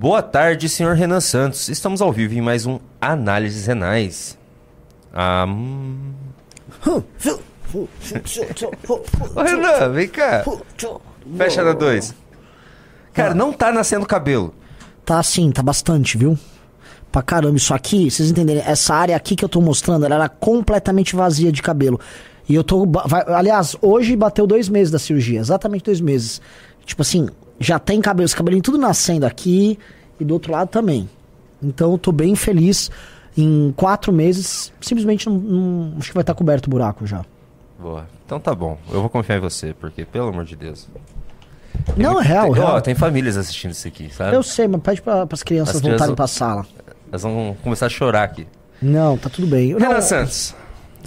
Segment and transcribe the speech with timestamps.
[0.00, 1.68] Boa tarde, senhor Renan Santos.
[1.68, 4.38] Estamos ao vivo em mais um Análises Renais.
[5.12, 6.14] Ah, hum...
[9.36, 10.42] Ô, Renan, vem cá.
[11.36, 12.14] Fecha na 2.
[13.12, 14.54] Cara, não tá nascendo cabelo.
[15.04, 16.38] Tá sim, tá bastante, viu?
[17.12, 20.28] Pra caramba, isso aqui, vocês entenderem, essa área aqui que eu tô mostrando, ela era
[20.30, 22.00] completamente vazia de cabelo.
[22.48, 22.86] E eu tô.
[22.86, 26.40] vai- aliás, hoje bateu dois meses da cirurgia, exatamente dois meses.
[26.86, 27.28] Tipo assim,
[27.60, 29.78] já tem cabelo, esse cabelinho tudo nascendo aqui
[30.20, 31.08] e do outro lado também.
[31.62, 32.90] Então eu tô bem feliz.
[33.36, 37.24] Em quatro meses, simplesmente não, não- acho que vai estar coberto o buraco já.
[37.78, 38.06] Boa.
[38.26, 38.76] Então tá bom.
[38.92, 40.88] Eu vou confiar em você, porque, pelo amor de Deus.
[41.94, 42.74] Tem não, muito- é real, tem, real.
[42.74, 44.34] ó, tem famílias assistindo isso aqui, sabe?
[44.36, 46.66] Eu sei, mas pede para as crianças As voltarem crianças- pra sala.
[47.10, 48.46] Elas vão começar a chorar aqui.
[48.82, 49.68] Não, tá tudo bem.
[49.78, 50.54] Renan Não, Santos.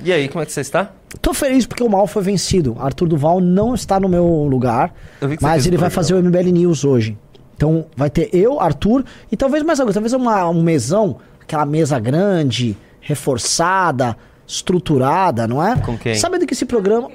[0.04, 0.92] E aí, como é que você está?
[1.22, 2.76] Tô feliz porque o mal foi vencido.
[2.80, 4.94] Arthur Duval não está no meu lugar,
[5.42, 7.18] mas ele vai fazer o MBL News hoje.
[7.64, 11.98] Então vai ter eu, Arthur e talvez mais alguém, talvez uma, um mesão, aquela mesa
[11.98, 15.78] grande, reforçada, estruturada, não é?
[15.80, 16.14] Com quem?
[16.14, 17.10] Sabendo que esse programa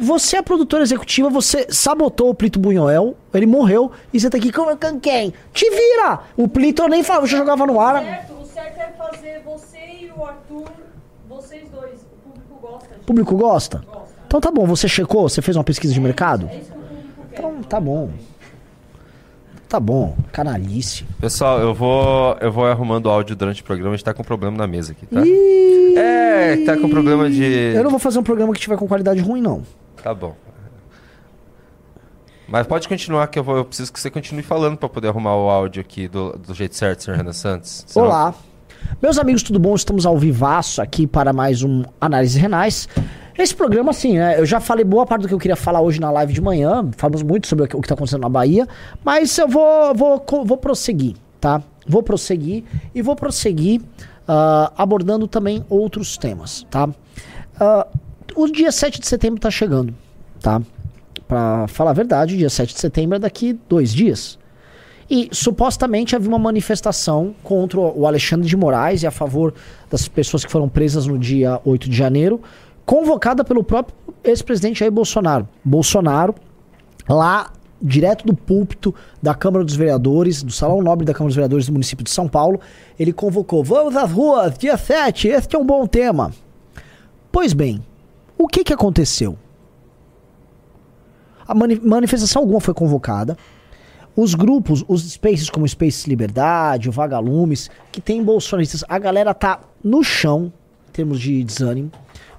[0.00, 4.36] você é a produtora executiva, você sabotou o Plito Bunhoel, ele morreu, e você tá
[4.36, 5.32] aqui com com quem?
[5.52, 6.18] Te vira!
[6.36, 8.02] O Plito eu nem falava, já jogava no ar.
[8.02, 10.64] certo, o certo é fazer você e o Arthur,
[11.28, 12.00] vocês dois.
[12.02, 13.04] O público gosta O disso.
[13.06, 13.84] público gosta?
[14.26, 15.28] Então tá bom, você checou?
[15.28, 16.50] Você fez uma pesquisa de mercado?
[16.52, 17.38] É isso que o público quer.
[17.38, 18.10] Então tá bom.
[19.68, 21.04] Tá bom, canalice.
[21.20, 23.94] Pessoal, eu vou, eu vou arrumando o áudio durante o programa.
[23.94, 25.26] A gente tá com problema na mesa aqui, tá?
[25.26, 27.72] Ih, É, tá com problema de.
[27.74, 29.62] Eu não vou fazer um programa que tiver com qualidade ruim, não.
[30.02, 30.36] Tá bom.
[32.48, 35.34] Mas pode continuar, que eu, vou, eu preciso que você continue falando pra poder arrumar
[35.34, 37.84] o áudio aqui do, do jeito certo, senhor Renan Santos.
[37.88, 38.34] Senão- Olá.
[39.02, 39.74] Meus amigos, tudo bom?
[39.74, 42.88] Estamos ao vivaço aqui para mais um Análise Renais.
[43.36, 44.40] Esse programa, assim, né?
[44.40, 46.88] Eu já falei boa parte do que eu queria falar hoje na live de manhã.
[46.96, 48.66] Falamos muito sobre o que está acontecendo na Bahia.
[49.04, 51.62] Mas eu vou, vou, vou prosseguir, tá?
[51.86, 52.64] Vou prosseguir
[52.94, 53.82] e vou prosseguir
[54.26, 56.88] ah, abordando também outros temas, tá?
[57.60, 57.86] Ah,
[58.34, 59.94] o dia 7 de setembro está chegando,
[60.40, 60.62] tá?
[61.28, 64.38] Pra falar a verdade, o dia 7 de setembro é daqui dois dias.
[65.08, 69.54] E supostamente havia uma manifestação contra o Alexandre de Moraes e a favor
[69.88, 72.40] das pessoas que foram presas no dia 8 de janeiro,
[72.84, 75.48] convocada pelo próprio ex-presidente Jair Bolsonaro.
[75.64, 76.34] Bolsonaro,
[77.08, 81.66] lá direto do púlpito da Câmara dos Vereadores, do Salão Nobre da Câmara dos Vereadores
[81.66, 82.58] do município de São Paulo,
[82.98, 86.32] ele convocou: "Vamos às ruas, dia 7, este é um bom tema".
[87.30, 87.80] Pois bem,
[88.36, 89.36] o que que aconteceu?
[91.46, 93.36] A mani- manifestação alguma foi convocada.
[94.16, 99.60] Os grupos, os spaces como Space Liberdade, o Vagalumes, que tem bolsonaristas, a galera tá
[99.84, 100.50] no chão,
[100.88, 101.92] em termos de desânimo.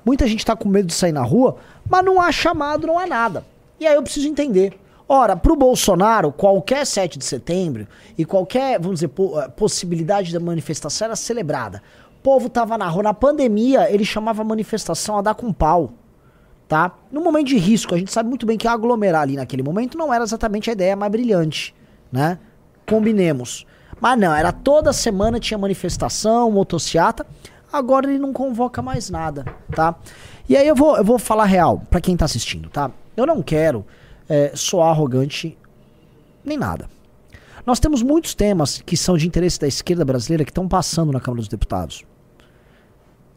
[0.03, 1.57] Muita gente tá com medo de sair na rua,
[1.87, 3.45] mas não há chamado, não há nada.
[3.79, 4.73] E aí eu preciso entender.
[5.07, 11.05] Ora, pro Bolsonaro, qualquer 7 de setembro e qualquer, vamos dizer, eh, possibilidade da manifestação
[11.05, 11.83] era celebrada.
[12.19, 13.03] O povo tava na rua.
[13.03, 15.93] Na pandemia, ele chamava a manifestação a dar com pau
[16.67, 16.91] tá?
[17.11, 20.13] No momento de risco, a gente sabe muito bem que aglomerar ali naquele momento não
[20.13, 21.73] era exatamente a ideia mais brilhante,
[22.11, 22.37] né?
[22.85, 23.65] Combinemos.
[23.99, 27.25] Mas não, era toda semana tinha manifestação, motociata.
[27.71, 29.95] Agora ele não convoca mais nada, tá?
[30.47, 32.91] E aí eu vou, eu vou falar real pra quem tá assistindo, tá?
[33.15, 33.85] Eu não quero
[34.29, 35.57] é, soar arrogante
[36.45, 36.89] nem nada.
[37.65, 41.19] Nós temos muitos temas que são de interesse da esquerda brasileira que estão passando na
[41.19, 42.05] Câmara dos Deputados.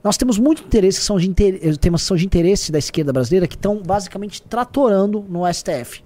[0.03, 1.59] Nós temos muitos que são de inter...
[1.63, 6.03] eh, temas que são de interesse da esquerda brasileira que estão basicamente tratorando no STF.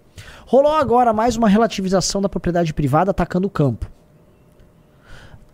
[0.46, 3.90] Rolou agora mais uma relativização da propriedade privada atacando o campo.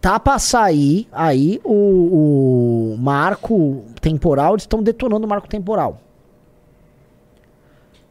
[0.01, 6.01] Tá pra sair aí o, o marco temporal, eles estão detonando o marco temporal.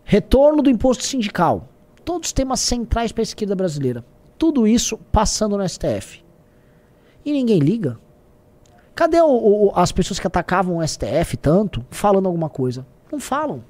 [0.04, 1.68] Retorno do imposto sindical.
[2.06, 4.06] Todos temas centrais para a esquerda brasileira.
[4.38, 6.24] Tudo isso passando no STF.
[7.26, 8.00] E ninguém liga.
[8.96, 9.28] Cadê o-
[9.68, 12.86] o- as pessoas que atacavam o STF tanto falando alguma coisa?
[13.12, 13.64] Não falam.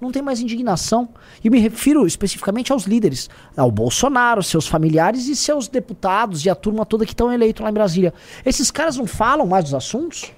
[0.00, 1.08] Não tem mais indignação.
[1.44, 6.54] E me refiro especificamente aos líderes, ao Bolsonaro, seus familiares e seus deputados e a
[6.54, 8.12] turma toda que estão eleitos lá em Brasília.
[8.44, 10.32] Esses caras não falam mais dos assuntos?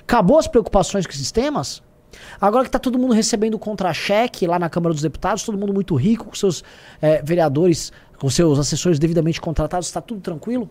[0.00, 1.82] Acabou as preocupações com esses temas?
[2.40, 5.94] Agora que tá todo mundo recebendo contra-cheque lá na Câmara dos Deputados, todo mundo muito
[5.94, 6.64] rico, com seus
[7.00, 10.68] eh, vereadores, com seus assessores devidamente contratados, está tudo tranquilo?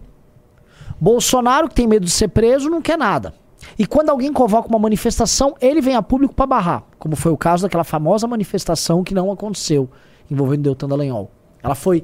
[0.99, 3.33] Bolsonaro, que tem medo de ser preso, não quer nada.
[3.77, 7.37] E quando alguém convoca uma manifestação, ele vem a público para barrar, como foi o
[7.37, 9.89] caso daquela famosa manifestação que não aconteceu,
[10.29, 11.31] envolvendo Deltan Dallagnol.
[11.61, 12.03] Ela foi,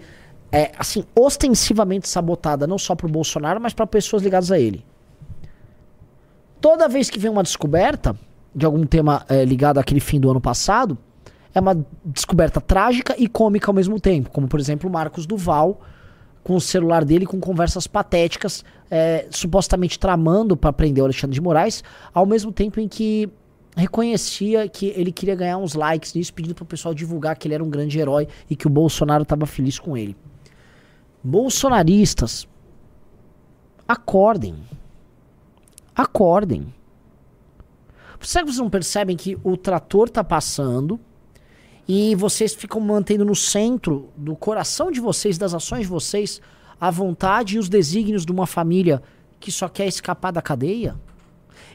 [0.52, 4.86] é, assim, ostensivamente sabotada, não só por Bolsonaro, mas para pessoas ligadas a ele.
[6.60, 8.16] Toda vez que vem uma descoberta
[8.56, 10.98] de algum tema é, ligado àquele fim do ano passado,
[11.54, 15.82] é uma descoberta trágica e cômica ao mesmo tempo, como por exemplo Marcos Duval
[16.44, 21.42] com o celular dele com conversas patéticas, é, supostamente tramando para prender o Alexandre de
[21.42, 23.30] Moraes, ao mesmo tempo em que
[23.76, 27.56] reconhecia que ele queria ganhar uns likes nisso, pedindo para o pessoal divulgar que ele
[27.56, 30.16] era um grande herói e que o Bolsonaro estava feliz com ele.
[31.24, 32.48] Bolsonaristas,
[33.88, 34.56] acordem.
[35.96, 36.74] Acordem.
[38.20, 41.00] Será que vocês não percebem que o trator está passando
[41.88, 46.42] e vocês ficam mantendo no centro do coração de vocês, das ações de vocês,
[46.80, 49.02] a vontade e os desígnios de uma família
[49.40, 50.96] que só quer escapar da cadeia?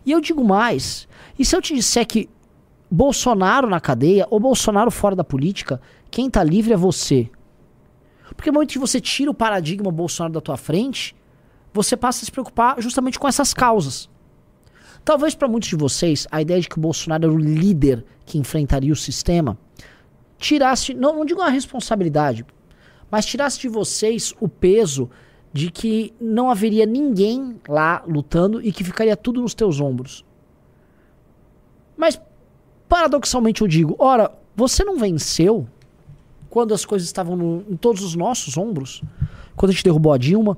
[0.05, 1.06] E eu digo mais:
[1.38, 2.28] e se eu te disser que
[2.90, 5.81] Bolsonaro na cadeia ou Bolsonaro fora da política,
[6.11, 7.31] quem tá livre é você?
[8.34, 11.14] Porque no momento que você tira o paradigma Bolsonaro da tua frente,
[11.72, 14.08] você passa a se preocupar justamente com essas causas.
[15.04, 18.38] Talvez para muitos de vocês a ideia de que o Bolsonaro era o líder que
[18.38, 19.58] enfrentaria o sistema
[20.38, 22.46] tirasse, não, não digo uma responsabilidade,
[23.11, 25.11] mas tirasse de vocês o peso
[25.52, 30.25] de que não haveria ninguém lá lutando e que ficaria tudo nos teus ombros.
[31.96, 32.20] Mas,
[32.88, 35.67] paradoxalmente, eu digo: ora, você não venceu
[36.49, 39.02] quando as coisas estavam no, em todos os nossos ombros?
[39.56, 40.56] Quando a gente derrubou a Dilma?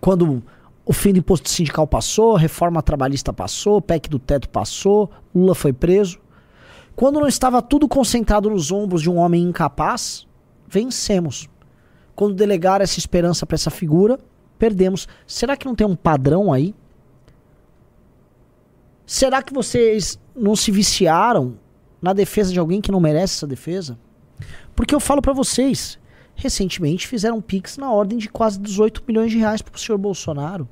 [0.00, 0.42] Quando
[0.86, 5.72] o fim do imposto sindical passou, reforma trabalhista passou, PEC do teto passou, Lula foi
[5.72, 6.18] preso.
[6.96, 10.26] Quando não estava tudo concentrado nos ombros de um homem incapaz,
[10.66, 11.48] vencemos.
[12.14, 14.18] Quando delegar essa esperança para essa figura,
[14.58, 15.08] perdemos.
[15.26, 16.74] Será que não tem um padrão aí?
[19.04, 21.58] Será que vocês não se viciaram
[22.00, 23.98] na defesa de alguém que não merece essa defesa?
[24.74, 25.98] Porque eu falo para vocês,
[26.34, 29.98] recentemente fizeram um pix na ordem de quase 18 milhões de reais para o senhor
[29.98, 30.68] Bolsonaro.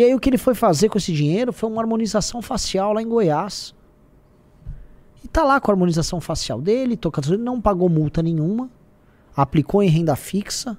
[0.00, 3.02] E aí o que ele foi fazer com esse dinheiro foi uma harmonização facial lá
[3.02, 3.74] em Goiás.
[5.22, 8.70] E tá lá com a harmonização facial dele, tocador, não pagou multa nenhuma,
[9.36, 10.78] aplicou em renda fixa.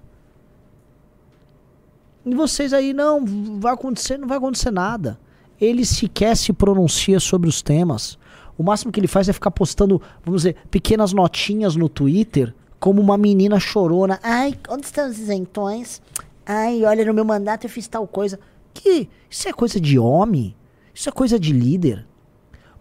[2.25, 3.23] E vocês aí, não,
[3.59, 5.19] vai acontecer, não vai acontecer nada.
[5.59, 8.18] Ele sequer se pronuncia sobre os temas.
[8.57, 13.00] O máximo que ele faz é ficar postando, vamos dizer, pequenas notinhas no Twitter, como
[13.00, 14.19] uma menina chorona.
[14.23, 16.01] Ai, onde estão os isentões?
[16.44, 18.39] Ai, olha, no meu mandato eu fiz tal coisa.
[18.73, 20.56] Que isso é coisa de homem?
[20.94, 22.07] Isso é coisa de líder?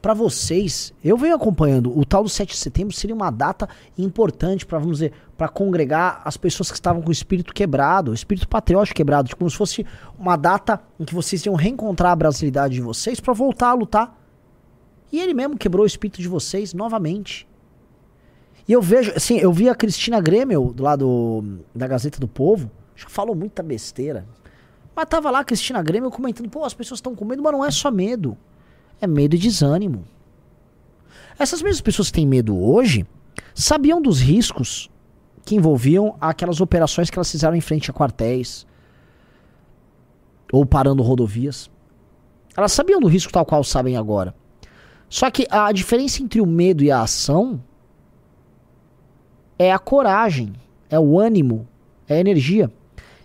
[0.01, 4.65] para vocês, eu venho acompanhando, o tal do 7 de setembro seria uma data importante
[4.65, 8.49] para, vamos dizer, para congregar as pessoas que estavam com o espírito quebrado, o espírito
[8.49, 9.87] patriótico quebrado, tipo, como se fosse
[10.19, 14.19] uma data em que vocês iam reencontrar a brasilidade de vocês para voltar a lutar.
[15.13, 17.47] E ele mesmo quebrou o espírito de vocês novamente.
[18.67, 21.45] E eu vejo, assim, eu vi a Cristina Grêmio, do lado
[21.75, 24.25] da Gazeta do Povo, já falou muita besteira.
[24.95, 27.71] Mas tava lá Cristina Grêmio comentando, pô, as pessoas estão com medo, mas não é
[27.71, 28.37] só medo
[29.01, 30.05] é medo e desânimo.
[31.39, 33.07] Essas mesmas pessoas que têm medo hoje
[33.55, 34.91] sabiam dos riscos
[35.45, 38.67] que envolviam aquelas operações que elas fizeram em frente a quartéis
[40.53, 41.71] ou parando rodovias.
[42.57, 44.35] Elas sabiam do risco tal qual sabem agora.
[45.09, 47.63] Só que a diferença entre o medo e a ação
[49.59, 50.53] é a coragem,
[50.89, 51.67] é o ânimo,
[52.07, 52.71] é a energia.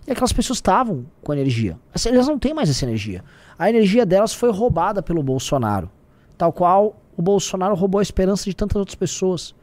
[0.06, 1.78] E aquelas pessoas estavam com energia.
[2.06, 3.24] Elas não têm mais essa energia
[3.58, 5.90] a energia delas foi roubada pelo Bolsonaro.
[6.36, 9.54] Tal qual o Bolsonaro roubou a esperança de tantas outras pessoas.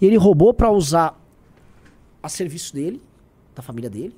[0.00, 1.20] E ele roubou para usar
[2.22, 3.02] a serviço dele,
[3.54, 4.16] da família dele,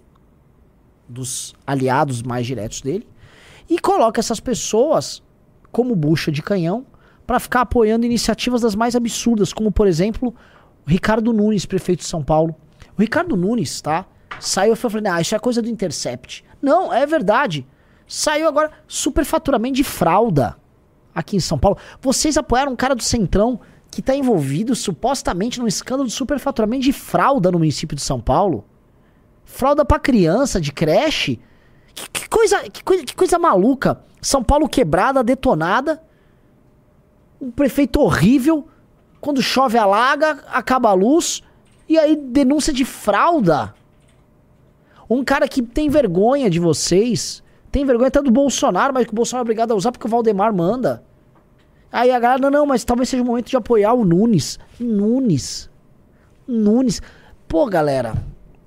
[1.08, 3.06] dos aliados mais diretos dele,
[3.68, 5.22] e coloca essas pessoas
[5.72, 6.86] como bucha de canhão
[7.26, 10.34] para ficar apoiando iniciativas das mais absurdas, como por exemplo,
[10.86, 12.54] Ricardo Nunes, prefeito de São Paulo.
[12.96, 14.06] O Ricardo Nunes, tá?
[14.40, 16.44] Saiu e falou: ah, isso é coisa do Intercept.
[16.60, 17.66] Não, é verdade.
[18.06, 20.56] Saiu agora superfaturamento de fralda
[21.14, 21.76] aqui em São Paulo.
[22.00, 26.92] Vocês apoiaram um cara do Centrão que está envolvido supostamente num escândalo de superfaturamento de
[26.92, 28.64] fralda no município de São Paulo?
[29.44, 31.40] Fralda para criança de creche?
[31.94, 34.00] Que, que, coisa, que, coisa, que coisa maluca.
[34.22, 36.02] São Paulo quebrada, detonada.
[37.40, 38.68] Um prefeito horrível.
[39.20, 41.42] Quando chove alaga, acaba a luz.
[41.88, 43.74] E aí denúncia de fralda.
[45.08, 49.14] Um cara que tem vergonha de vocês tem vergonha até do Bolsonaro, mas que o
[49.14, 51.02] Bolsonaro é obrigado a usar porque o Valdemar manda.
[51.90, 54.58] Aí a galera, não, não, mas talvez seja o momento de apoiar o Nunes.
[54.78, 55.70] Nunes.
[56.46, 57.00] Nunes.
[57.46, 58.14] Pô, galera,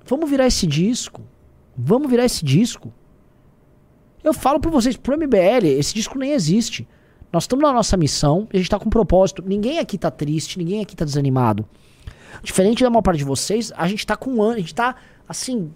[0.04, 1.22] vamos virar esse disco.
[1.76, 2.92] Vamos virar esse disco.
[4.22, 6.86] Eu falo pra vocês, pro MBL, esse disco nem existe.
[7.32, 9.42] Nós estamos na nossa missão a gente tá com um propósito.
[9.44, 11.66] Ninguém aqui tá triste, ninguém aqui tá desanimado.
[12.42, 14.96] Diferente da maior parte de vocês, a gente tá com um ano, a gente tá,
[15.28, 15.72] assim,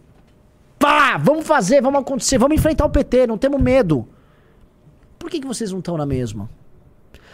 [0.78, 4.06] Pá, vamos fazer, vamos acontecer, vamos enfrentar o PT, não temos medo.
[5.18, 6.48] Por que, que vocês não estão na mesma?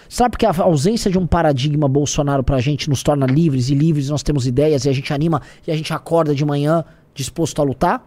[0.08, 4.10] Sabe porque a ausência de um paradigma Bolsonaro pra gente nos torna livres e livres
[4.10, 6.84] nós temos ideias e a gente anima e a gente acorda de manhã
[7.14, 8.06] disposto a lutar?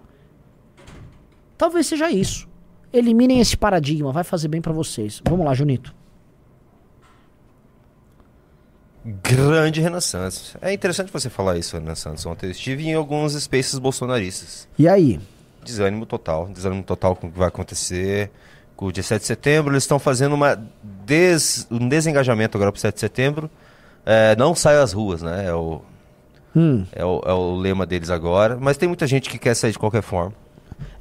[1.58, 2.48] Talvez seja isso.
[2.94, 5.22] Eliminem esse paradigma, vai fazer bem pra vocês.
[5.28, 5.96] Vamos lá, Junito.
[9.06, 10.56] Grande Renan Santos.
[10.60, 12.26] É interessante você falar isso, Renan Santos.
[12.26, 14.68] Ontem eu estive em alguns spaces bolsonaristas.
[14.80, 15.20] E aí?
[15.64, 16.48] Desânimo total.
[16.48, 18.32] Desânimo total com o que vai acontecer.
[18.76, 21.68] Com o dia 7 de setembro, eles estão fazendo uma des...
[21.70, 23.50] um desengajamento agora para o 7 de setembro.
[24.06, 25.46] É, não saia às ruas, né?
[25.48, 25.82] É o...
[26.56, 26.86] Hum.
[26.92, 28.58] É, o, é o lema deles agora.
[28.60, 30.34] Mas tem muita gente que quer sair de qualquer forma.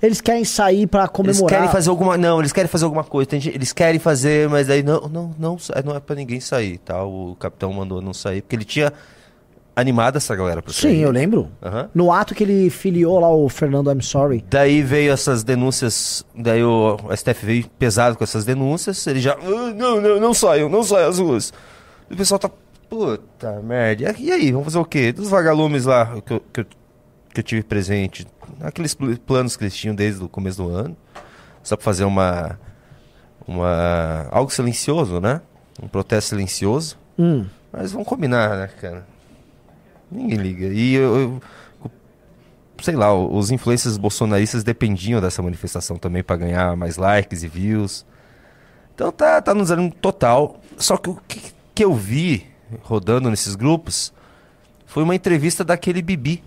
[0.02, 1.40] Eles querem sair pra comemorar.
[1.40, 2.16] Eles querem fazer alguma.
[2.18, 3.28] Não, eles querem fazer alguma coisa.
[3.32, 7.02] Gente- eles querem fazer, mas aí não, não, não, não é pra ninguém sair, tá?
[7.02, 8.92] O capitão mandou não sair, porque ele tinha
[9.76, 10.92] animado essa galera pra sair.
[10.92, 11.50] Sim, eu lembro.
[11.62, 11.90] Aham.
[11.94, 14.44] No ato que ele filiou lá o Fernando I'm Sorry.
[14.48, 19.72] Daí veio essas denúncias, daí o STF veio pesado com essas denúncias, ele já, "Ah,
[19.74, 21.52] não, não, não saiam, não saiam às ruas.
[22.08, 22.50] E o pessoal tá,
[22.88, 25.10] puta merda, e aí, vamos fazer o quê?
[25.12, 26.66] Dos vagalumes lá que eu, que eu,
[27.34, 28.26] que eu tive presente,
[28.60, 30.96] aqueles pl- planos que eles tinham desde o começo do ano,
[31.62, 32.58] só pra fazer uma,
[33.46, 35.40] uma, algo silencioso, né?
[35.82, 36.96] Um protesto silencioso.
[37.18, 37.46] Hum.
[37.72, 39.06] Mas vamos combinar, né, cara?
[40.10, 40.66] Ninguém liga.
[40.68, 41.42] E eu, eu-
[42.82, 48.04] sei lá, os influencers bolsonaristas dependiam dessa manifestação também pra ganhar mais likes e views.
[48.94, 50.60] Então tá, tá nos dando total.
[50.76, 51.40] Só que o que,
[51.74, 52.46] que eu vi
[52.82, 54.12] rodando nesses grupos
[54.86, 56.42] foi uma entrevista daquele Bibi.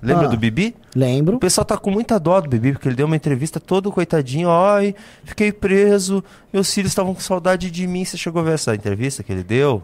[0.00, 0.30] Lembra Ah.
[0.30, 0.76] do Bibi?
[0.94, 1.38] O Lembro.
[1.38, 4.48] pessoal tá com muita dó do Bibi, porque ele deu uma entrevista todo coitadinho.
[4.50, 8.04] Ai, fiquei preso, meus filhos estavam com saudade de mim.
[8.04, 9.82] Você chegou a ver essa entrevista que ele deu?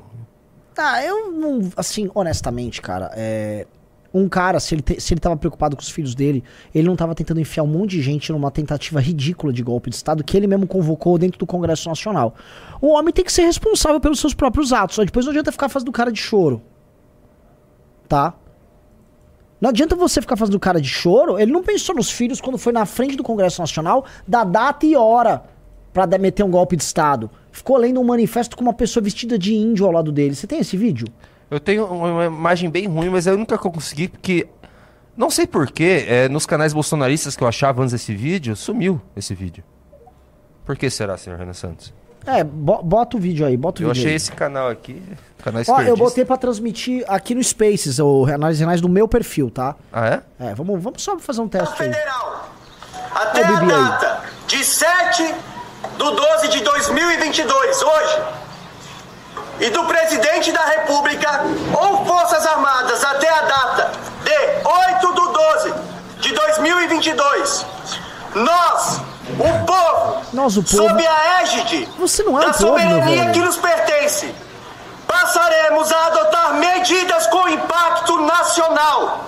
[0.78, 1.70] Ah, eu não.
[1.76, 3.66] Assim, honestamente, cara, é.
[4.16, 6.94] Um cara, se ele, te- se ele tava preocupado com os filhos dele, ele não
[6.94, 10.36] tava tentando enfiar um monte de gente numa tentativa ridícula de golpe de Estado que
[10.36, 12.32] ele mesmo convocou dentro do Congresso Nacional.
[12.80, 14.94] O homem tem que ser responsável pelos seus próprios atos.
[14.94, 16.62] Só depois não adianta ficar fazendo cara de choro.
[18.08, 18.34] Tá?
[19.64, 21.38] Não adianta você ficar fazendo cara de choro.
[21.38, 24.94] Ele não pensou nos filhos quando foi na frente do Congresso Nacional, da data e
[24.94, 25.42] hora
[25.90, 27.30] pra dar- meter um golpe de Estado.
[27.50, 30.34] Ficou lendo um manifesto com uma pessoa vestida de índio ao lado dele.
[30.34, 31.06] Você tem esse vídeo?
[31.50, 34.46] Eu tenho uma imagem bem ruim, mas eu nunca consegui, porque.
[35.16, 39.34] Não sei porquê, é, nos canais bolsonaristas que eu achava antes desse vídeo, sumiu esse
[39.34, 39.64] vídeo.
[40.66, 41.94] Por que será, senhor Renan Santos?
[42.26, 44.16] É, bo- bota o vídeo aí, bota o Eu vídeo achei aí.
[44.16, 45.02] esse canal aqui,
[45.42, 49.50] canal Ó, eu botei pra transmitir aqui no Spaces, o análise renais do meu perfil,
[49.50, 49.74] tá?
[49.92, 50.22] Ah, é?
[50.40, 51.92] É, vamos, vamos só fazer um teste aí.
[51.92, 52.48] Federal.
[53.14, 53.66] Até a aí.
[53.66, 55.34] data de 7
[55.98, 58.22] do 12 de 2022, hoje,
[59.60, 61.42] e do presidente da República
[61.78, 63.90] ou Forças Armadas até a data
[64.24, 65.74] de 8 do 12
[66.20, 67.66] de 2022,
[68.34, 69.00] nós,
[69.38, 73.38] o povo, Nós, o povo- sob a égide Você não é da povo, soberania que
[73.40, 74.34] nos pertence,
[75.06, 79.24] passaremos a adotar medidas com impacto nacional.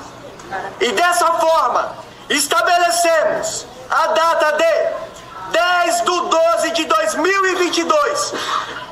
[0.80, 1.92] E dessa forma,
[2.28, 8.34] estabelecemos a data de 10 do 12 de 2022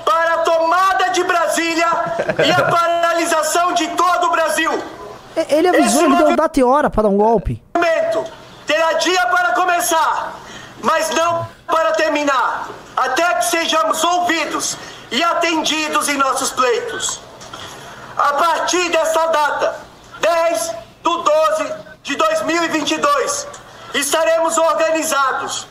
[0.05, 1.87] para a tomada de Brasília
[2.47, 4.71] e a paralisação de todo o Brasil.
[5.49, 7.63] Ele avisou, Esse ele deu data e hora pra dar um golpe.
[8.67, 10.35] terá dia para começar,
[10.85, 14.77] mas não para terminar, até que sejamos ouvidos
[15.11, 17.21] e atendidos em nossos pleitos.
[18.17, 19.81] A partir desta data,
[20.21, 23.47] 10 do 12 de 2022,
[23.95, 25.67] estaremos organizados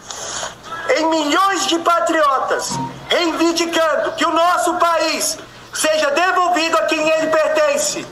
[0.98, 2.72] em milhões de patriotas,
[3.08, 5.38] reivindicando que o nosso país
[5.74, 8.06] seja devolvido a quem ele pertence.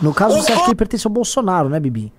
[0.00, 2.12] No caso, O você acha que po- ele pertence ao Bolsonaro, né, Bibi?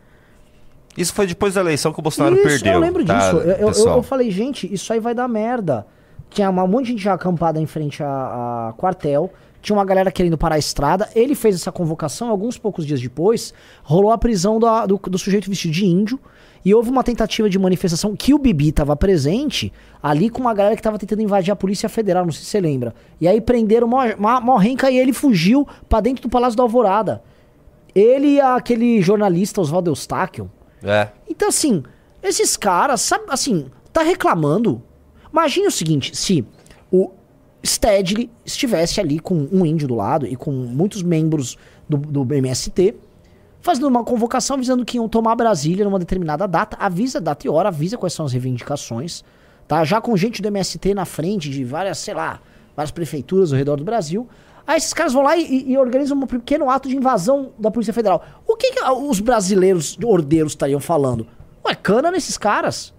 [0.97, 2.73] Isso foi depois da eleição que o Bolsonaro isso, perdeu.
[2.73, 3.37] eu lembro tá, disso.
[3.37, 5.85] Eu, eu- eu, falei, gente, isso aí vai dar merda.
[6.29, 9.31] Tinha uma- um monte de gente já acampada em frente a, a quartel.
[9.61, 11.09] Tinha uma galera querendo parar a estrada.
[11.15, 12.29] Ele fez essa convocação.
[12.29, 16.19] Alguns poucos dias depois, rolou a prisão da- do, do sujeito vestido de índio.
[16.63, 19.71] E houve uma tentativa de manifestação que o Bibi estava presente
[20.01, 22.25] ali com uma galera que estava tentando invadir a Polícia Federal.
[22.25, 22.93] Não sei se você lembra.
[23.21, 27.21] E aí prenderam Mó- Morrenca e ele fugiu pra dentro do Palácio da Alvorada.
[27.93, 30.49] Ele e aquele jornalista Oswaldo Eustáquio.
[30.84, 31.10] É.
[31.27, 31.84] Então, assim,
[32.22, 34.82] esses caras, sabe, assim, tá reclamando.
[35.32, 36.46] Imagine o seguinte, se
[36.91, 37.12] o
[37.65, 41.58] Stedley estivesse ali com um índio do lado e com muitos membros
[41.89, 42.96] do, do MST,
[43.62, 47.70] fazendo uma convocação avisando que iam tomar Brasília numa determinada data, avisa data e hora,
[47.70, 49.24] avisa quais são as reivindicações,
[49.67, 49.84] tá?
[49.84, 52.39] Já com gente do MST na frente de várias, sei lá,
[52.75, 54.27] várias prefeituras ao redor do Brasil.
[54.67, 57.93] Aí esses caras vão lá e, e organizam um pequeno ato de invasão da Polícia
[57.93, 58.24] Federal.
[58.48, 61.27] O que, que os brasileiros ordeiros estariam falando?
[61.65, 62.93] Ué, cana nesses caras.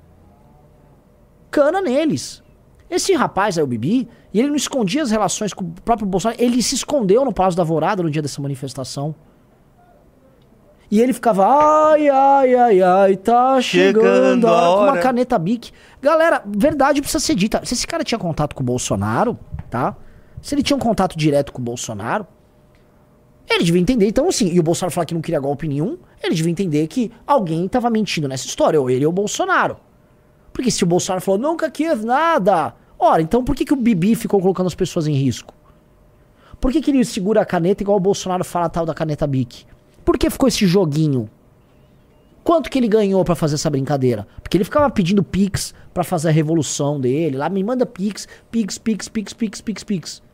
[1.51, 2.43] Cana neles.
[2.89, 6.41] Esse rapaz aí, o Bibi, e ele não escondia as relações com o próprio Bolsonaro,
[6.41, 9.15] ele se escondeu no Palácio da Alvorada no dia dessa manifestação.
[10.89, 15.37] E ele ficava, ai, ai, ai, ai, tá chegando, Chegando a hora", com uma caneta
[15.37, 15.73] Bic.
[16.01, 17.61] Galera, verdade precisa ser dita.
[17.65, 19.37] Se esse cara tinha contato com o Bolsonaro,
[19.69, 19.97] tá?
[20.47, 22.25] Se ele tinha um contato direto com o Bolsonaro,
[23.51, 26.37] ele devia entender, então assim, e o Bolsonaro falar que não queria golpe nenhum, ele
[26.37, 29.77] devia entender que alguém tava mentindo nessa história, ou ele ou o Bolsonaro.
[30.53, 34.15] Porque se o Bolsonaro falou, nunca quis nada, ora, então por que, que o Bibi
[34.15, 35.53] ficou colocando as pessoas em risco?
[36.61, 39.67] Por que, que ele segura a caneta igual o Bolsonaro fala tal da caneta Bic?
[40.05, 41.29] Por que ficou esse joguinho?
[42.45, 44.29] Quanto que ele ganhou pra fazer essa brincadeira?
[44.41, 47.37] Porque ele ficava pedindo Pix pra fazer a revolução dele.
[47.37, 50.26] Lá, me manda Pix, Pix, Pix, Pix, Pix, Pix, Pix.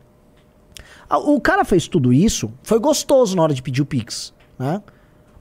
[1.09, 4.81] Ah, O cara fez tudo isso, foi gostoso na hora de pedir o Pix, né?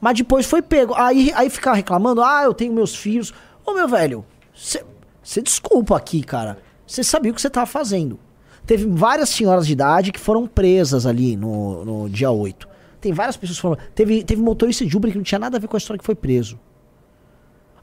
[0.01, 0.95] Mas depois foi pego.
[0.95, 3.33] Aí, aí ficar reclamando, ah, eu tenho meus filhos.
[3.65, 6.59] Ô meu velho, você desculpa aqui, cara.
[6.85, 8.19] Você sabia o que você tava fazendo.
[8.67, 12.69] Teve várias senhoras de idade que foram presas ali no, no dia 8.
[13.01, 13.79] Tem várias pessoas que foram.
[13.95, 16.05] Teve, teve motorista de Uber que não tinha nada a ver com a história que
[16.05, 16.59] foi preso.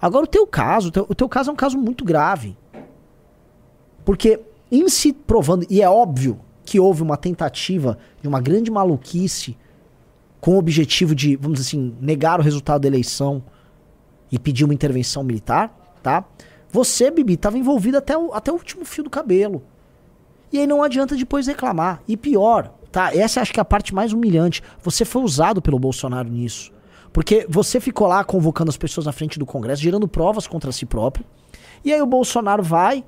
[0.01, 2.57] Agora o teu caso, o teu, o teu caso é um caso muito grave.
[4.05, 4.39] Porque
[4.71, 6.39] em se provando, e é óbvio
[6.69, 9.57] que houve uma tentativa de uma grande maluquice
[10.39, 13.43] com o objetivo de, vamos dizer assim, negar o resultado da eleição
[14.31, 16.23] e pedir uma intervenção militar, tá?
[16.71, 19.63] Você, Bibi, estava envolvido até o, até o último fio do cabelo.
[20.53, 22.03] E aí não adianta depois reclamar.
[22.07, 23.15] E pior, tá?
[23.15, 24.61] Essa acho que é a parte mais humilhante.
[24.83, 26.71] Você foi usado pelo Bolsonaro nisso.
[27.11, 30.85] Porque você ficou lá convocando as pessoas na frente do Congresso, gerando provas contra si
[30.85, 31.25] próprio.
[31.83, 33.03] E aí o Bolsonaro vai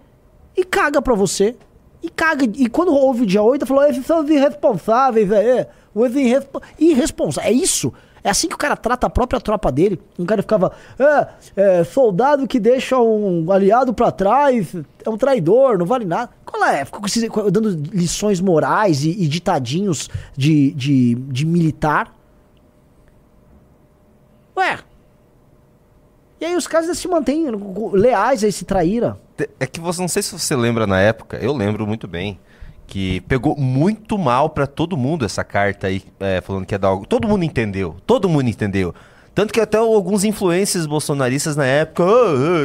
[0.57, 1.55] e caga pra você.
[2.03, 2.45] E caga.
[2.45, 5.65] E quando houve o dia 8, falou: esses são os irresponsáveis aí.
[5.93, 6.61] Os irrespo...
[6.79, 7.53] irresponsáveis.
[7.53, 7.93] É isso.
[8.23, 9.99] É assim que o cara trata a própria tropa dele.
[10.17, 15.77] Um cara ficava, é, é, soldado que deixa um aliado pra trás é um traidor,
[15.77, 16.29] não vale nada.
[16.45, 16.85] Qual é?
[16.85, 22.13] Ficou dando lições morais e, e ditadinhos de, de, de militar.
[24.55, 24.79] Ué.
[26.39, 27.47] E aí os caras se mantêm
[27.93, 29.17] leais a esse traíra.
[29.59, 32.39] É que você não sei se você lembra na época, eu lembro muito bem,
[32.87, 36.89] que pegou muito mal pra todo mundo essa carta aí, é, falando que ia dar
[36.89, 37.05] algo.
[37.05, 38.93] Todo mundo entendeu, todo mundo entendeu.
[39.33, 42.07] Tanto que até alguns influencers bolsonaristas na época, "Ah,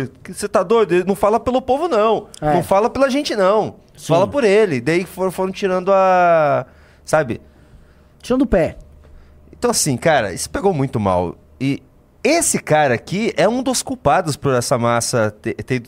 [0.04, 1.04] ah, você tá doido?
[1.06, 2.26] Não fala pelo povo, não.
[2.40, 2.54] É.
[2.54, 3.76] Não fala pela gente, não.
[3.96, 4.08] Sim.
[4.08, 4.80] Fala por ele.
[4.80, 6.66] Daí foram, foram tirando a.
[7.04, 7.40] Sabe?
[8.20, 8.76] Tirando o pé.
[9.52, 11.36] Então, assim, cara, isso pegou muito mal.
[11.60, 11.80] E
[12.22, 15.82] esse cara aqui é um dos culpados por essa massa ter, ter,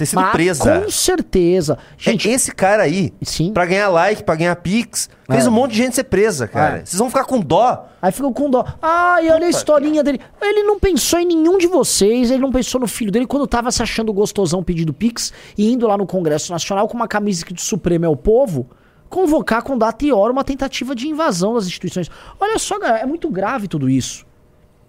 [0.00, 0.80] ter sido Mas, presa.
[0.82, 1.78] Com certeza.
[1.96, 3.52] Gente, É esse cara aí, Sim.
[3.52, 5.48] pra ganhar like, pra ganhar pix, fez É.
[5.48, 6.78] um monte de gente ser presa, cara.
[6.78, 6.84] É.
[6.84, 7.86] Vocês vão ficar com dó.
[8.02, 8.64] Aí ficam com dó.
[8.80, 10.20] Ai, olha a historinha dele.
[10.40, 13.70] Ele não pensou em nenhum de vocês, ele não pensou no filho dele quando tava
[13.70, 17.52] se achando gostosão pedindo Pix e indo lá no Congresso Nacional com uma camisa que
[17.52, 18.70] do Supremo é o povo,
[19.10, 22.08] convocar com data e hora uma tentativa de invasão das instituições.
[22.40, 24.24] Olha só, galera, é muito grave tudo isso.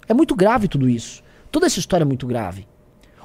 [0.07, 1.21] É muito grave tudo isso.
[1.51, 2.65] Toda essa história é muito grave.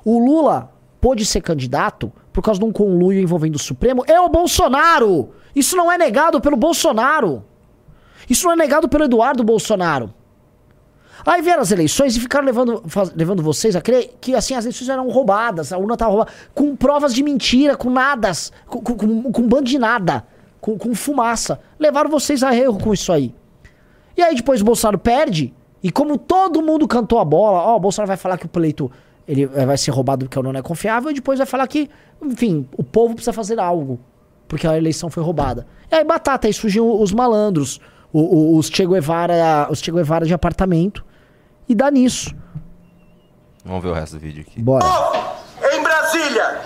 [0.04, 0.72] O Lula
[1.06, 4.02] pôde ser candidato por causa de um conluio envolvendo o Supremo.
[4.08, 5.30] É o Bolsonaro!
[5.54, 7.44] Isso não é negado pelo Bolsonaro.
[8.28, 10.12] Isso não é negado pelo Eduardo Bolsonaro.
[11.24, 14.64] Aí vieram as eleições e ficaram levando, faz- levando vocês a crer que assim as
[14.64, 19.32] eleições eram roubadas, a urna tava roubada, com provas de mentira, com nadas, com, com,
[19.32, 20.26] com, bando de nada,
[20.60, 21.60] com, com fumaça.
[21.78, 23.32] Levaram vocês a erro com isso aí.
[24.16, 27.80] E aí depois o Bolsonaro perde, e como todo mundo cantou a bola, ó, o
[27.80, 28.90] Bolsonaro vai falar que o pleito
[29.28, 31.88] ele eh, vai ser roubado porque o não é confiável, e depois vai falar que,
[32.22, 33.98] enfim, o povo precisa fazer algo,
[34.48, 35.66] porque a eleição foi roubada.
[35.90, 37.80] E aí batata, aí surgiam os malandros,
[38.12, 41.04] o- o- os Che Guevara, os Che Guevara de apartamento,
[41.68, 42.34] e dá nisso.
[43.64, 44.62] Vamos ver o resto do vídeo aqui.
[44.62, 44.84] Bora.
[45.72, 46.60] Em Brasília,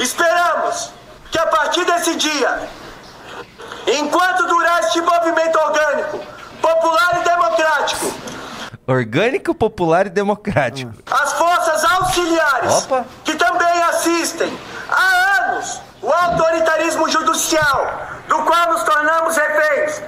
[0.00, 0.92] esperamos
[1.30, 2.68] que a partir desse dia,
[3.98, 6.18] enquanto durar este movimento orgânico,
[6.60, 8.30] popular e democrático,
[8.86, 10.92] Orgânico, popular e democrático.
[11.08, 11.49] as forças
[12.10, 13.06] auxiliares, Opa.
[13.24, 20.02] que também assistem há anos o autoritarismo judicial, do qual nos tornamos reféns,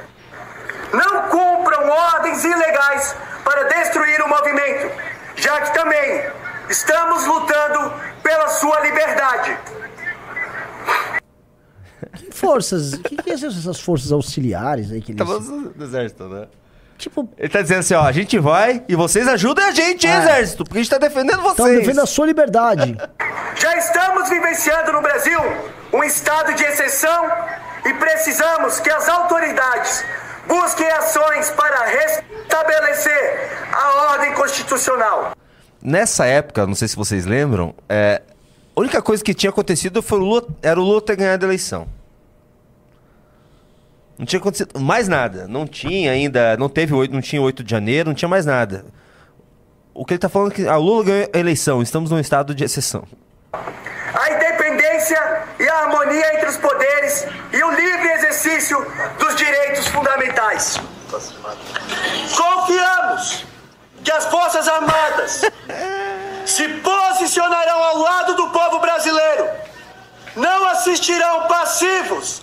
[0.92, 4.90] não cumpram ordens ilegais para destruir o movimento,
[5.36, 6.30] já que também
[6.68, 9.58] estamos lutando pela sua liberdade.
[12.16, 15.18] Que forças, o que, que são essas forças auxiliares aí que eles...
[15.18, 16.48] Tava do exército, né?
[17.02, 20.12] Tipo, Ele tá dizendo assim, ó, a gente vai e vocês ajudem a gente, hein,
[20.12, 20.18] É.
[20.18, 21.78] exército, porque a gente tá defendendo estão vocês.
[21.80, 22.96] defendendo a sua liberdade.
[23.58, 25.40] Já estamos vivenciando no Brasil
[25.92, 27.28] um estado de exceção
[27.84, 30.04] e precisamos que as autoridades
[30.46, 35.32] busquem ações para restabelecer a ordem constitucional.
[35.82, 38.22] Nessa época, não sei se vocês lembram, é,
[38.76, 41.48] A única coisa que tinha acontecido foi o Lula, era o Lula ter ganhado a
[41.48, 41.86] eleição.
[44.22, 45.48] Não tinha acontecido mais nada.
[45.48, 48.84] Não tinha ainda, não teve oito, não tinha 8 de janeiro, não tinha mais nada.
[49.92, 52.54] O que ele tá falando é que a Lula ganhou a eleição, estamos num estado
[52.54, 53.02] de exceção.
[53.52, 55.20] a independência
[55.58, 58.86] e a harmonia entre os poderes e o livre exercício
[59.18, 60.80] dos direitos fundamentais.
[62.36, 63.44] Confiamos
[64.04, 65.50] que as Forças Armadas
[66.46, 69.48] se posicionarão ao lado do povo brasileiro,
[70.36, 72.40] não assistirão passivos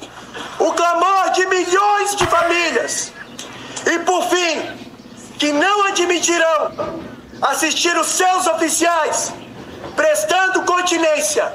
[0.59, 3.11] o clamor de milhões de famílias.
[3.85, 4.61] E, por fim,
[5.37, 6.71] que não admitirão
[7.41, 9.33] assistir os seus oficiais
[9.95, 11.51] prestando continência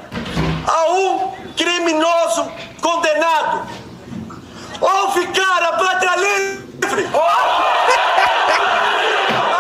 [0.67, 3.67] a um criminoso condenado.
[4.81, 7.09] Ou ficar a pátria livre.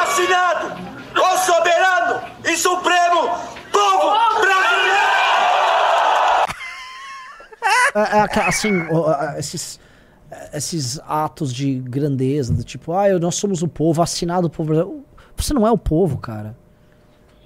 [0.02, 0.74] Assinado.
[1.16, 3.28] O soberano e supremo
[3.72, 4.94] povo brasileiro.
[7.62, 9.78] É, é aquela- assim, ó, ó, esses,
[10.52, 14.70] esses atos de grandeza, do tipo, ah, nós somos o povo, assinado o povo.
[14.72, 15.04] brasileiro.
[15.36, 16.56] Você não é o povo, cara.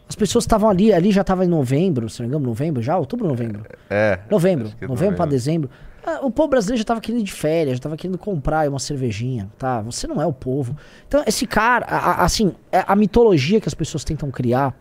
[0.09, 2.97] As pessoas estavam ali, ali já estava em novembro, se não me engano, novembro já?
[2.97, 3.67] Outubro ou novembro?
[3.91, 4.19] É.
[4.31, 4.73] Novembro.
[4.81, 5.69] é Novembro pra dezembro.
[6.05, 8.79] Ah, o povo brasileiro já tava querendo ir de férias, já tava querendo comprar uma
[8.79, 9.83] cervejinha, tá?
[9.83, 10.75] Você não é o povo.
[11.07, 14.75] Então, esse cara, a- a- assim, é a mitologia que as pessoas tentam criar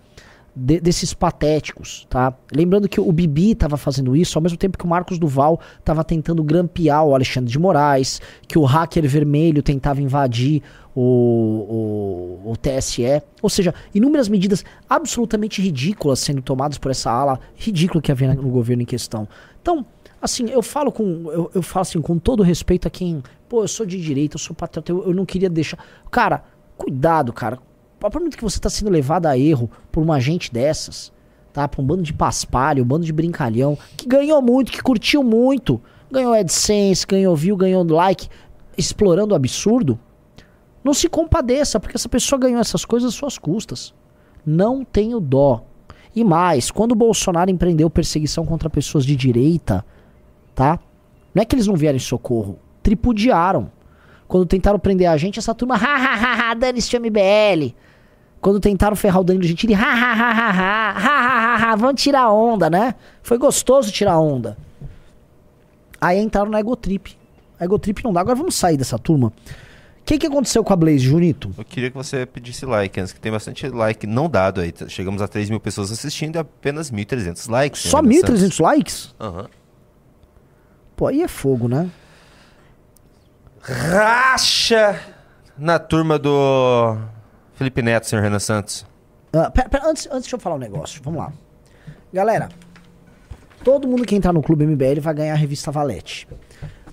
[0.58, 2.34] de- desses patéticos, tá?
[2.52, 6.04] Lembrando que o Bibi tava fazendo isso ao mesmo tempo que o Marcos Duval tava
[6.04, 10.64] tentando grampear o Alexandre de Moraes, que o hacker vermelho tentava invadir
[10.96, 13.22] o, o, o TSE.
[13.42, 18.50] Ou seja, inúmeras medidas absolutamente ridículas sendo tomadas por essa ala ridícula que havia no
[18.50, 19.28] governo em questão.
[19.62, 19.86] Então,
[20.22, 21.04] assim, eu falo com.
[21.32, 23.22] Eu, eu falo assim, com todo respeito a quem.
[23.48, 25.78] Pô, eu sou de direita, eu sou patriota, eu, eu não queria deixar.
[26.10, 26.44] Cara,
[26.76, 27.60] cuidado, cara.
[28.00, 31.12] Partir do momento que você tá sendo levado a erro por uma gente dessas,
[31.52, 31.68] tá?
[31.68, 35.82] Por um bando de paspalho, um bando de brincalhão, que ganhou muito, que curtiu muito,
[36.12, 38.30] ganhou AdSense, ganhou view, ganhou like,
[38.78, 40.00] explorando o absurdo.
[40.84, 43.94] Não se compadeça, porque essa pessoa ganhou essas coisas às suas custas.
[44.46, 45.64] Não tenho dó.
[46.16, 49.84] E mais, quando o Bolsonaro empreendeu perseguição contra pessoas de direita,
[50.56, 50.80] tá?
[51.34, 53.72] Não é que eles não vieram em socorro, tripudiaram.
[54.28, 57.76] Quando tentaram prender a gente, essa turma, ha ha ha ha, dane-se o MBL.
[58.40, 61.76] Quando tentaram ferrar o Danilo Gentili, ha ha ha ha ha, ha ha ha ha,
[61.76, 62.96] vamos tirar onda, né?
[63.24, 64.58] Foi gostoso tirar onda.
[66.00, 67.18] Aí entraram na Egotrip.
[67.60, 69.28] A Egotrip não dá, agora vamos sair dessa turma.
[69.28, 69.34] O
[70.06, 71.52] que, que aconteceu com a Blaze, Junito?
[71.58, 74.74] Eu queria que você pedisse like, antes que tem bastante like não dado aí.
[74.88, 77.82] Chegamos a 3 mil pessoas assistindo e apenas 1.300 likes.
[77.82, 79.16] Só né, Renan 1.300 likes?
[79.20, 79.50] Aham.
[80.96, 81.90] Pô, aí é fogo, né?
[83.60, 84.98] Racha
[85.58, 86.96] na turma do
[87.58, 88.86] Felipe Neto, senhor Renan Santos.
[89.34, 91.02] Ah, pera, pera, antes, antes deixa eu falar um negócio.
[91.04, 91.34] Vamos lá.
[92.14, 92.50] Galera,
[93.64, 96.28] todo mundo que entrar no Clube MBL vai ganhar a revista Valete.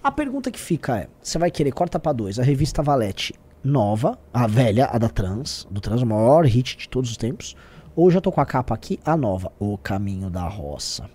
[0.02, 4.18] A pergunta que fica é: você vai querer, corta pra dois, a revista Valete nova,
[4.32, 7.56] a velha, a da Trans, do Trans, o maior hit de todos os tempos,
[7.96, 11.08] ou já tô com a capa aqui, a nova, O Caminho da Roça.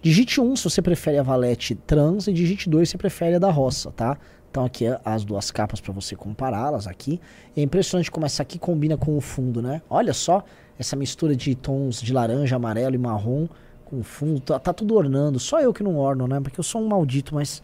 [0.00, 3.38] Digite 1 se você prefere a Valete Trans e digite 2 se você prefere a
[3.38, 4.16] da Roça, tá?
[4.50, 7.20] Então aqui é as duas capas pra você compará-las aqui.
[7.56, 9.82] É impressionante como essa aqui combina com o fundo, né?
[9.90, 10.42] Olha só
[10.78, 13.46] essa mistura de tons de laranja, amarelo e marrom
[13.84, 14.40] com o fundo.
[14.40, 15.38] Tá, tá tudo ornando.
[15.38, 16.40] Só eu que não orno, né?
[16.40, 17.62] Porque eu sou um maldito, mas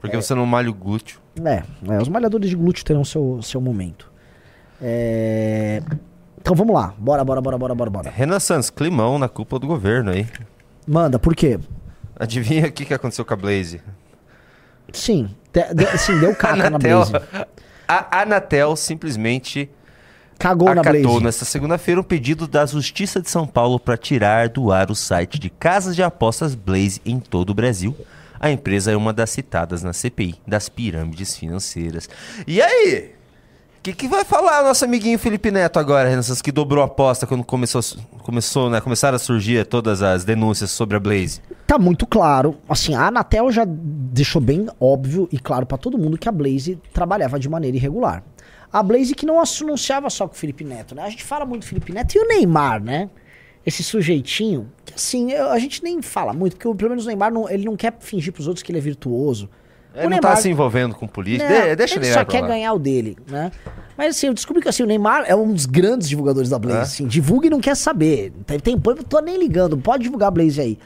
[0.00, 1.20] Porque você não malha o glúteo.
[1.44, 4.10] é, é, os malhadores de glúteo terão seu, seu momento.
[4.82, 5.82] É,
[6.40, 6.94] Então vamos lá.
[6.98, 8.10] Bora, bora, bora, bora, bora, bora.
[8.10, 10.26] Renan Santos, climão na cúpula do governo aí.
[10.86, 11.58] Manda, por quê?
[12.16, 13.80] Adivinha o que, que aconteceu com a Blaze?
[14.92, 17.24] Sim, de, de, sim deu caca na Anatel, Blaze.
[17.86, 19.70] a Anatel simplesmente
[20.38, 21.22] Cagou na Blaze.
[21.22, 25.38] nesta segunda-feira um pedido da Justiça de São Paulo para tirar do ar o site
[25.38, 27.96] de casas de apostas Blaze em todo o Brasil.
[28.38, 32.08] A empresa é uma das citadas na CPI das pirâmides financeiras.
[32.46, 33.12] E aí?
[33.78, 37.26] O que, que vai falar nosso amiguinho Felipe Neto agora, Renan que dobrou a aposta
[37.26, 37.82] quando começou,
[38.22, 41.40] começou, né, começaram a surgir todas as denúncias sobre a Blaze?
[41.66, 42.56] Tá muito claro.
[42.68, 46.78] Assim, a Anatel já deixou bem óbvio e claro pra todo mundo que a Blaze
[46.92, 48.22] trabalhava de maneira irregular.
[48.72, 51.02] A Blaze que não anunciava só com o Felipe Neto, né?
[51.04, 53.08] A gente fala muito do Felipe Neto e o Neymar, né?
[53.64, 57.32] Esse sujeitinho, que assim, eu- a gente nem fala muito, porque pelo menos o Neymar
[57.32, 59.48] não, ele não quer fingir pros outros que ele é virtuoso.
[59.94, 61.48] Ele não tá se envolvendo com política.
[61.48, 62.48] Não, De- deixa ele ele só quer lá.
[62.48, 63.52] ganhar o dele, né?
[63.96, 66.78] Mas assim, eu descobri que assim, o Neymar é um dos grandes divulgadores da Blaze.
[66.78, 66.82] É?
[66.82, 68.32] Assim, divulga e não quer saber.
[68.44, 70.78] Tem, tem põe, tô nem ligando, pode divulgar a Blaze aí.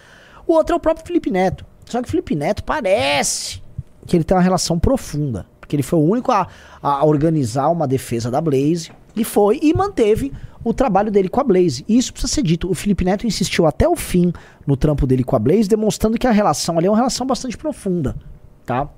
[0.49, 1.67] O outro é o próprio Felipe Neto.
[1.85, 3.63] Só que o Felipe Neto parece
[4.07, 5.47] que ele tem uma relação profunda.
[5.61, 6.49] Porque ele foi o único a,
[6.83, 8.91] a organizar uma defesa da Blaze.
[9.15, 10.33] E foi e manteve
[10.65, 11.85] o trabalho dele com a Blaze.
[11.87, 12.71] E isso precisa ser dito.
[12.71, 14.33] O Felipe Neto insistiu até o fim
[14.67, 17.57] no trampo dele com a Blaze, demonstrando que a relação ali é uma relação bastante
[17.57, 18.17] profunda,
[18.65, 18.89] tá?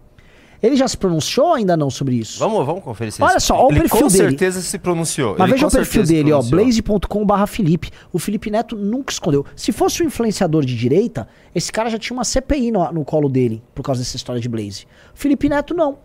[0.63, 2.39] Ele já se pronunciou ou ainda não sobre isso?
[2.39, 4.29] Vamos, vamos conferir se Olha ele- só, olha o perfil com dele.
[4.29, 5.31] certeza se pronunciou.
[5.39, 7.91] Mas Ele veja com o perfil dele, ó, blaze.com.br Felipe.
[8.13, 9.45] O Felipe Neto nunca escondeu.
[9.57, 13.29] Se fosse um influenciador de direita, esse cara já tinha uma CPI no, no colo
[13.29, 14.87] dele, por causa dessa história de Blaze.
[15.15, 15.99] Felipe Neto não.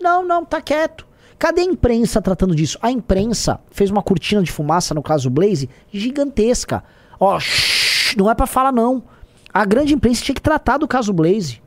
[0.00, 1.06] Não, não, tá quieto.
[1.38, 2.78] Cadê a imprensa tratando disso?
[2.80, 6.82] A imprensa fez uma cortina de fumaça, no caso Blaze, gigantesca.
[7.20, 9.02] Ó, shh, não é pra falar não.
[9.52, 11.60] A grande imprensa tinha que tratar do caso Blaze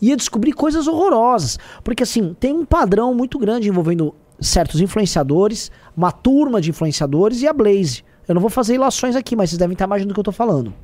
[0.00, 1.58] ia descobrir coisas horrorosas.
[1.82, 7.48] Porque assim, tem um padrão muito grande envolvendo certos influenciadores, uma turma de influenciadores e
[7.48, 8.04] a Blaze.
[8.28, 10.32] Eu não vou fazer ilações aqui, mas vocês devem estar imaginando do que eu tô
[10.32, 10.74] falando.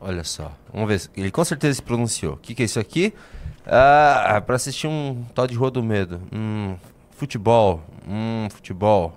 [0.00, 1.10] Olha só, vamos ver.
[1.16, 2.34] Ele com certeza se pronunciou.
[2.34, 3.12] O que, que é isso aqui?
[3.66, 6.20] Ah, pra assistir um tal de Rua do Medo.
[6.32, 6.74] Hum,
[7.10, 7.82] futebol.
[8.08, 9.12] Hum, futebol.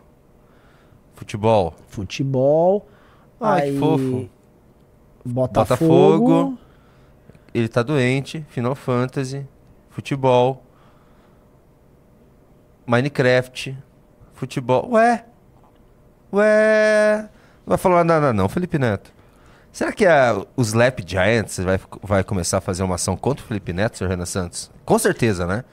[1.16, 1.74] Futebol.
[1.88, 2.88] Futebol.
[3.40, 4.30] Ai, aí, que fofo.
[5.26, 6.28] Botafogo.
[6.28, 6.58] Botafogo.
[7.54, 8.46] Ele tá doente.
[8.50, 9.48] Final Fantasy.
[9.90, 10.64] Futebol.
[12.86, 13.78] Minecraft.
[14.34, 14.90] Futebol.
[14.92, 15.26] Ué.
[16.32, 17.30] Ué.
[17.66, 19.12] Não vai falar nada não, Felipe Neto.
[19.72, 23.48] Será que a, o Slap Giants vai, vai começar a fazer uma ação contra o
[23.48, 24.08] Felipe Neto, Sr.
[24.08, 24.70] Renan Santos?
[24.86, 25.64] Com certeza, né?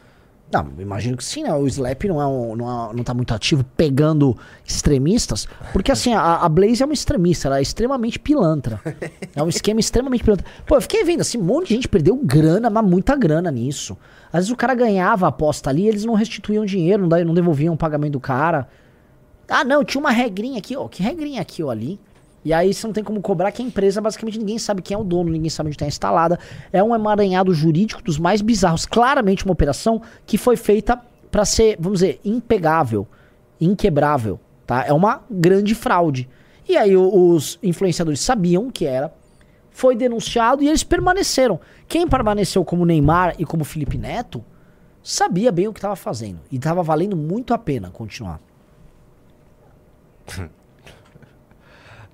[0.52, 1.54] Não, imagino que sim, né?
[1.54, 4.36] O Slap não, é um, não, é- não tá muito ativo pegando
[4.66, 8.80] extremistas, porque assim, a, a Blaze é uma extremista, ela é extremamente pilantra.
[9.36, 10.44] É um esquema extremamente pilantra.
[10.66, 13.96] Pô, eu fiquei vendo assim, um monte de gente perdeu grana, mas muita grana nisso.
[14.32, 17.72] Às vezes o cara ganhava a aposta ali, eles não restituíam dinheiro, não, não devolviam
[17.74, 18.68] o pagamento do cara.
[19.48, 20.88] Ah, não, tinha uma regrinha aqui, ó.
[20.88, 22.00] Que regrinha aqui, ó, ali?
[22.44, 24.98] E aí você não tem como cobrar que a empresa, basicamente, ninguém sabe quem é
[24.98, 26.38] o dono, ninguém sabe onde está instalada.
[26.72, 28.86] É um emaranhado jurídico dos mais bizarros.
[28.86, 31.00] Claramente uma operação que foi feita
[31.30, 33.06] para ser, vamos dizer, impegável,
[33.60, 34.84] inquebrável, tá?
[34.86, 36.28] É uma grande fraude.
[36.68, 39.12] E aí os influenciadores sabiam que era,
[39.70, 41.60] foi denunciado e eles permaneceram.
[41.86, 44.42] Quem permaneceu como Neymar e como Felipe Neto
[45.02, 48.40] sabia bem o que estava fazendo e estava valendo muito a pena continuar.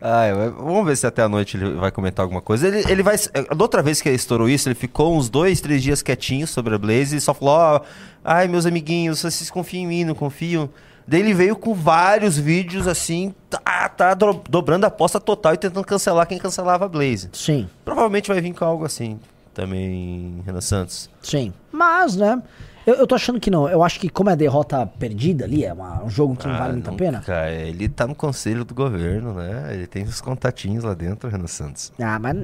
[0.01, 2.69] Ah, eu- vamos ver se até a noite ele vai comentar alguma coisa.
[2.69, 3.17] Ele, ele vai.
[3.17, 6.75] Da outra vez que ele estourou isso, ele ficou uns dois, três dias quietinho sobre
[6.75, 7.81] a Blaze e só falou: Ó,
[8.25, 10.69] ai, meus amiguinhos, vocês confiam em mim, não confiam?
[11.09, 15.57] Daí ele veio com vários vídeos assim, tá, tá do- dobrando a aposta total e
[15.57, 17.31] tentando cancelar quem cancelava a Blaze.
[17.33, 17.69] Sim.
[17.85, 19.19] Provavelmente vai vir com algo assim
[19.55, 21.09] também, Renan Santos.
[21.23, 21.53] Sim.
[21.73, 22.43] Mas, né?
[22.87, 23.69] Eu, eu tô achando que não.
[23.69, 26.75] Eu acho que como é derrota perdida ali, é uma- um jogo que não vale
[26.75, 27.21] muito a pena.
[27.21, 29.71] Cara, ele tá no conselho do governo, né?
[29.75, 31.93] Ele tem os contatinhos lá dentro, Renan Santos.
[32.01, 32.37] Ah, mas.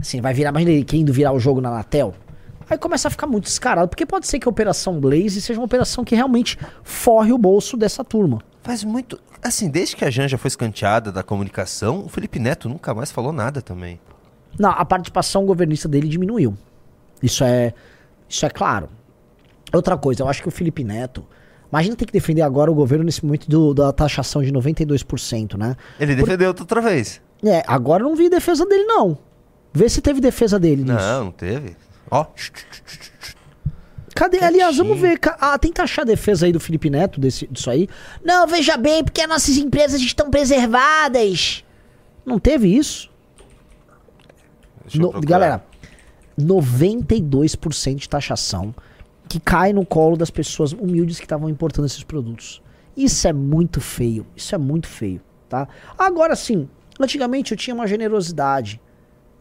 [0.00, 0.50] Assim, vai virar.
[0.50, 2.14] Imagina ele querendo virar o jogo na Anatel.
[2.68, 3.88] Aí começa a ficar muito descarado.
[3.88, 7.76] Porque pode ser que a Operação Blaze seja uma operação que realmente forre o bolso
[7.76, 8.40] dessa turma.
[8.62, 9.20] Faz muito.
[9.42, 13.32] Assim, desde que a Janja foi escanteada da comunicação, o Felipe Neto nunca mais falou
[13.32, 14.00] nada também.
[14.58, 16.56] Não, a participação governista dele diminuiu.
[17.22, 17.74] Isso é.
[18.34, 18.88] Isso é claro.
[19.72, 21.24] Outra coisa, eu acho que o Felipe Neto.
[21.70, 25.76] Imagina ter que defender agora o governo nesse momento do- da taxação de 92%, né?
[26.00, 27.20] Ele defendeu outra vez.
[27.44, 29.16] É, agora eu não vi defesa dele, não.
[29.72, 30.94] Vê se teve defesa dele nisso.
[30.96, 31.76] Não, não teve.
[32.10, 32.26] Ó.
[34.16, 34.38] Cadê?
[34.42, 35.18] Aliás, vamos ver.
[35.40, 37.88] Ah, tenta achar a defesa aí do Felipe Neto desse, disso aí.
[38.24, 41.64] Não, veja bem, porque as nossas empresas estão preservadas.
[42.26, 43.10] Não teve isso?
[44.94, 45.64] No- galera,
[46.38, 48.74] 92% de taxação
[49.28, 52.62] que cai no colo das pessoas humildes que estavam importando esses produtos.
[52.96, 54.26] Isso é muito feio.
[54.36, 55.66] Isso é muito feio, tá?
[55.98, 56.68] Agora sim,
[57.00, 58.80] antigamente eu tinha uma generosidade.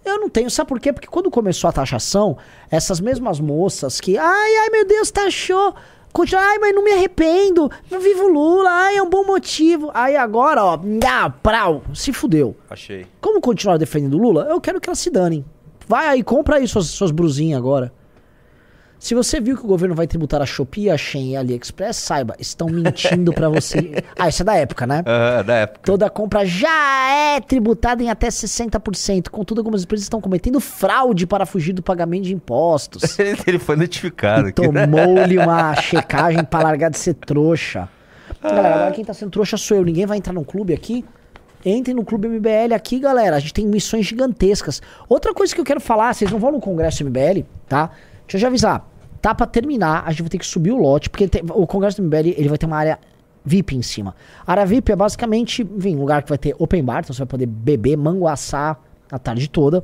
[0.04, 0.92] Eu não tenho, sabe por quê?
[0.92, 2.38] Porque quando começou a taxação,
[2.70, 5.74] essas mesmas moças que, ai, ai, meu Deus, taxou.
[6.12, 9.90] Continua, ai, mas não me arrependo, não vivo Lula, ai, é um bom motivo.
[9.96, 12.56] Aí agora, ó, ah, prau, se fudeu.
[12.70, 13.08] Achei.
[13.20, 14.46] Como continuar defendendo Lula?
[14.48, 15.44] Eu quero que elas se danem.
[15.88, 17.92] Vai aí, compra aí suas, suas brusinhas agora.
[19.04, 21.98] Se você viu que o governo vai tributar a Shopee, a Shein e a AliExpress,
[21.98, 24.02] saiba, estão mentindo pra você.
[24.18, 25.04] Ah, isso é da época, né?
[25.06, 25.82] Ah, da época.
[25.84, 29.28] Toda compra já é tributada em até 60%.
[29.30, 33.20] Contudo, algumas empresas estão cometendo fraude para fugir do pagamento de impostos.
[33.46, 37.90] Ele foi notificado E tomou-lhe uma checagem pra largar de ser trouxa.
[38.42, 39.84] Galera, agora quem tá sendo trouxa sou eu.
[39.84, 41.04] Ninguém vai entrar no clube aqui.
[41.66, 43.36] Entrem no Clube MBL aqui, galera.
[43.38, 44.82] A gente tem missões gigantescas.
[45.08, 47.90] Outra coisa que eu quero falar, vocês não vão no Congresso MBL, tá?
[48.22, 48.90] Deixa eu já avisar.
[49.22, 52.02] Tá pra terminar, a gente vai ter que subir o lote, porque tem- o Congresso
[52.02, 53.00] do MBL ele vai ter uma área
[53.46, 54.14] VIP em cima.
[54.46, 57.20] A área VIP é basicamente, enfim, um lugar que vai ter open bar, então você
[57.20, 58.78] vai poder beber, manguaçar
[59.10, 59.84] a tarde toda.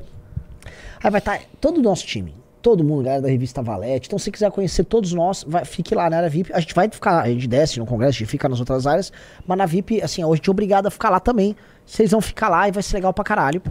[1.01, 2.33] Aí vai estar todo o nosso time.
[2.69, 4.07] Todo mundo, galera da revista Valete.
[4.07, 6.53] Então, se quiser conhecer todos nós, vai, fique lá na área VIP.
[6.53, 9.11] A gente vai ficar, a gente desce no congresso, a gente fica nas outras áreas,
[9.47, 11.55] mas na VIP, assim, hoje a gente é obrigado a ficar lá também.
[11.85, 13.61] Vocês vão ficar lá e vai ser legal pra caralho.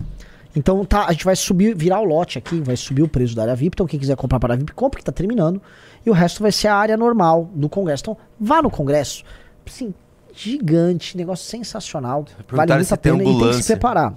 [0.56, 3.42] Então tá, a gente vai subir, virar o lote aqui, vai subir o preço da
[3.42, 3.76] área VIP.
[3.76, 5.62] Então quem quiser comprar para a VIP, compre que tá terminando.
[6.04, 8.02] E o resto vai ser a área normal do congresso.
[8.02, 9.22] Então vá no congresso.
[9.64, 9.94] Assim,
[10.34, 12.24] gigante, negócio sensacional.
[12.24, 13.76] Vale Perguntaram muito a pena e tem que se ambulância.
[13.76, 14.14] preparar.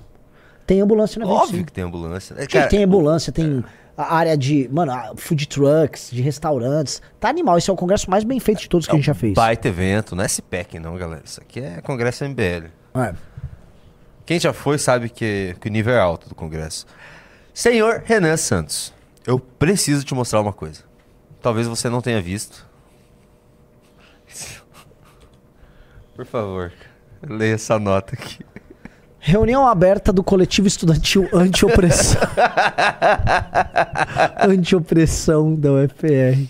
[0.66, 1.66] Tem ambulância na VIP, Óbvio sim.
[1.66, 2.36] que tem ambulância.
[2.38, 3.64] É, cara, tem ambulância, tem
[3.98, 7.02] a área de, mano, food trucks, de restaurantes.
[7.20, 9.14] Tá animal, esse é o congresso mais bem feito de todos que a gente já
[9.14, 9.34] fez.
[9.34, 11.22] Baita evento, não é SPEC não, galera.
[11.24, 12.68] Isso aqui é Congresso MBL.
[12.96, 13.14] É.
[14.26, 16.86] Quem já foi sabe que, que o nível é alto do Congresso.
[17.54, 18.94] Senhor Renan Santos,
[19.26, 20.84] eu preciso te mostrar uma coisa.
[21.42, 22.66] Talvez você não tenha visto.
[26.16, 26.72] Por favor,
[27.28, 28.46] leia essa nota aqui.
[29.24, 32.20] Reunião aberta do coletivo estudantil anti-opressão.
[34.42, 36.48] anti-opressão da UFR.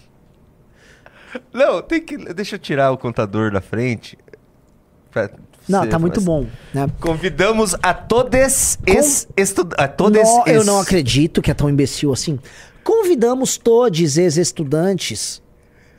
[1.53, 2.17] Não, tem que.
[2.33, 4.17] Deixa eu tirar o contador da frente.
[5.11, 5.29] pra
[5.67, 6.87] Não, ser tá muito mais- bom, né?
[6.99, 12.39] Convidamos a todos es, estu, a todos eu não acredito que é tão imbecil assim.
[12.83, 15.41] Convidamos todos os estudantes.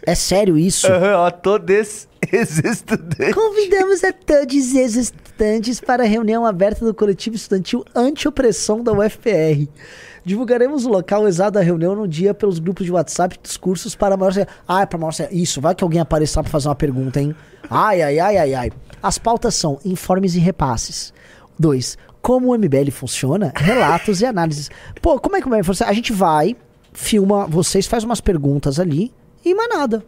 [0.05, 0.87] É sério isso?
[0.87, 3.35] Aham, a todos os estudantes.
[3.35, 9.69] Convidamos a todos os estudantes para a reunião aberta do coletivo estudantil anti-opressão da UFR.
[10.25, 14.17] Divulgaremos o local exato da reunião no dia pelos grupos de WhatsApp e discursos para
[14.17, 14.33] maior.
[14.67, 15.13] Ah, é para maior.
[15.31, 17.35] Isso, vai que alguém apareça para fazer uma pergunta, hein?
[17.71, 18.73] Ai, ai, ai, ai, ai.
[19.03, 21.13] As pautas são informes e repasses.
[21.59, 21.99] 2.
[22.21, 23.53] Como o MBL funciona?
[23.55, 24.71] Relatos e análises.
[25.01, 25.91] Pô, como é que o MBL funciona?
[25.91, 26.57] A gente vai,
[26.93, 29.13] filma vocês, faz umas perguntas ali
[29.45, 30.05] e mais nada.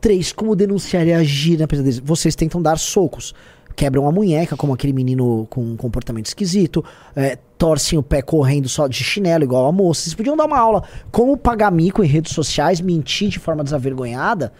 [0.00, 0.32] 3.
[0.32, 1.98] Como denunciar e agir na pesadez?
[1.98, 3.34] Vocês tentam dar socos.
[3.74, 6.84] Quebram a munheca, como aquele menino com um comportamento esquisito.
[7.16, 10.02] é, torcem o pé correndo só de chinelo, igual a moça.
[10.02, 10.82] Vocês podiam dar uma aula
[11.12, 14.52] como pagar mico em redes sociais, mentir de forma desavergonhada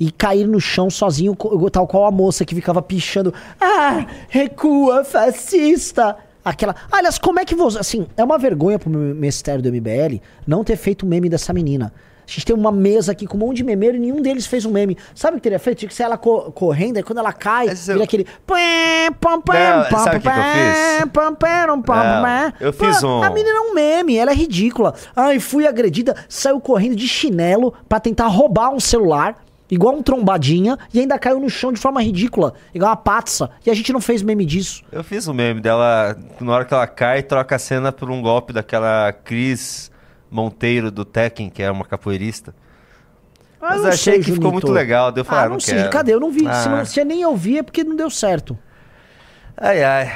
[0.00, 1.36] e cair no chão sozinho,
[1.70, 3.32] tal qual a moça que ficava pichando.
[3.60, 6.16] Ah, recua, fascista!
[6.44, 6.74] Aquela.
[6.90, 7.78] Aliás, como é que você.
[7.78, 11.92] Assim, é uma vergonha pro ministério do MBL não ter feito o meme dessa menina.
[12.28, 14.66] A gente tem uma mesa aqui com um monte de memeiro e nenhum deles fez
[14.66, 14.98] um meme.
[15.14, 15.78] Sabe o que teria feito?
[15.78, 18.26] Tinha que ser ela co- correndo, aí quando ela cai, eu- vira aquele.
[18.46, 19.40] pam, pam,
[19.90, 21.00] Não, sabe o que que eu fiz?
[22.60, 24.94] eu fiz um- A menina é um meme, ela é ridícula.
[25.16, 29.36] Ai, fui agredida, saiu correndo de chinelo pra tentar roubar um celular.
[29.70, 33.50] Igual um trombadinha, e ainda caiu no chão de forma ridícula, igual uma patsa.
[33.66, 34.82] E a gente não fez meme disso.
[34.90, 38.22] Eu fiz o meme dela, na hora que ela cai, troca a cena por um
[38.22, 39.87] golpe daquela Cris
[40.30, 42.54] Monteiro do Tekken, que é uma capoeirista.
[43.60, 45.54] Ah, Mas eu achei sei, que ficou muito legal, daí eu falei, ah, ah, não,
[45.54, 45.90] não sei, quero.
[45.90, 46.14] cadê?
[46.14, 46.40] Eu não vi.
[46.40, 46.68] Se, Ah.
[46.68, 48.56] não, se nem eu vi é porque não deu certo.
[49.56, 50.12] Ai, ai.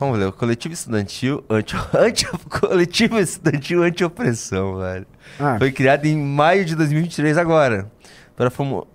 [0.00, 5.06] Vamos ler, o coletivo estudantil anti, anti coletivo estudantil anti-opressão, velho.
[5.38, 5.58] Ah.
[5.58, 7.90] Foi criado em maio de 2023 agora,
[8.36, 8.86] para formu-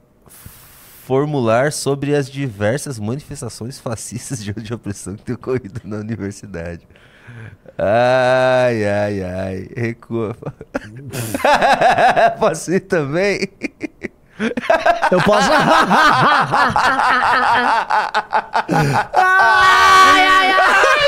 [1.06, 6.88] formular sobre as diversas manifestações fascistas de anti-opressão que têm ocorrido na universidade.
[7.78, 9.70] Ai, ai, ai.
[9.76, 10.36] Recua.
[12.40, 13.50] Posso ir também?
[15.12, 15.50] Eu posso.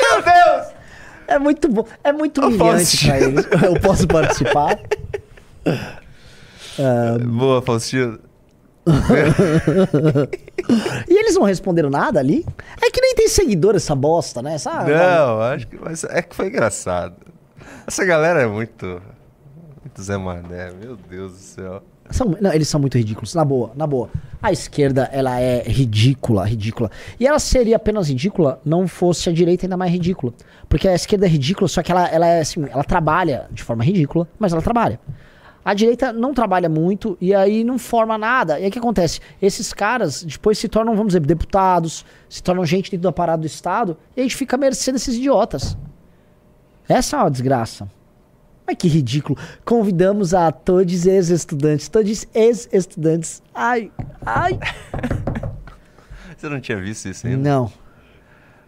[0.02, 0.74] Meu Deus!
[1.28, 1.88] É muito bom.
[2.04, 3.66] É muito Eu humilhante posso-.
[3.66, 4.80] Eu posso participar?
[7.24, 8.20] Boa, Faustino.
[11.08, 12.46] E eles não responderam nada ali?
[12.82, 14.58] É que nem tem seguidor essa bosta, né?
[14.90, 17.16] Não, acho que mas é que foi engraçado.
[17.86, 19.02] Essa galera é muito.
[19.84, 21.84] Muito Zé Mané, meu Deus do céu.
[22.10, 24.10] São- não, eles são muito ridículos, na boa, na boa.
[24.42, 26.90] A esquerda, ela é ridícula, ridícula.
[27.20, 30.34] E ela seria apenas ridícula não fosse a direita ainda mais ridícula.
[30.70, 33.84] Porque a esquerda é ridícula, só que ela, ela é assim, ela trabalha de forma
[33.84, 35.00] ridícula, mas ela trabalha.
[35.66, 38.60] A direita não trabalha muito e aí não forma nada.
[38.60, 39.20] E aí o que acontece?
[39.42, 43.48] Esses caras depois se tornam, vamos dizer, deputados, se tornam gente dentro do aparato do
[43.48, 45.76] Estado, e a gente fica à mercê desses idiotas.
[46.88, 47.90] Essa é uma desgraça.
[48.68, 49.40] Mas que ridículo.
[49.64, 51.90] Convidamos a todos os ex-estudantes.
[51.90, 53.42] Todos ex-estudantes.
[53.54, 53.92] Ai,
[54.24, 54.60] ai.
[56.38, 57.50] Você não tinha visto isso ainda?
[57.50, 57.72] Não.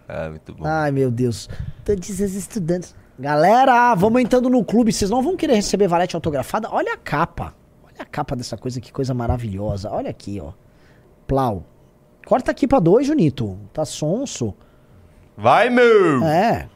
[0.07, 0.65] Ah, muito bom.
[0.65, 1.47] Ai, meu Deus.
[1.85, 2.95] Todos os estudantes.
[3.19, 4.93] Galera, vamos entrando no clube.
[4.93, 6.69] Vocês não vão querer receber valete autografada?
[6.71, 7.55] Olha a capa.
[7.83, 9.89] Olha a capa dessa coisa, que coisa maravilhosa.
[9.89, 10.51] Olha aqui, ó.
[11.25, 11.63] Plau.
[12.25, 13.57] Corta aqui pra dois, Junito.
[13.73, 14.53] Tá sonso.
[15.35, 16.23] Vai, meu!
[16.23, 16.67] É.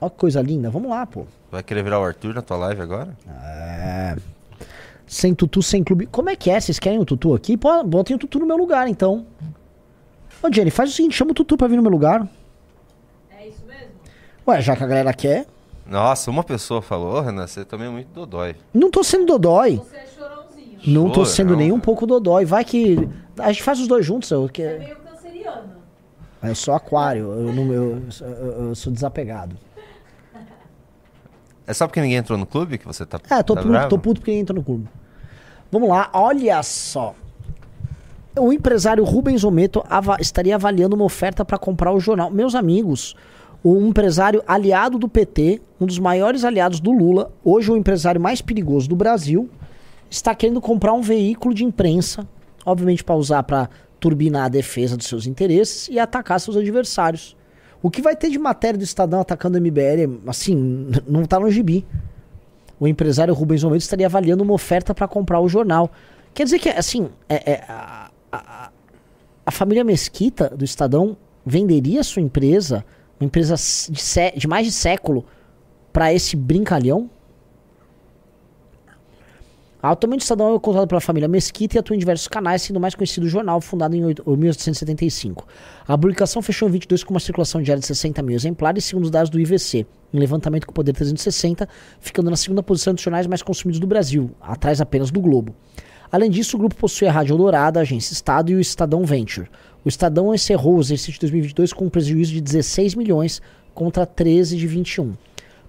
[0.00, 0.70] Olha que coisa linda.
[0.70, 1.26] Vamos lá, pô.
[1.50, 3.16] Vai querer virar o Arthur na tua live agora?
[5.06, 6.06] Sem tutu, sem clube.
[6.06, 6.60] Como é que é?
[6.60, 7.56] Vocês querem o tutu aqui?
[7.56, 9.26] Pô, botem o tutu no meu lugar, então.
[10.42, 12.28] Ô, Jenny, faz o seguinte, chama o tutu pra vir no meu lugar.
[14.46, 14.50] É?
[14.50, 15.46] Ué, já que a galera quer.
[15.86, 18.56] Nossa, uma pessoa falou, "Ô, Renan, você também é muito dodói.
[18.74, 19.76] Não tô sendo dodói.
[19.76, 20.78] Você é chorãozinho.
[20.86, 21.24] Não tô Chorão.
[21.26, 22.44] sendo nem um pouco dodói.
[22.44, 23.08] Vai que.
[23.38, 24.30] A gente faz os dois juntos.
[24.30, 24.62] Eu, que...
[24.62, 25.68] É meio canceriano.
[26.42, 27.24] eu sou aquário.
[27.32, 29.56] Eu, não, eu, eu- eu sou desapegado.
[31.66, 33.88] É só porque ninguém entrou no clube que você tá É, tô, tá puto, bravo?
[33.88, 34.88] tô puto porque entra no clube.
[35.70, 37.14] Vamos lá, olha só.
[38.38, 42.30] O empresário Rubens Ometo ava- estaria avaliando uma oferta para comprar o jornal.
[42.30, 43.16] Meus amigos,
[43.62, 48.40] o empresário aliado do PT, um dos maiores aliados do Lula, hoje o empresário mais
[48.40, 49.48] perigoso do Brasil,
[50.10, 52.26] está querendo comprar um veículo de imprensa,
[52.64, 57.36] obviamente para usar para turbinar a defesa dos seus interesses e atacar seus adversários.
[57.82, 61.50] O que vai ter de matéria do Estadão atacando o MBL, assim, não tá no
[61.50, 61.84] gibi
[62.78, 65.90] o empresário Rubens Almeida estaria avaliando uma oferta para comprar o jornal.
[66.34, 68.70] Quer dizer que, assim, é- é, a, a-
[69.46, 72.84] a família Mesquita do Estadão venderia sua empresa,
[73.20, 75.24] uma empresa de, sé- de mais de século,
[75.92, 77.10] para esse brincalhão?
[79.82, 82.80] Atualmente o Estadão é controlado pela família Mesquita e atua em diversos canais, sendo o
[82.80, 85.46] mais conhecido o jornal, fundado em oito- 1875.
[85.86, 89.10] A publicação fechou em 22 com uma circulação diária de 60 mil exemplares, segundo os
[89.10, 91.68] dados do IVC, em levantamento com poder 360,
[92.00, 95.54] ficando na segunda posição dos jornais mais consumidos do Brasil, atrás apenas do Globo.
[96.10, 99.48] Além disso, o grupo possui a Rádio Eldorado, a Agência Estado e o Estadão Venture.
[99.86, 103.40] O Estadão encerrou o exercício de 2022 com um prejuízo de 16 milhões
[103.72, 105.12] contra 13 de 21.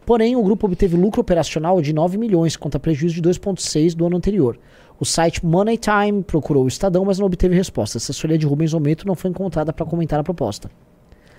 [0.08, 4.18] Porém, o grupo obteve lucro operacional de 9 milhões contra prejuízo de 2,6 do ano
[4.18, 4.58] anterior.
[5.00, 7.98] O site Money Time procurou o Estadão, mas não obteve resposta.
[7.98, 10.72] A assessoria de Rubens Ometo não foi encontrada para comentar a proposta.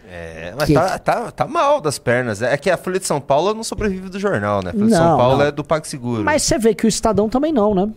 [0.08, 2.40] É, mas Que- tá, tá, tá mal das pernas.
[2.42, 4.70] É que a Folha de São Paulo não sobrevive do jornal, né?
[4.70, 5.44] A Folha de Não, São Paulo não.
[5.46, 6.22] é do PagSeguro.
[6.22, 7.90] Mas você vê que o Estadão também não, né?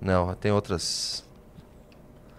[0.00, 1.24] Não, tem outras.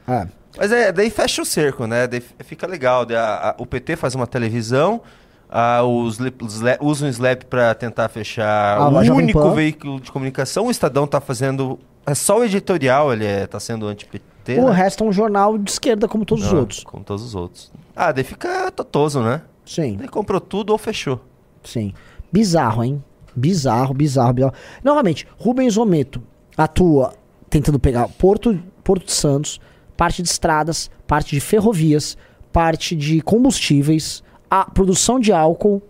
[0.08, 0.26] É.
[0.58, 2.08] Mas é, daí fecha o cerco, né?
[2.08, 3.06] Daí fica legal.
[3.12, 5.02] A- a- o PT faz uma televisão,
[5.50, 10.68] a- os, os usam o Slap pra tentar fechar Ah, o único veículo de comunicação.
[10.68, 11.80] O Estadão tá fazendo.
[12.06, 14.58] É só o editorial, ele é, tá sendo anti-PT.
[14.60, 14.72] O né?
[14.74, 16.84] resto é um jornal de esquerda, como todos os Não, outros.
[16.84, 17.72] Como todos os outros.
[17.96, 19.42] Ah, daí fica totoso, né?
[19.66, 21.22] Sim, Daí comprou tudo ou fechou.
[21.64, 21.94] sim.
[22.32, 23.04] Bizarro, hein?
[23.36, 24.54] Bizarro, bizarro, bizarro.
[24.84, 26.22] Novamente, Rubens Ometo
[26.58, 27.14] atua
[27.50, 29.60] tentando pegar Porto, Porto de Santos,
[30.00, 32.18] parte de estradas, parte de ferrovias,
[32.54, 35.82] parte de combustíveis, a produção de álcool,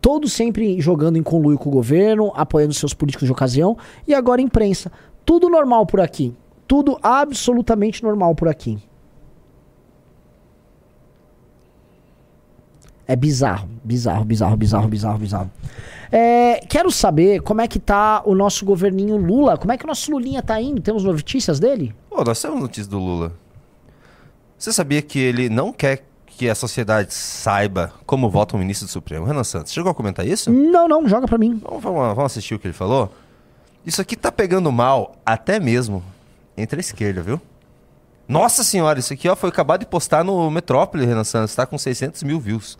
[0.00, 4.40] todos sempre jogando em conluio com o governo, apoiando seus políticos de ocasião, e agora
[4.40, 4.92] imprensa.
[5.24, 6.32] Tudo normal por aqui.
[6.68, 8.78] Tudo absolutamente normal por aqui.
[13.08, 15.50] É bizarro, bizarro, bizarro, bizarro, bizarro, bizarro.
[16.12, 19.58] É, quero saber como é que tá o nosso governinho Lula.
[19.58, 20.80] Como é que o nosso Lulinha tá indo?
[20.80, 21.92] Temos notícias dele?
[22.08, 23.32] Pô, nós temos notícias do Lula.
[24.58, 28.90] Você sabia que ele não quer que a sociedade saiba como vota um ministro do
[28.90, 29.24] Supremo?
[29.24, 30.52] Renan Santos, chegou a comentar isso?
[30.52, 31.60] Não, não, joga pra mim.
[31.62, 33.12] Vamos, vamos, vamos assistir o que ele falou?
[33.86, 36.02] Isso aqui tá pegando mal até mesmo
[36.56, 37.40] entre a esquerda, viu?
[38.26, 41.54] Nossa senhora, isso aqui ó, foi acabado de postar no Metrópole, Renan Santos.
[41.54, 42.76] Tá com 600 mil views.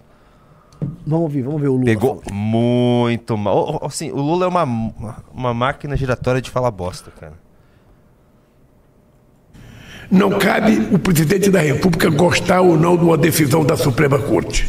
[1.07, 1.85] Vamos ouvir, vamos ver o Lula.
[1.85, 2.35] Pegou falando.
[2.35, 3.81] muito mal.
[3.85, 4.65] Assim, o Lula é uma,
[5.33, 7.35] uma máquina giratória de falar bosta, cara.
[10.11, 14.67] Não cabe o presidente da República gostar ou não de uma decisão da Suprema Corte.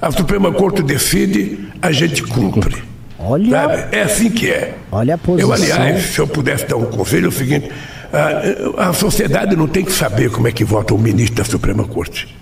[0.00, 2.82] A Suprema Corte decide, a gente cumpre.
[3.18, 3.96] Olha, Sabe?
[3.96, 4.74] É assim que é.
[4.92, 5.48] olha a posição.
[5.48, 7.68] Eu, aliás, se eu pudesse dar um conselho, é o seguinte:
[8.12, 11.84] a, a sociedade não tem que saber como é que vota o ministro da Suprema
[11.84, 12.37] Corte.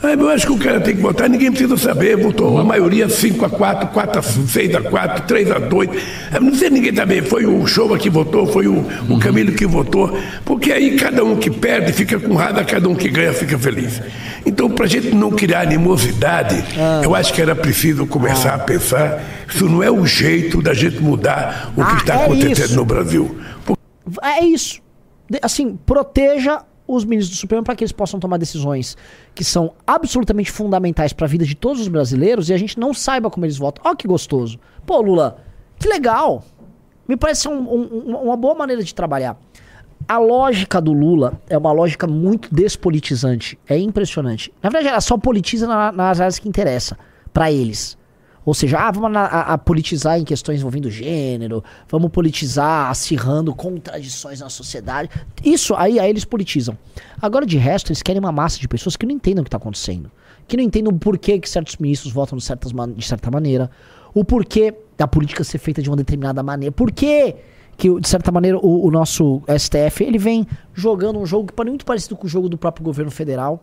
[0.00, 2.16] Ah, eu acho que o cara tem que votar, ninguém precisa saber.
[2.16, 5.90] Votou a maioria 5 a 4, 4 a 6 a 4, 3 a 2.
[6.32, 7.20] Ah, Não sei ninguém também.
[7.20, 10.16] Foi o Showa que votou, foi o, o Camilo que votou.
[10.44, 14.00] Porque aí cada um que perde fica com raiva, cada um que ganha fica feliz.
[14.46, 16.62] Então, para a gente não criar animosidade,
[17.02, 19.20] eu acho que era preciso começar a pensar:
[19.52, 22.76] isso não é o jeito da gente mudar o que Ah, está é acontecendo isso.
[22.76, 23.36] no Brasil.
[24.22, 24.80] É isso.
[25.42, 28.96] Assim, proteja os ministros do Supremo para que eles possam tomar decisões
[29.34, 32.94] que são absolutamente fundamentais para a vida de todos os brasileiros e a gente não
[32.94, 33.84] saiba como eles votam.
[33.86, 34.58] Olha que gostoso.
[34.86, 35.36] Pô, Lula,
[35.78, 36.42] que legal.
[37.06, 39.36] Me parece um- um- uma boa maneira de trabalhar.
[40.06, 43.58] A lógica do Lula é uma lógica muito despolitizante.
[43.68, 44.50] É impressionante.
[44.62, 46.96] Na verdade, ela só politiza na- nas áreas que interessa
[47.34, 47.97] para eles.
[48.48, 54.40] Ou seja, ah, vamos a, a politizar em questões envolvendo gênero, vamos politizar acirrando contradições
[54.40, 55.10] na sociedade.
[55.44, 56.74] Isso aí, aí eles politizam.
[57.20, 59.58] Agora, de resto, eles querem uma massa de pessoas que não entendam o que está
[59.58, 60.10] acontecendo.
[60.46, 63.70] Que não entendam o porquê que certos ministros votam de, certas de certa maneira.
[64.14, 66.72] O porquê da política ser feita de uma determinada maneira.
[66.72, 67.36] Por quê
[67.76, 71.70] que, de certa maneira, o, o nosso STF ele vem jogando um jogo que parece
[71.70, 73.62] muito parecido com o jogo do próprio governo federal.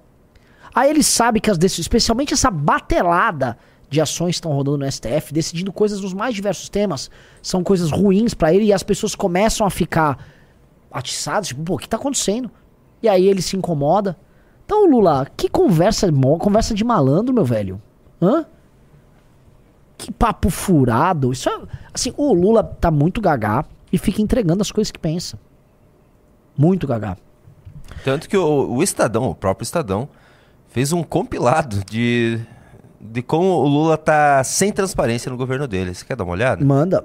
[0.75, 3.57] Aí ele sabe que as decisões, especialmente essa batelada
[3.95, 7.09] de ações estão rodando no STF, decidindo coisas nos mais diversos temas,
[7.41, 10.23] são coisas ruins pra ele e as pessoas começam a ficar
[10.91, 12.51] atiçadas, tipo, pô, o que tá acontecendo?
[13.01, 14.17] E aí ele se incomoda.
[14.65, 17.81] Então, Lula, que conversa, conversa de malandro, meu velho.
[18.21, 18.45] Hã?
[19.97, 21.31] Que papo furado.
[21.31, 21.61] Isso é,
[21.93, 25.39] assim, o Lula tá muito gagá e fica entregando as coisas que pensa.
[26.57, 27.15] Muito gagá.
[28.03, 30.09] Tanto que o, o Estadão, o próprio Estadão,
[30.67, 32.41] fez um compilado de,
[32.99, 35.93] de como o Lula tá sem transparência no governo dele.
[35.93, 36.63] Você quer dar uma olhada?
[36.63, 37.03] Manda.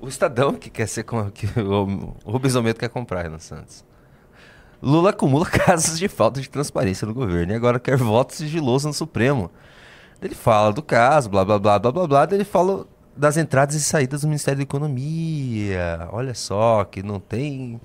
[0.00, 3.84] O Estadão que quer ser com, que o, o Rubens Almeida quer comprar Renan Santos.
[4.82, 8.94] Lula acumula casos de falta de transparência no governo e agora quer voto sigiloso no
[8.94, 9.50] Supremo.
[10.20, 12.86] Ele fala do caso, blá blá blá blá blá blá, ele fala
[13.16, 16.08] das entradas e saídas do Ministério da Economia.
[16.12, 17.80] Olha só, que não tem.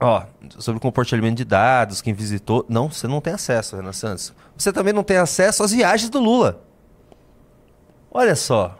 [0.00, 0.22] Ó,
[0.58, 2.64] sobre o compartilhamento de dados, quem visitou.
[2.68, 4.32] Não, você não tem acesso, Renan Santos.
[4.56, 6.62] Você também não tem acesso às viagens do Lula.
[8.10, 8.78] Olha só.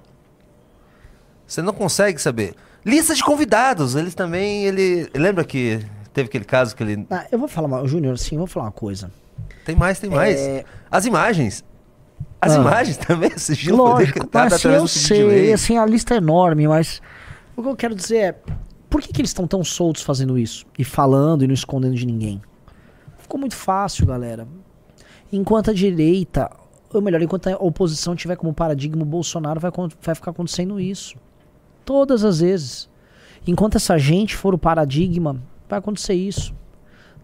[1.46, 2.54] Você não consegue saber.
[2.84, 3.94] Lista de convidados.
[3.94, 4.64] Eles também.
[4.64, 5.10] Ele.
[5.14, 7.06] Lembra que teve aquele caso que ele.
[7.10, 9.10] Ah, eu vou falar, uma- Júnior, assim, eu vou falar uma coisa.
[9.64, 10.40] Tem mais, tem mais.
[10.40, 10.64] É.
[10.90, 11.62] As imagens.
[12.40, 12.60] As Ah.
[12.60, 17.02] imagens também, esse foi Lógico, mas assim, eu sei, assim, a lista é enorme, mas
[17.54, 18.34] o que eu quero dizer é,
[18.90, 20.66] por que, que eles estão tão soltos fazendo isso?
[20.76, 22.42] E falando e não escondendo de ninguém?
[23.18, 24.48] Ficou muito fácil, galera.
[25.32, 26.50] Enquanto a direita,
[26.92, 29.70] ou melhor, enquanto a oposição tiver como paradigma o Bolsonaro, vai,
[30.02, 31.16] vai ficar acontecendo isso.
[31.84, 32.90] Todas as vezes.
[33.46, 36.52] Enquanto essa gente for o paradigma, vai acontecer isso.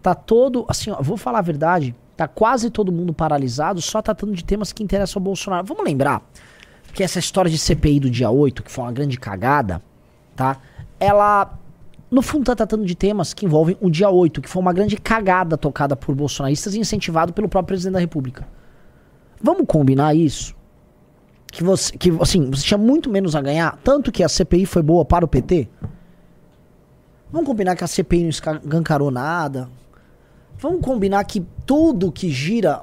[0.01, 4.33] Tá todo, assim, ó, vou falar a verdade, tá quase todo mundo paralisado só tratando
[4.33, 5.67] de temas que interessam ao Bolsonaro.
[5.67, 6.23] Vamos lembrar
[6.93, 9.81] que essa história de CPI do dia 8, que foi uma grande cagada,
[10.35, 10.59] tá?
[10.99, 11.57] Ela,
[12.09, 14.97] no fundo, tá tratando de temas que envolvem o dia 8, que foi uma grande
[14.97, 18.47] cagada tocada por bolsonaristas e incentivado pelo próprio presidente da República.
[19.41, 20.55] Vamos combinar isso?
[21.51, 24.81] Que você, que, assim, você tinha muito menos a ganhar, tanto que a CPI foi
[24.81, 25.69] boa para o PT?
[27.31, 29.69] Vamos combinar que a CPI não escancarou nada?
[30.57, 32.81] Vamos combinar que tudo que gira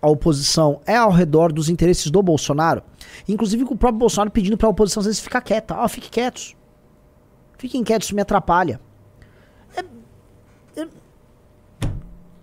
[0.00, 2.82] a oposição é ao redor dos interesses do Bolsonaro?
[3.26, 5.74] Inclusive com o próprio Bolsonaro pedindo pra oposição às vezes ficar quieta.
[5.76, 6.54] Ó, fique quietos.
[7.58, 8.80] Fiquem quietos, isso me atrapalha.
[9.76, 9.84] É-
[10.76, 10.88] eu,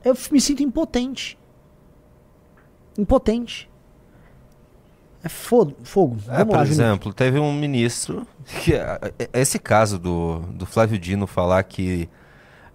[0.03, 1.37] eu me sinto impotente.
[2.97, 3.69] Impotente.
[5.23, 5.75] É fogo.
[5.83, 6.17] fogo.
[6.27, 8.27] É, Vamos por lá, exemplo, teve um ministro
[8.61, 12.07] que a- a- esse caso do, do Flávio Dino falar que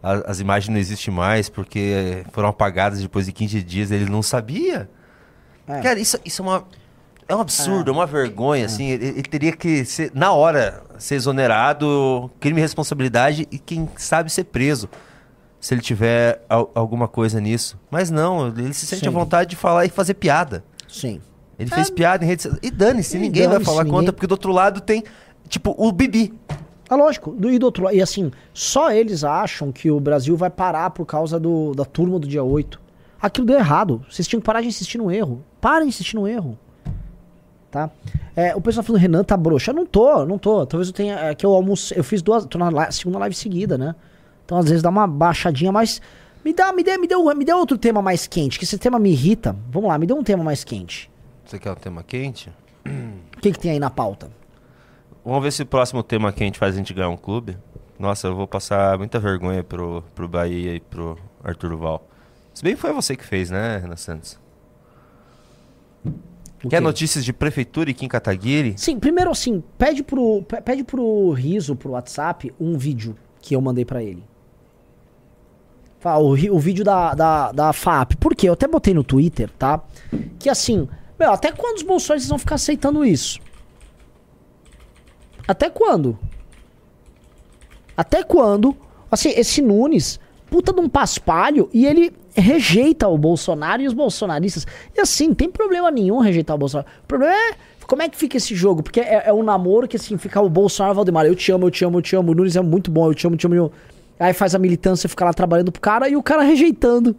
[0.02, 4.22] a- as imagens não existem mais porque foram apagadas depois de 15 dias, ele não
[4.22, 4.90] sabia.
[5.68, 5.80] É.
[5.80, 6.64] Cara, isso, isso é uma
[7.30, 11.14] é um absurdo, é, uma vergonha, assim, ele, ele teria que ser na hora ser
[11.16, 14.88] exonerado, crime de responsabilidade e quem sabe ser preso.
[15.58, 17.78] Se ele tiver al- alguma coisa nisso.
[17.90, 19.08] Mas não, ele se sente Sim.
[19.08, 20.64] à vontade de falar e fazer piada.
[20.88, 21.20] Sim.
[21.58, 22.58] Ele fez piada em rede social.
[22.62, 25.04] E dane-se, ninguém vai dane-se, falar ninguém- conta, porque do outro lado tem,
[25.48, 26.32] tipo, o Bibi.
[26.88, 27.32] É lógico.
[27.32, 30.88] Do, e do outro lado, e assim, só eles acham que o Brasil vai parar
[30.90, 32.80] por causa do, da turma do dia 8.
[33.20, 34.02] Aquilo deu errado.
[34.10, 35.44] Vocês tinham que parar de insistir no erro.
[35.60, 36.58] Para de insistir no erro.
[37.70, 37.88] Tá?
[38.34, 39.70] É, o pessoal falando, Renan tá broxa.
[39.70, 40.66] Eu não tô, não tô.
[40.66, 41.14] Talvez eu tenha.
[41.18, 41.96] É que eu almocei.
[41.98, 42.44] Eu fiz duas.
[42.44, 43.94] Tô na li- segunda live seguida, né?
[44.44, 46.00] Então às vezes dá uma baixadinha, mas.
[46.44, 48.78] Me dá, me dê, me dê, um- me dê outro tema mais quente, que esse
[48.78, 49.54] tema me irrita.
[49.70, 51.10] Vamos lá, me dê um tema mais quente.
[51.44, 52.50] Você quer um tema quente?
[53.36, 54.30] O que, que tem aí na pauta?
[55.24, 57.58] Vamos ver se o próximo tema quente faz a gente ganhar um clube.
[57.98, 62.08] Nossa, eu vou passar muita vergonha pro, pro Bahia e pro Arthur Duval.
[62.54, 64.38] Se bem que foi você que fez, né, Renan Santos?
[66.64, 66.80] O Quer quê?
[66.80, 68.74] notícias de prefeitura e Kim Kataguiri?
[68.76, 73.60] Sim, primeiro assim, pede pro, pe- pede pro Riso, pro WhatsApp, um vídeo que eu
[73.60, 74.22] mandei pra ele.
[75.98, 78.14] Fala, O, o vídeo da, da, da FAP.
[78.16, 78.48] Por quê?
[78.48, 79.82] Eu até botei no Twitter, tá?
[80.38, 80.86] Que assim,
[81.18, 83.38] meu, até quando os bolsonaristas vão ficar aceitando isso?
[85.48, 86.18] Até quando?
[87.96, 88.76] Até quando?
[89.10, 94.66] Assim, esse Nunes, puta de um paspalho, e ele rejeita o Bolsonaro e os bolsonaristas.
[94.96, 96.88] E assim, tem problema nenhum rejeitar o Bolsonaro.
[97.02, 97.54] O problema é
[97.86, 98.82] como é que fica esse jogo?
[98.84, 101.26] Porque é, é um namoro que assim, fica o Bolsonaro e o Valdemar.
[101.26, 102.30] Eu te amo, eu te amo, eu te amo.
[102.32, 103.54] O Nunes é muito bom, eu te amo, eu te amo.
[103.56, 103.72] eu.
[104.18, 107.16] Aí faz a militância, fica lá trabalhando pro cara e o cara rejeitando.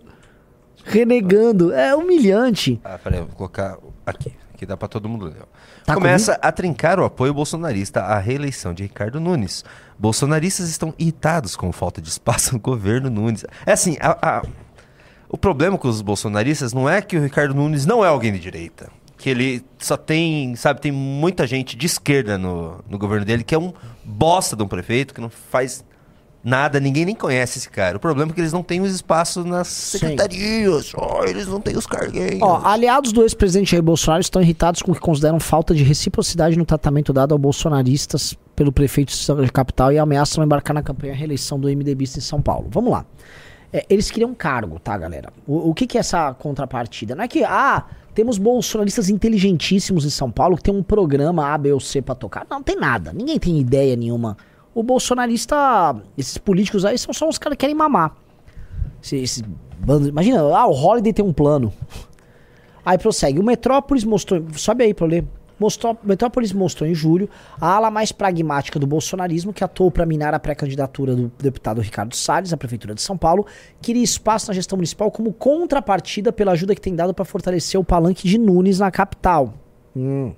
[0.84, 1.74] Renegando.
[1.74, 2.80] É humilhante.
[2.84, 4.32] Ah, peraí, eu vou colocar aqui.
[4.54, 5.34] Aqui dá pra todo mundo ler.
[5.86, 9.66] Tá Começa a trincar o apoio bolsonarista à reeleição de Ricardo Nunes.
[9.98, 13.44] Bolsonaristas estão irritados com falta de espaço no governo Nunes.
[13.66, 14.44] É assim, a- a-
[15.32, 18.40] o problema com os bolsonaristas não é que o Ricardo Nunes não é alguém de
[18.40, 18.92] direita.
[19.18, 23.56] Que ele só tem, sabe, tem muita gente de esquerda no, no governo dele que
[23.56, 23.72] é um
[24.04, 25.86] bosta de um prefeito que não faz
[26.44, 27.98] Nada, ninguém nem conhece esse cara.
[27.98, 30.92] O problema é que eles não têm os espaços nas secretarias.
[30.96, 32.42] Oh, eles não têm os carguinhos.
[32.42, 36.58] Ó, aliados do ex-presidente Jair Bolsonaro estão irritados com o que consideram falta de reciprocidade
[36.58, 41.60] no tratamento dado ao bolsonaristas pelo prefeito de capital e ameaçam embarcar na campanha reeleição
[41.60, 42.68] do MDBista em São Paulo.
[42.72, 43.06] Vamos lá.
[43.74, 45.32] É, eles queriam cargo, tá, galera?
[45.48, 47.16] O, o que, que é essa contrapartida?
[47.16, 51.58] Não é que, ah, temos bolsonaristas inteligentíssimos em São Paulo que tem um programa A,
[51.58, 52.46] B ou C pra tocar.
[52.50, 53.14] Não, tem nada.
[53.14, 54.36] Ninguém tem ideia nenhuma.
[54.74, 55.56] O bolsonarista,
[56.18, 58.16] esses políticos aí são só os caras que querem mamar.
[59.02, 59.44] Esse, esse
[59.80, 61.74] bando- imagina, ah, o Holiday tem um plano.
[62.86, 63.40] Aí prossegue.
[63.40, 64.44] O Metrópolis mostrou.
[64.54, 65.26] Sobe aí pra eu ler.
[65.62, 70.34] Mostrou, Metrópolis mostrou em julho a ala mais pragmática do bolsonarismo, que atuou para minar
[70.34, 73.46] a pré-candidatura do deputado Ricardo Salles à Prefeitura de São Paulo,
[73.80, 77.84] queria espaço na gestão municipal como contrapartida pela ajuda que tem dado para fortalecer o
[77.84, 79.54] palanque de Nunes na capital.
[79.96, 80.34] Hum.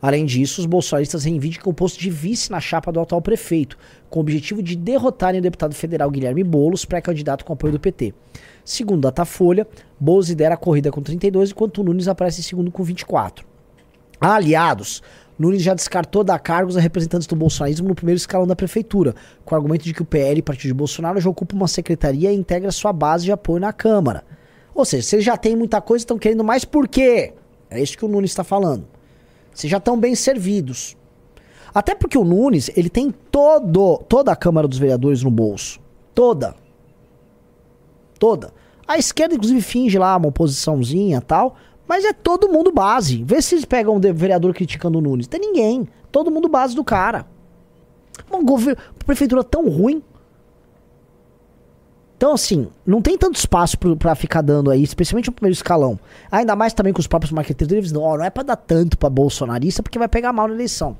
[0.00, 3.78] Além disso, os bolsonaristas reivindicam o posto de vice na chapa do atual prefeito,
[4.10, 8.12] com o objetivo de derrotarem o deputado federal Guilherme Boulos, pré-candidato com apoio do PT.
[8.64, 9.68] Segundo Datafolha,
[10.00, 13.51] Boulos lidera a corrida com 32, enquanto Nunes aparece em segundo com 24.
[14.22, 15.02] Aliados,
[15.38, 19.14] Nunes já descartou dar cargos a representantes do bolsonarismo no primeiro escalão da prefeitura,
[19.44, 22.36] com o argumento de que o PL, partido de Bolsonaro, já ocupa uma secretaria e
[22.36, 24.24] integra sua base de apoio na Câmara.
[24.74, 27.34] Ou seja, se já têm muita coisa, estão querendo mais por quê?
[27.68, 28.86] É isso que o Nunes está falando.
[29.52, 30.96] Vocês já estão bem servidos.
[31.74, 35.80] Até porque o Nunes, ele tem todo, toda a Câmara dos Vereadores no bolso.
[36.14, 36.54] Toda.
[38.18, 38.52] Toda.
[38.86, 41.56] A esquerda, inclusive, finge lá uma oposiçãozinha tal.
[41.92, 43.22] Mas é todo mundo base.
[43.22, 45.26] Vê se eles pegam um vereador criticando o Nunes.
[45.26, 45.86] Tem ninguém.
[46.10, 47.26] Todo mundo base do cara.
[48.30, 48.42] Uma
[49.04, 50.02] prefeitura tão ruim.
[52.16, 56.00] Então, assim, não tem tanto espaço pra ficar dando aí, especialmente no primeiro escalão.
[56.30, 58.96] Ainda mais também com os próprios marqueteiros, eles não, ó, não é pra dar tanto
[58.96, 60.96] pra bolsonarista, porque vai pegar mal na eleição.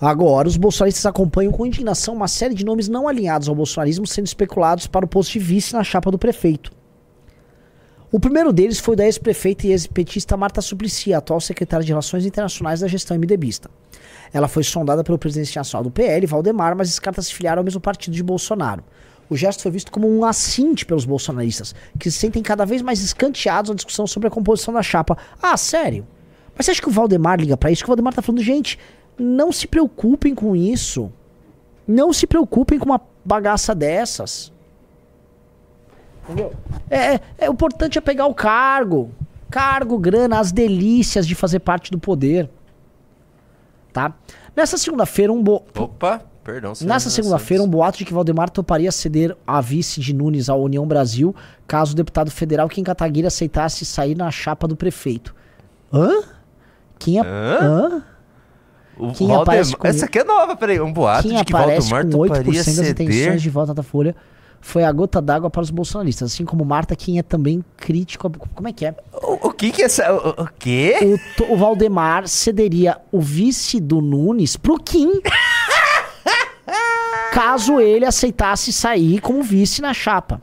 [0.00, 4.26] Agora, os bolsonaristas acompanham com indignação uma série de nomes não alinhados ao bolsonarismo sendo
[4.26, 6.76] especulados para o posto de vice na chapa do prefeito.
[8.10, 12.80] O primeiro deles foi da ex-prefeita e ex-petista Marta Suplicy, atual secretária de Relações Internacionais
[12.80, 13.70] da gestão MDBista.
[14.32, 17.82] Ela foi sondada pelo presidente nacional do PL, Valdemar, mas descarta se filiar ao mesmo
[17.82, 18.82] partido de Bolsonaro.
[19.28, 23.02] O gesto foi visto como um assinte pelos bolsonaristas, que se sentem cada vez mais
[23.02, 25.18] escanteados na discussão sobre a composição da chapa.
[25.42, 26.06] Ah, sério?
[26.56, 27.82] Mas você acha que o Valdemar liga pra isso?
[27.82, 28.78] Que o Valdemar tá falando, gente,
[29.18, 31.12] não se preocupem com isso.
[31.86, 34.50] Não se preocupem com uma bagaça dessas.
[36.28, 36.52] Entendeu?
[36.90, 39.10] É, é, é, o importante é pegar o cargo.
[39.50, 42.50] Cargo, grana, as delícias de fazer parte do poder.
[43.92, 44.12] Tá?
[44.54, 45.64] Nessa segunda-feira, um bo...
[45.76, 46.74] Opa, perdão.
[46.82, 50.86] Nessa segunda-feira, um boato de que Valdemar toparia ceder a vice de Nunes à União
[50.86, 51.34] Brasil,
[51.66, 55.34] caso o deputado federal Kim Kataguiri aceitasse sair na chapa do prefeito.
[55.92, 56.10] Hã?
[56.98, 57.22] Quem, a...
[57.24, 57.58] Hã?
[57.62, 58.02] Hã?
[58.98, 60.80] O Quem Valdemar- com- Essa aqui é nova, peraí.
[60.80, 62.90] Um boato Quem de que Valdemar com 8% toparia das ceder.
[62.90, 64.14] intenções de volta da Folha
[64.60, 68.26] foi a gota d'água para os bolsonaristas, assim como Marta, quem é também crítico.
[68.26, 68.94] a- Como é que é?
[69.12, 70.12] O, o que que é essa...
[70.12, 71.18] O, o quê?
[71.40, 75.20] O, o Valdemar cederia o vice do Nunes pro Kim.
[77.32, 80.40] caso ele aceitasse sair como vice na chapa.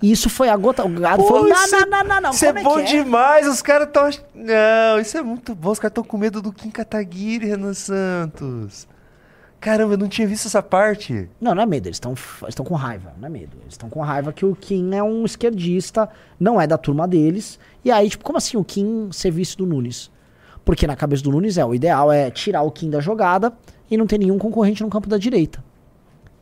[0.00, 0.84] E isso foi a gota.
[0.84, 2.30] O gado Pô, falou: não, isso é- não, não, não, não.
[2.30, 4.10] Isso é como bom que demais, os caras estão...
[4.34, 8.86] Não, isso é muito bom, os caras estão com medo do Kim Kataguiri, Renan Santos.
[9.60, 11.28] Caramba, eu não tinha visto essa parte.
[11.40, 13.56] Não, não é medo, eles estão com raiva, não é medo.
[13.62, 17.58] Eles estão com raiva que o Kim é um esquerdista, não é da turma deles.
[17.84, 20.10] E aí, tipo, como assim o Kim ser vice do Nunes?
[20.64, 23.52] Porque na cabeça do Nunes é o ideal é tirar o Kim da jogada
[23.90, 25.64] e não ter nenhum concorrente no campo da direita.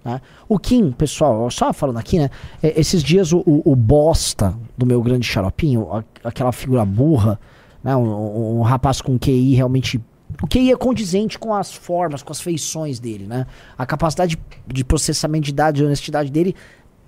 [0.05, 0.21] né?
[0.49, 2.29] O Kim, pessoal, só falando aqui, né?
[2.63, 5.89] é, Esses dias o, o- o bosta do meu grande xaropinho,
[6.23, 7.39] aquela figura burra,
[7.83, 7.95] né?
[7.97, 9.99] Um, um- um rapaz com QI realmente.
[10.43, 13.47] O QI é condizente com as formas, com as feições dele, né?
[13.79, 16.55] A capacidade de processamento de dados e honestidade dele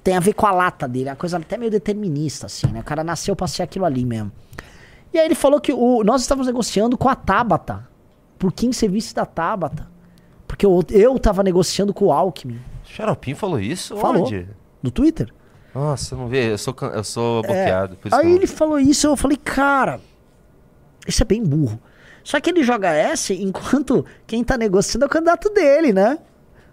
[0.02, 2.80] tem a ver com a lata dele, é uma coisa até meio determinista, assim, né?
[2.80, 4.30] O cara nasceu pra ser aquilo ali mesmo.
[5.12, 7.88] E aí ele falou que o, nós estávamos negociando com a Tabata,
[8.38, 9.88] por Kim ser vice da Tabata.
[10.46, 12.60] Porque eu, eu tava negociando com o Alckmin.
[12.84, 13.96] Xaropinho falou isso?
[13.96, 14.22] Falou.
[14.22, 14.46] Onde?
[14.80, 15.32] No Twitter?
[15.74, 17.96] Nossa, não vê, eu sou, eu sou bloqueado.
[17.96, 20.00] por isso Aí que ele falou isso, eu falei, cara,
[21.06, 21.80] isso é bem burro.
[22.26, 26.18] Só que ele joga essa enquanto quem tá negociando é o candidato dele, né?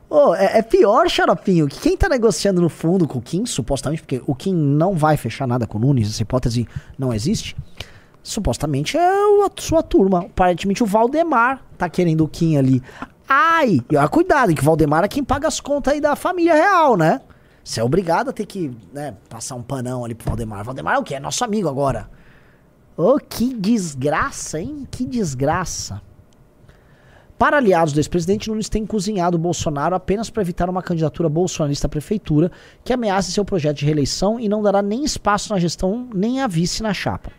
[0.09, 4.01] Ô, é, é pior, Xaropinho, que quem tá negociando no fundo com o Kim, supostamente,
[4.01, 7.55] porque o Kim não vai fechar nada com o Nunes, essa hipótese não existe.
[8.23, 10.21] Supostamente é a sua turma.
[10.21, 12.81] Aparentemente o Valdemar tá querendo o Kim ali.
[13.29, 13.79] Ai,
[14.09, 17.21] cuidado, que o Valdemar é quem paga as contas aí da família real, né?
[17.63, 20.63] Você é obrigado a ter que né, passar um panão ali pro Valdemar.
[20.63, 21.13] Valdemar é o quê?
[21.13, 22.09] É nosso amigo agora.
[22.95, 24.87] Ô, que desgraça, hein?
[24.89, 26.01] Que desgraça.
[27.39, 31.89] Para aliados do ex-presidente, Nunes tem cozinhado Bolsonaro apenas para evitar uma candidatura bolsonarista à
[31.89, 32.51] prefeitura
[32.83, 36.47] que ameace seu projeto de reeleição e não dará nem espaço na gestão nem a
[36.47, 37.31] vice na chapa.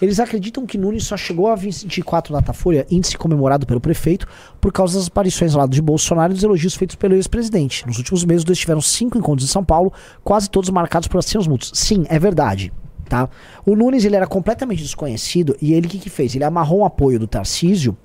[0.00, 4.26] Eles acreditam que Nunes só chegou a 24 Datafolha, índice comemorado pelo prefeito,
[4.60, 7.86] por causa das aparições lado de Bolsonaro e dos elogios feitos pelo ex-presidente.
[7.86, 9.92] Nos últimos meses, dois tiveram cinco encontros em São Paulo,
[10.22, 11.72] quase todos marcados por acertos mútuos.
[11.74, 12.72] Sim, é verdade.
[13.10, 13.28] Tá?
[13.66, 16.32] O Nunes ele era completamente desconhecido e ele o que, que fez?
[16.32, 17.98] Ele amarrou um apoio do Tarcísio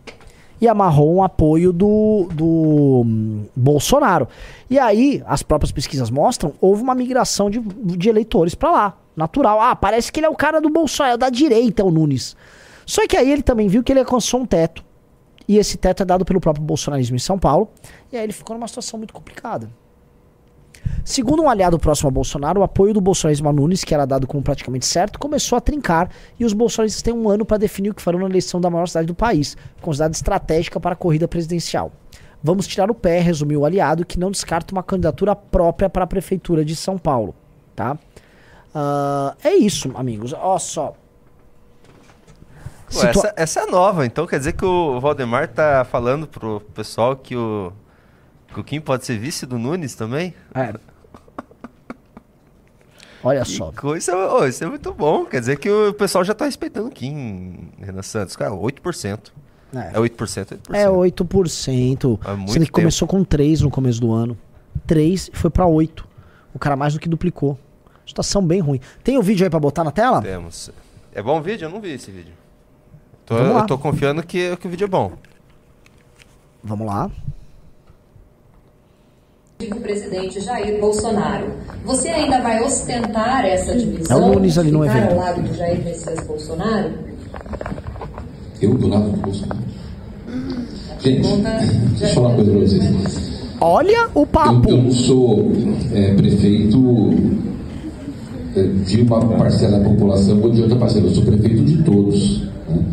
[0.59, 4.27] e amarrou um apoio do, do hum, Bolsonaro.
[4.67, 8.97] E aí, as próprias pesquisas mostram, houve uma migração de, de eleitores para lá.
[9.15, 9.61] Natural.
[9.61, 12.35] Ah, parece que ele é o cara do Bolsonaro, é da direita, o Nunes.
[12.83, 14.83] Só que aí ele também viu que ele alcançou um teto.
[15.47, 17.69] E esse teto é dado pelo próprio bolsonarismo em São Paulo.
[18.11, 19.69] E aí ele ficou numa situação muito complicada.
[21.03, 24.25] Segundo um aliado próximo a Bolsonaro, o apoio do bolsonarismo a Nunes, que era dado
[24.25, 26.09] como praticamente certo, começou a trincar
[26.39, 28.87] e os bolsonaristas têm um ano para definir o que farão na eleição da maior
[28.87, 31.91] cidade do país, considerada estratégica para a corrida presidencial.
[32.41, 36.07] Vamos tirar o pé, resumiu o aliado, que não descarta uma candidatura própria para a
[36.07, 37.35] prefeitura de São Paulo.
[37.75, 37.97] Tá?
[38.73, 40.33] Ah, é isso, amigos.
[40.33, 40.93] Ó só.
[42.89, 47.15] Situa- essa, essa é nova, então quer dizer que o Valdemar tá falando pro pessoal
[47.15, 47.73] que o,
[48.55, 50.33] que o Kim pode ser vice do Nunes também?
[50.53, 50.73] É.
[53.23, 53.71] Olha Que só.
[53.71, 55.25] coisa, ô, isso é muito bom.
[55.25, 58.35] Quer dizer que o pessoal já tá respeitando o Kim, Renan Santos.
[58.35, 59.31] Cara, 8%.
[59.73, 60.73] É 8%, 8%.
[60.73, 62.19] É 8%.
[62.23, 64.37] Há muito Sendo que começou com 3 no começo do ano.
[64.85, 66.07] 3 e foi pra 8.
[66.53, 67.57] O cara mais do que duplicou.
[68.05, 68.79] Situação bem ruim.
[69.03, 70.21] Tem o vídeo aí pra botar na tela?
[70.21, 70.69] Temos.
[71.13, 71.65] É bom o vídeo?
[71.65, 72.33] Eu não vi esse vídeo.
[73.25, 75.13] Tô- eu tô confiando que, que o vídeo é bom.
[76.63, 77.09] Vamos lá.
[79.63, 81.45] O presidente Jair Bolsonaro.
[81.85, 84.21] Você ainda vai ostentar essa divisão?
[84.21, 85.11] É o Nunes ali no evento.
[85.11, 86.91] ao lado de Jair Messias Bolsonaro?
[88.61, 89.59] Eu do lado do Bolsonaro.
[90.99, 91.49] Gente, Pergunta
[91.97, 93.35] deixa eu falar uma coisa pra vocês.
[93.61, 94.69] Olha o Eu, papo.
[94.69, 95.51] eu não sou
[95.93, 97.13] é, prefeito
[98.57, 102.41] é, de uma parcela da população ou de outra parcela, eu sou prefeito de todos.
[102.67, 102.83] né?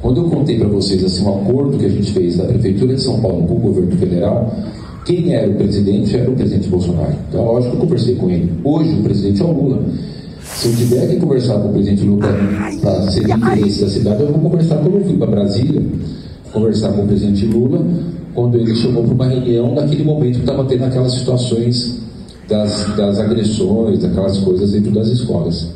[0.00, 3.00] Quando eu contei para vocês assim, o acordo que a gente fez da Prefeitura de
[3.02, 4.52] São Paulo com o governo federal,
[5.04, 7.14] quem era o presidente era o presidente Bolsonaro.
[7.28, 8.52] Então, lógico que eu conversei com ele.
[8.62, 9.82] Hoje, o presidente é o Lula.
[10.42, 12.28] Se eu tiver que conversar com o presidente Lula
[12.80, 15.82] para ser interesse da cidade, eu vou conversar quando eu fui para Brasília,
[16.52, 17.84] conversar com o presidente Lula,
[18.34, 22.00] quando ele chamou para uma reunião naquele momento que estava tendo aquelas situações
[22.48, 25.68] das, das agressões, aquelas coisas dentro das escolas.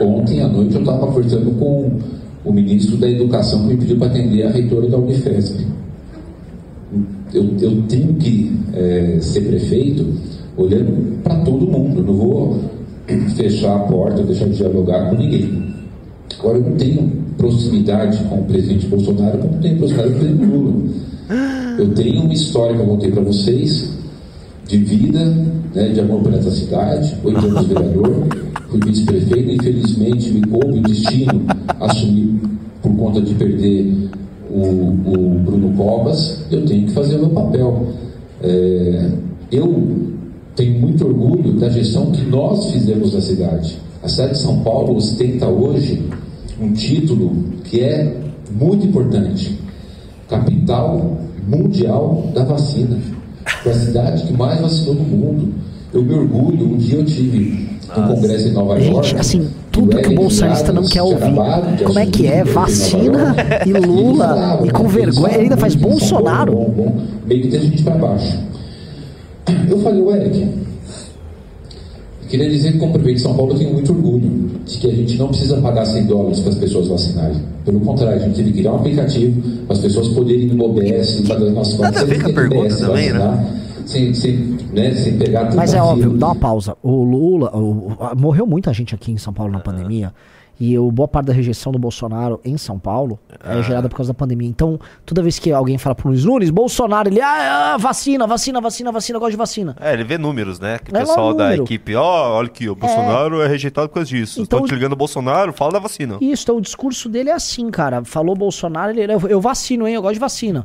[0.00, 1.90] Ontem à noite eu estava conversando com
[2.44, 5.64] o ministro da Educação que me pediu para atender a reitora da Unifesp.
[7.34, 10.06] Eu, eu tenho que eh, ser prefeito
[10.56, 12.60] olhando para todo mundo, eu não vou
[13.36, 15.74] fechar a porta, deixar de dialogar com ninguém.
[16.38, 20.50] Agora, eu não tenho proximidade com o presidente Bolsonaro como tenho proximidade com o presidente
[20.50, 20.74] Lula.
[21.78, 23.92] Eu tenho uma história que eu contei para vocês
[24.66, 25.24] de vida,
[25.74, 28.26] né, de amor por essa cidade, oito anos vereador,
[28.68, 31.44] fui vice-prefeito, infelizmente me coube o destino
[31.80, 32.40] assumir
[32.80, 34.08] por conta de perder
[34.54, 37.88] o, o Bruno Covas, eu tenho que fazer o meu papel.
[38.40, 39.10] É,
[39.50, 40.12] eu
[40.54, 43.76] tenho muito orgulho da gestão que nós fizemos na cidade.
[44.02, 46.08] A cidade de São Paulo ostenta hoje
[46.60, 47.32] um título
[47.64, 48.16] que é
[48.50, 49.58] muito importante:
[50.28, 52.96] capital mundial da vacina.
[53.62, 55.54] Foi a cidade que mais vacinou no mundo.
[55.92, 56.66] Eu me orgulho.
[56.66, 59.16] Um dia eu tive um congresso em Nova Gente, York.
[59.16, 61.34] assim, tudo o que o bolsonarista não quer ouvir.
[61.84, 62.44] Como é que é?
[62.44, 63.34] Vacina
[63.66, 66.52] e Lula, e com né, vergonha, ele ainda faz Bolsonaro.
[66.52, 67.02] Bom, bom, bom.
[67.26, 68.38] Meio que tem gente para baixo.
[69.68, 70.48] Eu falei, o Eric,
[72.28, 74.94] queria dizer que como prefeito de São Paulo eu tenho muito orgulho de que a
[74.94, 77.36] gente não precisa pagar 100 dólares para as pessoas vacinarem.
[77.64, 80.64] Pelo contrário, a gente teve que criar um aplicativo para as pessoas poderem ir no
[80.66, 83.63] OBS, fazer as nossas Nada a ver com a pergunta também, né?
[83.86, 84.36] Sem, sem,
[84.72, 86.76] né, sem pegar tanta Mas é óbvio, dá uma pausa.
[86.82, 90.12] O Lula, o- morreu muita gente aqui em São Paulo na pandemia.
[90.58, 94.12] E o, boa parte da rejeição do Bolsonaro em São Paulo é gerada por causa
[94.12, 94.48] da pandemia.
[94.48, 98.60] Então, toda vez que alguém fala pro Luiz Nunes, Bolsonaro, ele, ah, ah, vacina, vacina,
[98.60, 99.76] vacina, vacina, eu gosto de vacina.
[99.80, 100.78] É, ele vê números, né?
[100.78, 103.94] Que o É pessoal o da equipe, ó, olha aqui, o Bolsonaro é, rejeitado por
[103.94, 104.40] causa disso.
[104.40, 106.18] Então- Estão te ligando o Bolsonaro, fala da vacina.
[106.20, 108.04] Isso, então o discurso dele é assim, cara.
[108.04, 110.64] Falou Bolsonaro, ele, eu, eu vacino, hein, eu gosto de vacina.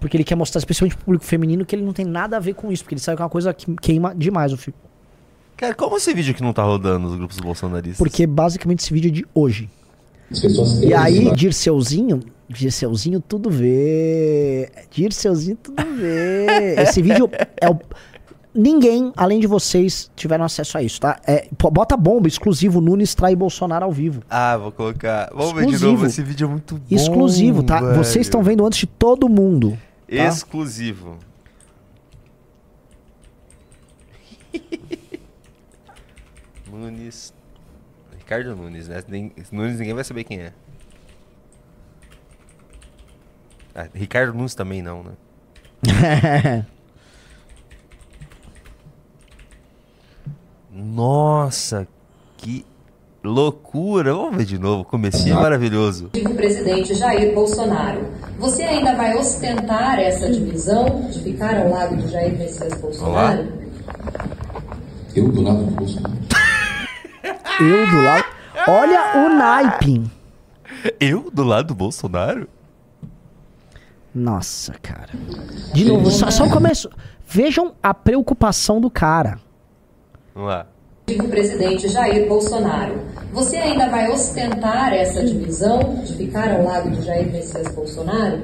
[0.00, 2.54] Porque ele quer mostrar, especialmente pro público feminino, que ele não tem nada a ver
[2.54, 2.82] com isso.
[2.84, 4.78] Porque ele sabe que é uma coisa que queima demais o filme.
[5.56, 7.98] Cara, como esse vídeo que não tá rodando nos grupos bolsonaristas?
[7.98, 9.68] Porque basicamente esse vídeo é de hoje.
[10.30, 11.34] As pessoas E aí.
[11.34, 14.70] Dirceuzinho, Dirceuzinho tudo vê.
[14.90, 16.76] Dirceuzinho tudo vê.
[16.78, 17.28] Esse vídeo
[17.60, 17.78] é o.
[18.54, 21.20] Ninguém, além de vocês, tiveram acesso a isso, tá?
[21.26, 24.22] É, bota bomba, exclusivo, Nunes trai Bolsonaro ao vivo.
[24.28, 25.30] Ah, vou colocar.
[25.32, 25.92] Vamos ver de Exclusivo.
[25.92, 26.06] novo.
[26.06, 26.80] Esse vídeo é muito bom.
[26.90, 27.80] Exclusivo, tá?
[27.80, 27.94] velho.
[27.96, 29.78] Vocês estão vendo antes de todo mundo.
[30.08, 31.18] Exclusivo.
[36.70, 37.32] Nunes.
[38.16, 39.02] Ricardo Nunes, né?
[39.08, 40.52] Nem- Nunes ninguém vai saber quem é.
[43.74, 45.12] Ah, Ricardo Nunes também não, né?
[50.70, 51.88] Nossa,
[52.36, 52.64] que
[53.22, 54.14] loucura!
[54.14, 54.84] Vamos ver de novo.
[54.84, 56.10] Comecinho maravilhoso.
[56.14, 58.06] O presidente Jair Bolsonaro.
[58.38, 63.52] Você ainda vai ostentar essa divisão de ficar ao lado de Jair Messias Bolsonaro?
[65.14, 66.18] Eu do lado do Bolsonaro.
[67.60, 68.24] Eu do lado.
[68.68, 70.10] Olha o naipe.
[71.00, 72.48] Eu do lado do Bolsonaro?
[74.14, 75.10] Nossa, cara.
[75.72, 76.88] De novo, só, só o começo.
[77.26, 79.38] Vejam a preocupação do cara.
[80.34, 80.66] Vamos lá.
[81.16, 83.00] O presidente Jair Bolsonaro.
[83.32, 88.42] Você ainda vai ostentar essa divisão de ficar ao lado de Jair Messias Bolsonaro?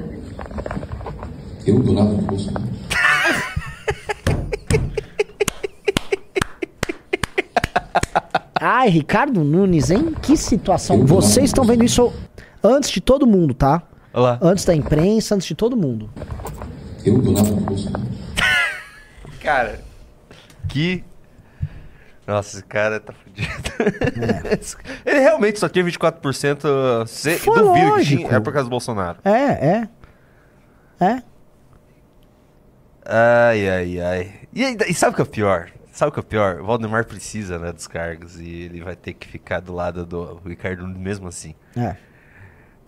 [1.65, 2.65] Eu do lado do Bolsonaro.
[8.59, 10.15] Ai, Ricardo Nunes, hein?
[10.21, 11.05] Que situação.
[11.05, 12.11] Vocês estão vendo isso
[12.63, 13.83] antes de todo mundo, tá?
[14.11, 14.39] Olha lá.
[14.41, 16.09] Antes da imprensa, antes de todo mundo.
[17.05, 18.05] Eu do lado do Bolsonaro.
[19.39, 19.81] Cara,
[20.67, 21.03] que.
[22.27, 23.47] Nossa, esse cara tá fudido.
[25.05, 27.05] Ele realmente só tinha 24%.
[27.07, 27.37] Se...
[27.37, 28.31] Foi Duvido que tinha.
[28.35, 29.19] É por causa do Bolsonaro.
[29.23, 29.89] É, é.
[30.99, 31.23] É.
[33.05, 34.33] Ai, ai, ai.
[34.53, 35.69] E, e sabe o que é o pior?
[35.91, 36.61] Sabe o que é o pior?
[36.61, 38.39] O Valdemar precisa, né, dos cargos.
[38.39, 41.53] E ele vai ter que ficar do lado do Ricardo mesmo assim.
[41.77, 41.95] É.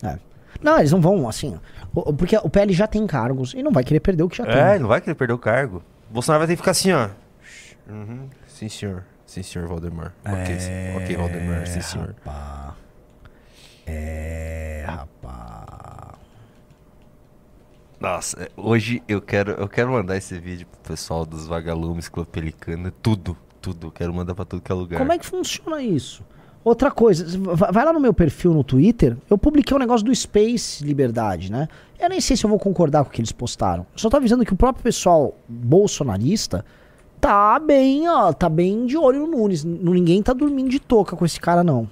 [0.02, 0.18] É.
[0.60, 1.58] Não, eles não vão, assim.
[1.94, 4.44] o- Porque o PL já tem cargos e não vai querer perder o que já
[4.44, 4.70] É, tem.
[4.72, 5.82] ele não vai querer perder o cargo.
[6.10, 7.08] O Bolsonaro vai ter que ficar assim, ó.
[7.88, 8.28] Uhum.
[8.46, 9.04] Sim, senhor.
[9.28, 10.14] Sim, senhor Valdemar.
[10.24, 10.70] Ok, sim.
[10.96, 11.66] ok, Valdemar.
[11.66, 12.14] Sim, senhor.
[13.86, 16.18] É, rapaz.
[18.00, 22.90] Nossa, é, hoje eu quero, eu quero mandar esse vídeo pro pessoal dos vagalumes, clopelicano,
[23.02, 23.90] tudo, tudo.
[23.90, 24.98] Quero mandar pra tudo que é lugar.
[24.98, 26.24] Como é que funciona isso?
[26.64, 30.14] Outra coisa, va- vai lá no meu perfil no Twitter, eu publiquei um negócio do
[30.14, 31.68] Space Liberdade, né?
[31.98, 33.86] Eu nem sei se eu vou concordar com o que eles postaram.
[33.92, 36.64] Eu só tô avisando que o próprio pessoal bolsonarista
[37.20, 39.64] tá bem, ó, tá bem de olho no Nunes.
[39.64, 41.88] Ninguém tá dormindo de touca com esse cara, não.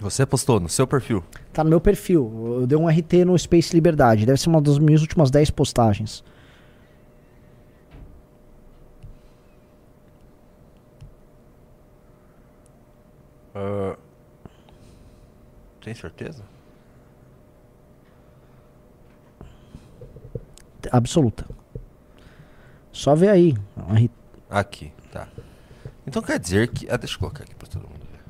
[0.00, 1.24] Você postou no seu perfil.
[1.52, 2.58] Tá no meu perfil.
[2.60, 4.26] Eu dei um RT no Space Liberdade.
[4.26, 6.22] Deve ser uma das minhas últimas 10 postagens.
[15.86, 16.42] Tem certeza?
[20.90, 21.46] Absoluta.
[22.96, 23.54] Só ver aí.
[24.48, 25.28] Aqui, tá.
[26.06, 26.88] Então quer dizer que.
[26.88, 28.20] Ah, deixa eu colocar aqui pra todo mundo ver.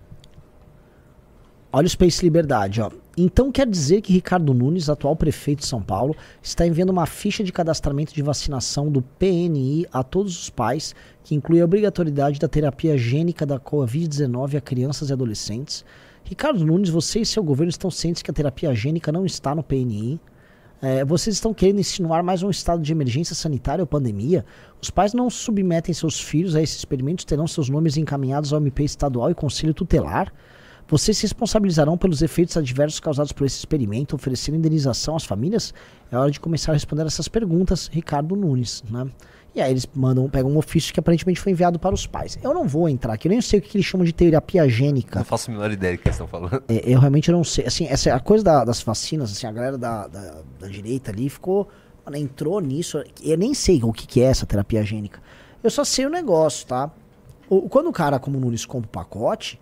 [1.72, 2.90] Olha o Space Liberdade, ó.
[3.16, 7.44] Então quer dizer que Ricardo Nunes, atual prefeito de São Paulo, está enviando uma ficha
[7.44, 12.48] de cadastramento de vacinação do PNI a todos os pais, que inclui a obrigatoriedade da
[12.48, 15.84] terapia gênica da Covid-19 a crianças e adolescentes.
[16.24, 19.62] Ricardo Nunes, você e seu governo estão cientes que a terapia gênica não está no
[19.62, 20.20] PNI.
[20.81, 24.45] É, vocês estão querendo insinuar mais um estado de emergência sanitária ou pandemia?
[24.81, 28.85] Os pais não submetem seus filhos a esses experimentos, terão seus nomes encaminhados ao MP
[28.85, 30.31] estadual e conselho tutelar?
[30.87, 35.72] Vocês se responsabilizarão pelos efeitos adversos causados por esse experimento, oferecendo indenização às famílias?
[36.12, 39.09] É hora de começar a responder essas perguntas, Ricardo Nunes, né?
[39.57, 42.38] E aí eles mandam, pegam um ofício que aparentemente foi enviado para os pais.
[42.42, 45.18] Eu não vou entrar aqui, eu nem sei o que eles chamam de terapia gênica.
[45.20, 46.62] Não faço a menor ideia do que eles estão falando.
[46.68, 47.64] É, eu realmente não sei.
[47.66, 51.30] Assim, essa a coisa da- das vacinas, assim, a galera da, da, da direita ali
[51.30, 51.66] ficou.
[52.04, 53.02] Mano, entrou nisso.
[53.22, 55.20] Eu nem sei o que, que é essa terapia gênica.
[55.64, 56.90] Eu só sei o negócio, tá?
[57.48, 59.59] O- quando o cara, como o Nunes, compra o pacote,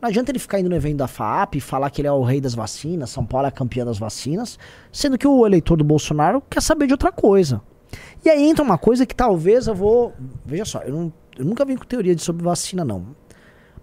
[0.00, 2.22] não adianta ele ficar indo no evento da FAP e falar que ele é o
[2.22, 4.58] rei das vacinas, São Paulo é campeão das vacinas,
[4.92, 7.62] sendo que o eleitor do Bolsonaro quer saber de outra coisa.
[8.24, 10.12] E aí entra uma coisa que talvez eu vou.
[10.44, 13.06] Veja só, eu, não- eu nunca vim com teoria de sobre vacina, não.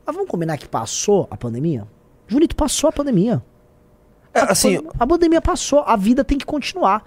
[0.06, 1.88] Mas vamos combinar que passou a pandemia?
[2.28, 3.42] Julito, passou a pandemia.
[4.34, 7.04] É, assim, A pandemia passou, a vida tem que continuar.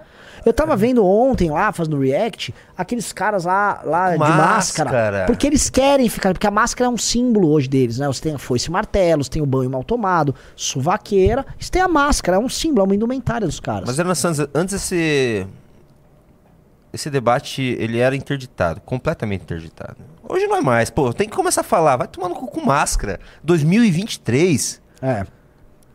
[0.47, 4.91] Eu tava vendo ontem lá, fazendo react, aqueles caras lá, lá de máscara.
[4.91, 5.27] Máscara.
[5.27, 6.33] Porque eles querem ficar.
[6.33, 8.07] Porque a máscara é um símbolo hoje deles, né?
[8.07, 11.45] Você tem a foice e martelos, tem o banho mal tomado, suvaqueira.
[11.59, 13.85] Isso tem a máscara, é um símbolo, é uma indumentária dos caras.
[13.87, 15.47] Mas era Santos, antes esse
[16.93, 19.97] esse debate ele era interditado, completamente interditado.
[20.27, 20.91] Hoje não é mais.
[20.91, 23.21] Pô, tem que começar a falar, vai tomando cu com máscara.
[23.43, 24.81] 2023.
[25.03, 25.27] É.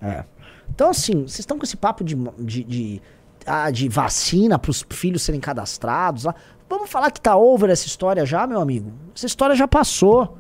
[0.02, 0.24] É.
[0.70, 3.02] Então, assim, vocês estão com esse papo de, de, de,
[3.46, 6.36] ah, de vacina para os filhos serem cadastrados lá.
[6.70, 8.92] Vamos falar que tá over essa história já, meu amigo?
[9.16, 10.38] Essa história já passou.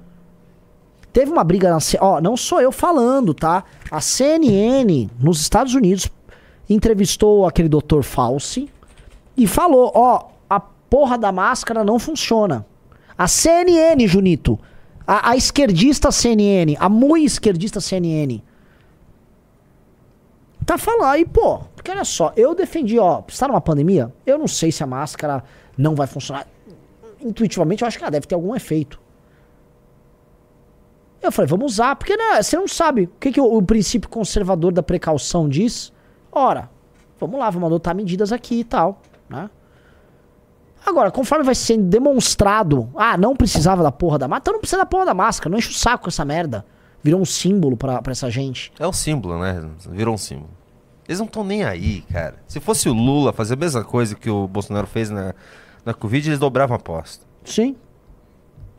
[1.12, 1.78] Teve uma briga na.
[1.99, 3.64] Ó, não sou eu falando, tá?
[3.91, 6.10] A CNN, nos Estados Unidos,
[6.68, 8.68] entrevistou aquele doutor Fauci
[9.38, 10.32] e falou: ó,
[10.94, 12.68] porra da máscara não funciona.
[13.18, 14.60] A CNN, Junito,
[15.08, 18.44] a, a esquerdista CNN, a muito esquerdista CNN,
[20.64, 24.48] tá falando aí, pô, porque olha só, eu defendi, ó, está numa pandemia, eu não
[24.48, 25.44] sei se a máscara
[25.76, 26.48] não vai funcionar.
[27.20, 29.02] Intuitivamente, eu acho que ela deve ter algum efeito.
[31.24, 34.08] Eu falei, vamos usar, porque né, você não sabe o que, que o, o princípio
[34.08, 35.91] conservador da precaução diz.
[36.32, 36.70] Ora,
[37.20, 39.50] vamos lá, vamos adotar medidas aqui e tal, né?
[40.86, 44.77] Agora, conforme vai sendo demonstrado, ah, não precisava da porra da máscara, então não precisa
[44.79, 46.65] da porra da máscara, não enche o saco com essa merda.
[47.01, 48.71] Virou um símbolo pra, pra essa gente.
[48.79, 49.63] É um símbolo, né?
[49.89, 50.49] Virou um símbolo.
[51.07, 52.36] Eles não estão nem aí, cara.
[52.47, 55.34] Se fosse o Lula fazer a mesma coisa que o Bolsonaro fez na,
[55.86, 57.25] na Covid, eles dobravam a aposta.
[57.43, 57.75] Sim,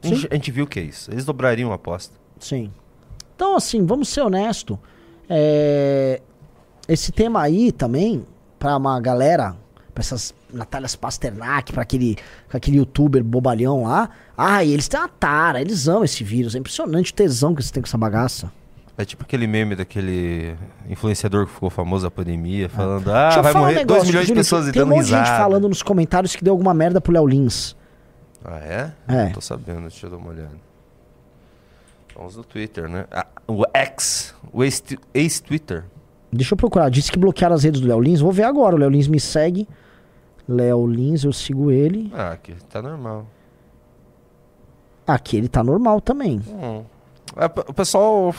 [0.02, 1.10] A gente, a gente viu o que é isso.
[1.10, 2.14] Eles dobrariam a aposta.
[2.38, 2.70] sim.
[3.36, 4.78] Então, assim, vamos ser honesto.
[5.28, 6.22] É,
[6.88, 8.24] esse tema aí também,
[8.60, 9.56] pra uma galera,
[9.94, 12.16] pra essas Natálias Pasternak, pra aquele,
[12.48, 14.10] pra aquele youtuber bobalhão lá.
[14.36, 16.54] Ai, eles têm uma tara, eles amam esse vírus.
[16.54, 18.50] É impressionante o tesão que eles têm com essa bagaça.
[18.96, 20.54] É tipo aquele meme daquele
[20.88, 23.86] influenciador que ficou famoso na pandemia, falando: Ah, Deixa eu vai falar um morrer 2
[23.88, 25.38] negócio, milhões de pessoas e Tem um dando monte de gente risada.
[25.42, 27.76] falando nos comentários que deu alguma merda pro Léo Lins.
[28.44, 28.92] Ah, é?
[29.08, 29.24] É.
[29.26, 30.52] Não tô sabendo, deixa eu dar uma olhada.
[32.16, 33.06] Vamos no Twitter, né?
[33.10, 34.82] Ah, o X, o ex-
[35.12, 35.84] ex-Twitter.
[36.32, 36.88] Deixa eu procurar.
[36.88, 38.20] Disse que bloquearam as redes do Léo Lins.
[38.20, 38.76] Vou ver agora.
[38.76, 39.66] O Léo Lins me segue.
[40.48, 42.10] Léo Lins, eu sigo ele.
[42.14, 43.26] ah, aqui tá normal.
[45.06, 46.40] Aqui ele tá normal também.
[46.48, 46.84] Hum.
[47.36, 48.34] É, o pessoal,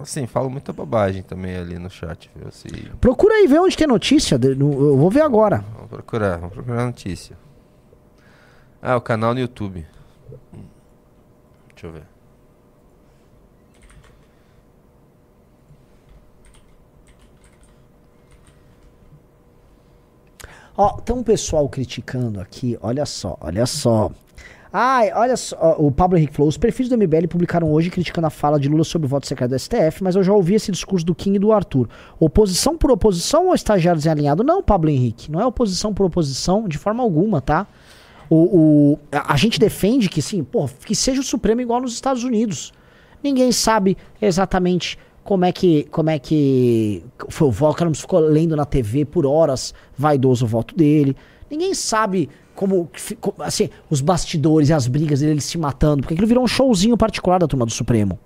[0.00, 2.50] assim, fala muita bobagem também ali no chat, viu?
[2.50, 2.68] Se...
[3.00, 4.38] Procura aí, vê onde tem notícia.
[4.38, 5.64] de- no- Eu vou ver agora.
[5.74, 7.36] Vamos procurar, vamos procurar notícia.
[8.82, 9.84] Ah, o canal no YouTube.
[10.54, 10.62] Hum.
[11.74, 12.02] Deixa eu ver.
[20.80, 22.78] Ó, tem um pessoal criticando aqui.
[22.80, 24.10] Olha só, olha só.
[24.72, 25.74] Ai, olha só.
[25.78, 28.84] O Pablo Henrique falou: os perfis do MBL publicaram hoje criticando a fala de Lula
[28.84, 31.38] sobre o voto secreto do STF, mas eu já ouvi esse discurso do Kim e
[31.38, 31.88] do Arthur.
[32.20, 34.44] Oposição por oposição ou estagiários em alinhado?
[34.44, 35.32] Não, Pablo Henrique.
[35.32, 37.66] Não é oposição por oposição de forma alguma, tá?
[38.30, 38.36] O,
[38.92, 42.22] o- a, a gente defende que, sim, pô, que seja o Supremo igual nos Estados
[42.22, 42.72] Unidos.
[43.24, 44.96] Ninguém sabe exatamente
[45.28, 47.94] como é que como é que foi o voto.
[47.94, 51.14] Ficou lendo na TV por horas vaidoso o voto dele.
[51.50, 52.88] Ninguém sabe como,
[53.40, 56.96] assim, os bastidores e as brigas dele, ele se matando, porque aquilo virou um showzinho
[56.96, 58.18] particular da turma do Supremo.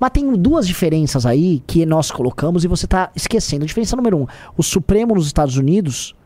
[0.00, 3.62] Mas tem duas diferenças aí que nós colocamos e você tá esquecendo.
[3.62, 4.26] A diferença número um,
[4.56, 6.16] o Supremo nos Estados Unidos,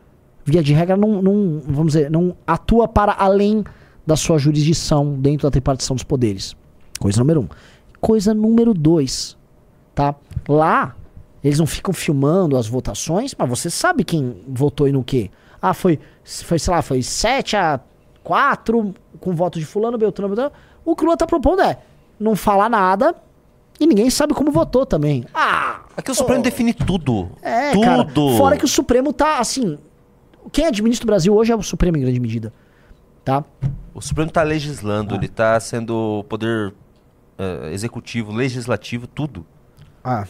[0.43, 3.63] via de regra, não, não, vamos dizer, não atua para além
[4.07, 6.55] da sua jurisdição dentro da tripartição dos poderes.
[6.99, 7.47] Coisa número um.
[8.01, 9.36] Coisa número dois,
[9.97, 10.13] tá?
[10.47, 10.95] Lá,
[11.43, 15.31] eles não ficam filmando as votações, mas você sabe quem votou e no quê.
[15.59, 17.79] Ah, foi, foi sei lá, foi 7 a
[18.23, 20.51] 4 com voto de fulano, Beltrano, Beltrano.
[20.85, 21.79] O que o Lula tá propondo é
[22.19, 23.15] não falar nada
[23.79, 25.25] e ninguém sabe como votou também.
[25.33, 27.29] Ah, Aqui o Supremo define tudo.
[27.41, 27.83] é, tudo.
[27.83, 28.07] cara.
[28.37, 29.79] Fora que o Supremo tá, assim...
[30.51, 32.53] Quem administra o Brasil hoje é o Supremo em grande medida,
[33.25, 33.43] tá?
[33.93, 35.17] O Supremo tá legislando, Ah.
[35.17, 36.73] ele tá sendo poder
[37.37, 39.45] eh, executivo, legislativo, tudo.
[40.07, 40.25] Ah.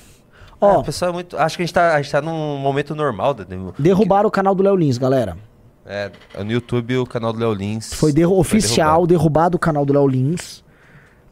[0.59, 1.37] É, Ó, o pessoal é muito.
[1.37, 3.35] Acho que a gente tá, a gente tá num momento normal.
[3.77, 5.37] Derrubaram o canal do Léo Lins, galera.
[5.85, 6.11] É,
[6.43, 7.93] no YouTube o canal do Léo Lins.
[7.93, 9.07] Foi derru oficial, derrubado.
[9.07, 10.63] derrubado o canal do Léo Lins.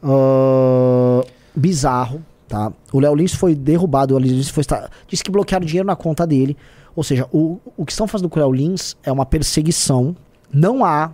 [0.04, 1.26] Ah,
[1.56, 2.72] bizarro, tá?
[2.94, 4.64] O Léo Lins foi derrubado, o Léo Lins foi
[5.08, 6.56] disse que bloquearam dinheiro na conta dele.
[6.96, 10.16] Ou seja, o, o que estão fazendo com o Léo Lins é uma perseguição.
[10.54, 11.12] Não há,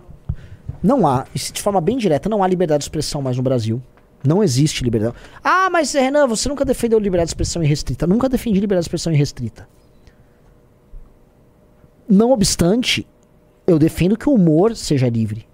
[0.82, 3.82] não há, de forma bem direta, não há liberdade de expressão mais no Brasil.
[4.24, 5.16] Não existe liberdade.
[5.42, 8.06] Ah, mas Renan, você nunca defendeu liberdade de expressão irrestrita.
[8.06, 9.68] Nunca defendi liberdade de expressão irrestrita.
[12.08, 13.06] Não obstante,
[13.66, 15.46] eu defendo que o humor seja livre.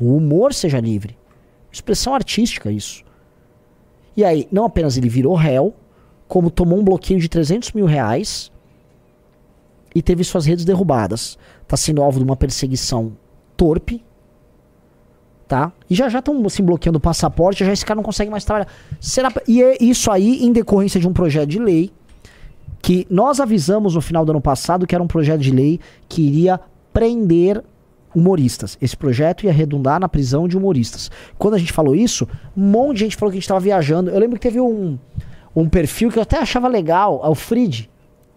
[0.00, 1.18] O humor seja livre.
[1.70, 3.04] Expressão artística, isso.
[4.16, 5.74] E aí, não apenas ele virou réu,
[6.26, 8.50] como tomou um bloqueio de 300 mil reais
[9.94, 11.38] e teve suas redes derrubadas.
[11.66, 13.16] Tá sendo alvo de uma perseguição
[13.56, 14.02] torpe,
[15.50, 15.72] tá?
[15.90, 18.68] E já já estão assim, bloqueando o passaporte, já esse cara não consegue mais trabalhar.
[19.00, 21.90] Será, e é isso aí em decorrência de um projeto de lei
[22.80, 26.22] que nós avisamos no final do ano passado que era um projeto de lei que
[26.22, 26.60] iria
[26.92, 27.64] prender
[28.14, 28.78] humoristas.
[28.80, 31.10] Esse projeto ia redundar na prisão de humoristas.
[31.36, 34.08] Quando a gente falou isso, um monte de gente falou que a gente estava viajando.
[34.08, 34.96] Eu lembro que teve um,
[35.54, 37.90] um perfil que eu até achava legal, é o Frid,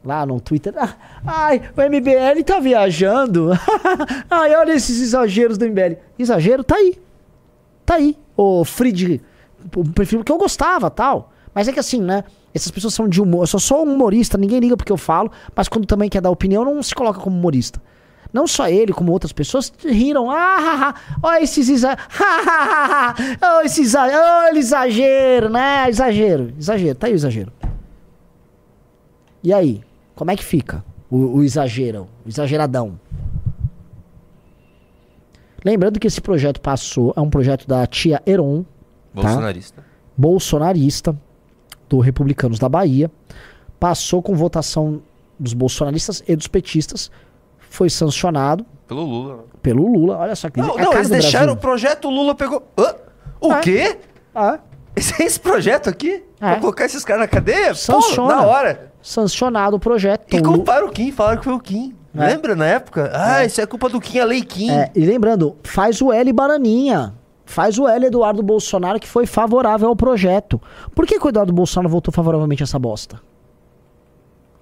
[0.04, 0.74] lá no Twitter.
[0.78, 0.96] Ah,
[1.26, 3.52] Ai, o MBL tá viajando.
[4.30, 5.98] Ai, olha esses exageros do MBL.
[6.20, 7.00] Exagero tá aí.
[7.86, 8.18] Tá aí.
[8.36, 9.22] O Frid,
[9.78, 11.32] um perfil que eu gostava tal.
[11.54, 12.24] Mas é que assim, né?
[12.54, 13.44] Essas pessoas são de humor.
[13.44, 16.30] Eu só sou um humorista, ninguém liga porque eu falo, mas quando também quer dar
[16.30, 17.82] opinião, não se coloca como humorista.
[18.32, 20.30] Não só ele, como outras pessoas riram.
[20.32, 22.04] Ah, olha esses exageros.
[23.42, 23.82] oh, esse.
[23.96, 25.88] Oh, exagero, né?
[25.88, 26.52] Exagero.
[26.58, 26.96] Exagero.
[26.96, 27.54] Tá aí o exagero.
[29.44, 29.84] E aí?
[30.16, 32.08] Como é que fica o, o exagero?
[32.26, 33.00] O exageradão?
[35.66, 38.66] Lembrando que esse projeto passou, é um projeto da tia Heron,
[39.14, 39.84] Bolsonarista.
[40.18, 41.18] bolsonarista,
[41.88, 43.10] do Republicanos da Bahia.
[43.80, 45.02] Passou com votação
[45.40, 47.10] dos bolsonaristas e dos petistas.
[47.60, 49.36] Foi sancionado Pelo Lula.
[49.38, 49.44] né?
[49.62, 50.18] pelo Lula.
[50.18, 51.62] Olha só que Não, é não, eles deixaram o Brasil.
[51.62, 52.68] projeto, o Lula pegou.
[52.78, 52.96] Hã?
[53.40, 53.62] O É.
[53.62, 54.00] quê?
[54.36, 54.60] Ah,
[54.96, 56.24] Esse, esse projeto aqui?
[56.40, 57.74] Pra colocar esses caras na cadeia?
[57.74, 58.34] Sanciona.
[58.36, 58.93] Pô, da hora.
[59.04, 60.34] Sancionado o projeto.
[60.34, 61.94] E O culparam o Kim, falaram que foi o Kim.
[62.16, 62.28] É.
[62.28, 63.12] Lembra na época?
[63.14, 64.72] Ah, isso é culpa do Kim, a lei Kim.
[64.72, 67.14] É, e lembrando, faz o L Bananinha.
[67.46, 70.62] Faz o L Eduardo Bolsonaro que foi favorável ao projeto.
[70.96, 73.20] Por que, que o Eduardo Bolsonaro votou favoravelmente a essa bosta?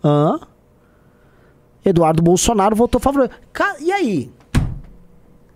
[0.04, 0.40] Hã?
[1.86, 3.36] Eduardo Bolsonaro votou favorável.
[3.80, 4.32] E aí?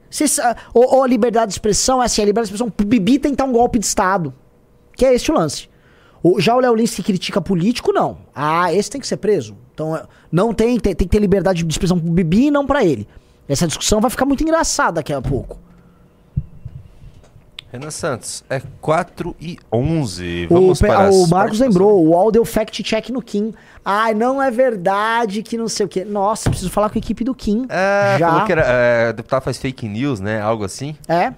[0.09, 2.85] Cês, ah, ou, ou a liberdade de expressão, é assim, a liberdade de expressão, pro
[2.85, 4.33] Bibi tentar um golpe de Estado.
[4.95, 5.67] Que é esse o lance.
[6.27, 8.17] O, já o Léo Lins que critica político, não.
[8.33, 9.55] Ah, esse tem que ser preso.
[9.75, 12.65] Então, é, não tem, tem, tem que ter liberdade de expressão pro Bibi e não
[12.65, 13.07] pra ele.
[13.47, 15.59] Essa discussão vai ficar muito engraçada daqui a pouco.
[17.71, 20.47] Renan Santos, é 4 e 11.
[20.49, 23.53] O, Vamos pe- para o Marcos lembrou, o UOL deu fact-check no Kim.
[23.83, 26.03] Ai, não é verdade que não sei o quê.
[26.03, 27.67] Nossa, preciso falar com a equipe do Kim.
[27.69, 28.29] É, Já.
[28.31, 30.41] falou que era, é, o deputado faz fake news, né?
[30.41, 30.95] Algo assim.
[31.07, 31.33] É?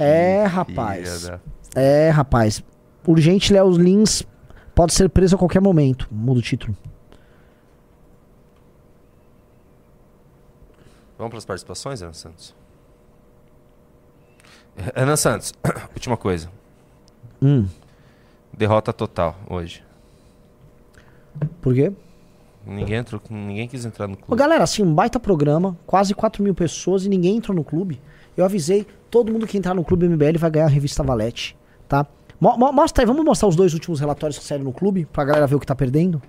[0.00, 1.20] É, rapaz.
[1.22, 1.40] Filha
[1.76, 2.60] É, rapaz.
[3.08, 4.22] Urgente Léo Lins
[4.74, 6.06] pode ser preso a qualquer momento.
[6.10, 6.76] Muda o título.
[11.16, 12.54] Vamos para as participações, Renan Santos?
[14.94, 15.54] Renan Santos,
[15.94, 16.50] última coisa.
[17.40, 17.66] Hum.
[18.52, 19.82] Derrota total hoje.
[21.62, 21.90] Por quê?
[22.66, 24.38] Ninguém, entrou, ninguém quis entrar no Ô, clube.
[24.38, 27.98] galera, assim, um baita programa, quase 4 mil pessoas e ninguém entrou no clube.
[28.36, 31.56] Eu avisei, todo mundo que entrar no clube MBL vai ganhar a revista Valete,
[31.88, 32.06] tá?
[32.40, 35.24] Mo- mo- mostra aí, vamos mostrar os dois últimos relatórios que saíram no clube, pra
[35.24, 36.22] galera ver o que tá perdendo.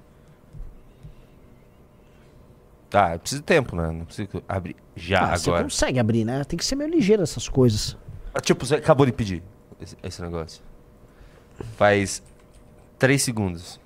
[2.91, 3.91] Ah, eu preciso de tempo, né?
[3.91, 5.63] Não preciso abrir já Ah, Você agora.
[5.63, 6.43] consegue abrir, né?
[6.43, 7.95] Tem que ser meio ligeiro essas coisas.
[8.33, 9.43] Ah, Tipo, você acabou de pedir
[9.79, 10.63] esse, esse negócio.
[11.77, 12.23] Faz
[12.97, 13.79] 3 segundos.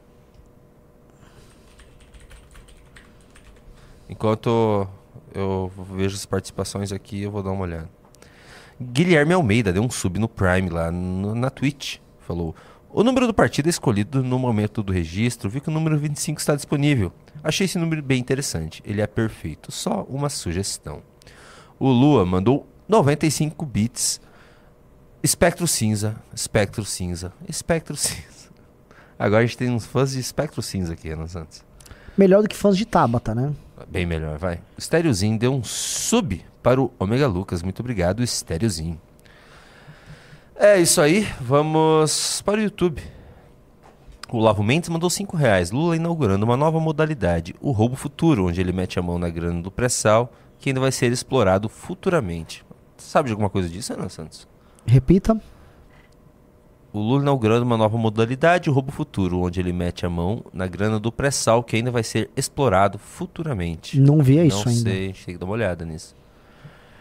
[4.09, 4.88] Enquanto
[5.34, 7.89] eu vejo as participações aqui, eu vou dar uma olhada.
[8.82, 11.97] Guilherme Almeida deu um sub no Prime lá no- na Twitch.
[12.34, 12.55] Falou:
[12.89, 15.49] O número do partido é escolhido no momento do registro.
[15.49, 17.13] Vi que o número 25 está disponível.
[17.43, 18.81] Achei esse número bem interessante.
[18.84, 19.71] Ele é perfeito.
[19.71, 21.03] Só uma sugestão.
[21.79, 24.19] O Lua mandou 95 bits.
[25.21, 28.51] Espectro cinza, espectro cinza, espectro cinza.
[29.17, 31.63] Agora a gente tem uns fãs de espectro cinza aqui, Renan Santos.
[32.17, 33.53] Melhor do que fãs de Tabata, né?
[33.88, 34.55] Bem melhor, vai.
[34.55, 37.63] O Estériozinho deu um sub para o Omega Lucas.
[37.63, 38.99] Muito obrigado, Estériozinho.
[40.56, 43.01] É isso aí, vamos para o YouTube.
[44.32, 45.72] O Lavo Mendes mandou 5 reais.
[45.72, 49.62] Lula inaugurando uma nova modalidade, o roubo futuro, onde ele mete a mão na grana
[49.62, 52.66] do pré-sal, que ainda vai ser explorado futuramente.
[52.97, 54.47] Sabe de alguma coisa disso, Renan Santos?
[54.86, 55.39] Repita.
[56.91, 60.68] O Lula inaugurando uma nova modalidade, o roubo futuro, onde ele mete a mão na
[60.68, 63.99] grana do pré-sal, que ainda vai ser explorado futuramente.
[63.99, 64.89] Não vi isso Não ainda.
[64.89, 66.16] sei, a gente tem que dar uma olhada nisso.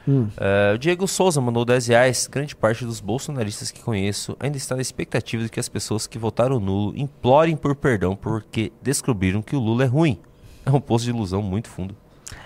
[0.06, 0.28] Hum.
[0.36, 2.26] Eh, o Diego Souza mandou 10 reais.
[2.30, 6.18] Grande parte dos bolsonaristas que conheço ainda está na expectativa de que as pessoas que
[6.18, 10.18] votaram nulo implorem por perdão porque descobriram que o Lula é ruim.
[10.64, 11.94] É um poço de ilusão muito fundo.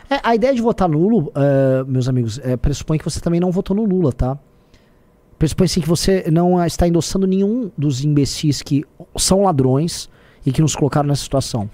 [0.08, 3.50] É, a ideia de votar nulo, eh, meus amigos, é, pressupõe que você também não
[3.50, 4.38] votou no Lula, tá?
[5.38, 8.84] Pressupõe sim que você não está endossando nenhum dos imbecis que
[9.16, 10.08] são ladrões
[10.46, 11.68] e que nos colocaram nessa situação.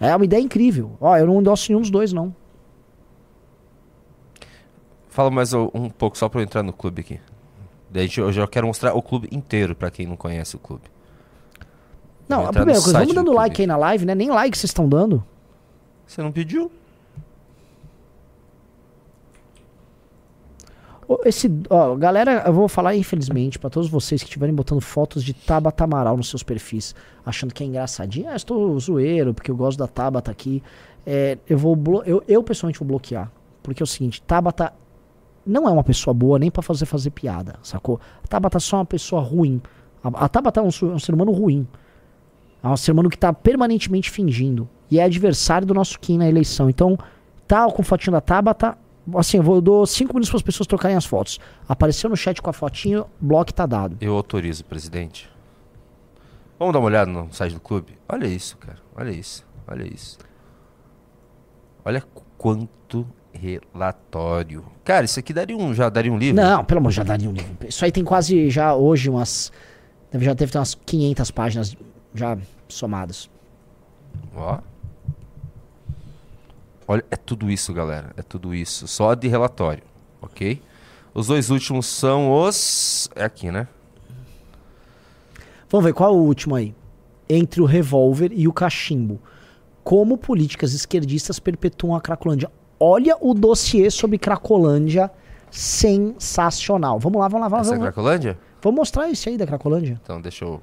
[0.00, 0.92] É uma ideia incrível.
[1.00, 2.34] Ó, eu não endosso nenhum dos dois, não.
[5.12, 7.20] Fala mais um, pouco só para eu entrar no clube aqui.
[7.90, 10.84] Daí eu já quero mostrar o clube inteiro para quem não conhece o clube.
[12.26, 14.14] Não, a primeira coisa, vamos do dando like aí na live, né?
[14.14, 15.22] Nem like vocês estão dando.
[16.06, 16.72] Você não pediu?
[21.26, 25.34] Esse, ó, galera, eu vou falar infelizmente pra todos vocês que estiverem botando fotos de
[25.34, 26.94] Tabata Amaral nos seus perfis,
[27.26, 28.30] achando que é engraçadinho.
[28.30, 30.62] Ah, estou zoeiro porque eu gosto da Tabata aqui.
[31.06, 31.76] É, eu vou
[32.06, 33.30] eu, eu pessoalmente vou bloquear,
[33.62, 34.72] porque é o seguinte, Tabata
[35.44, 38.00] não é uma pessoa boa nem pra fazer fazer piada, sacou?
[38.24, 39.60] A Tabata é só uma pessoa ruim.
[40.02, 41.66] A, a Tabata é um, su- um ser humano ruim.
[42.62, 46.28] É um ser humano que tá permanentemente fingindo e é adversário do nosso Kim na
[46.28, 46.70] eleição.
[46.70, 46.96] Então,
[47.48, 48.78] tá com fotinho da Tabata,
[49.16, 51.40] assim, eu, vou, eu dou cinco minutos para as pessoas trocarem as fotos.
[51.68, 53.96] Apareceu no chat com a fotinho, bloco tá dado.
[54.00, 55.28] Eu autorizo, presidente.
[56.58, 57.98] Vamos dar uma olhada no site do clube?
[58.08, 58.78] Olha isso, cara.
[58.94, 59.44] Olha isso.
[59.66, 60.18] Olha isso.
[61.84, 62.02] Olha
[62.38, 64.64] quanto relatório.
[64.84, 66.40] Cara, isso aqui daria um, já daria um livro?
[66.40, 67.56] Não, pelo amor, já daria um livro.
[67.66, 69.52] Isso aí tem quase já hoje umas.
[70.14, 71.76] Já ter umas 500 páginas
[72.14, 72.36] já
[72.68, 73.30] somadas.
[74.34, 74.58] Ó.
[76.86, 78.12] Olha, é tudo isso, galera.
[78.16, 78.86] É tudo isso.
[78.86, 79.82] Só de relatório,
[80.20, 80.60] ok?
[81.14, 83.08] Os dois últimos são os.
[83.14, 83.68] É aqui, né?
[85.68, 86.74] Vamos ver qual é o último aí.
[87.28, 89.20] Entre o revólver e o cachimbo.
[89.82, 92.50] Como políticas esquerdistas perpetuam a Cracolândia.
[92.84, 95.08] Olha o dossiê sobre Cracolândia.
[95.52, 96.98] Sensacional.
[96.98, 97.76] Vamos lá, vamos lá, vamos é lá.
[97.76, 98.38] Vamos, Cracolândia?
[98.60, 100.00] vamos mostrar esse aí da Cracolândia.
[100.02, 100.60] Então, deixa eu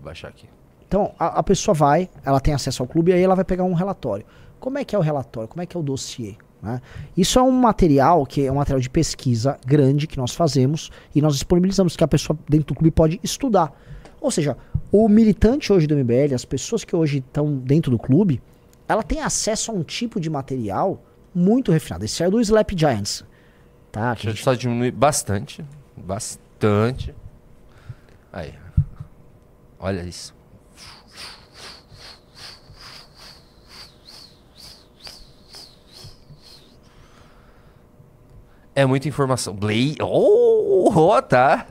[0.00, 0.48] baixar aqui.
[0.88, 3.62] Então, a, a pessoa vai, ela tem acesso ao clube e aí ela vai pegar
[3.62, 4.26] um relatório.
[4.58, 5.48] Como é que é o relatório?
[5.48, 6.34] Como é que é o dossiê?
[6.60, 6.80] né?
[7.16, 11.22] Isso é um material que é um material de pesquisa grande que nós fazemos e
[11.22, 13.72] nós disponibilizamos que a pessoa dentro do clube pode estudar.
[14.20, 14.56] Ou seja,
[14.90, 18.42] o militante hoje do MBL, as pessoas que hoje estão dentro do clube,
[18.88, 21.00] ela tem acesso a um tipo de material
[21.34, 22.04] muito refinado.
[22.04, 23.24] Esse é do Slap Giants.
[23.90, 24.14] Tá?
[24.16, 25.64] que a eu gente- só diminuir bastante.
[25.96, 27.14] Bastante.
[28.32, 28.54] Aí.
[29.78, 30.34] Olha isso.
[38.74, 39.54] É muita informação.
[39.54, 39.96] Blay.
[40.00, 41.66] Oh, oh, tá.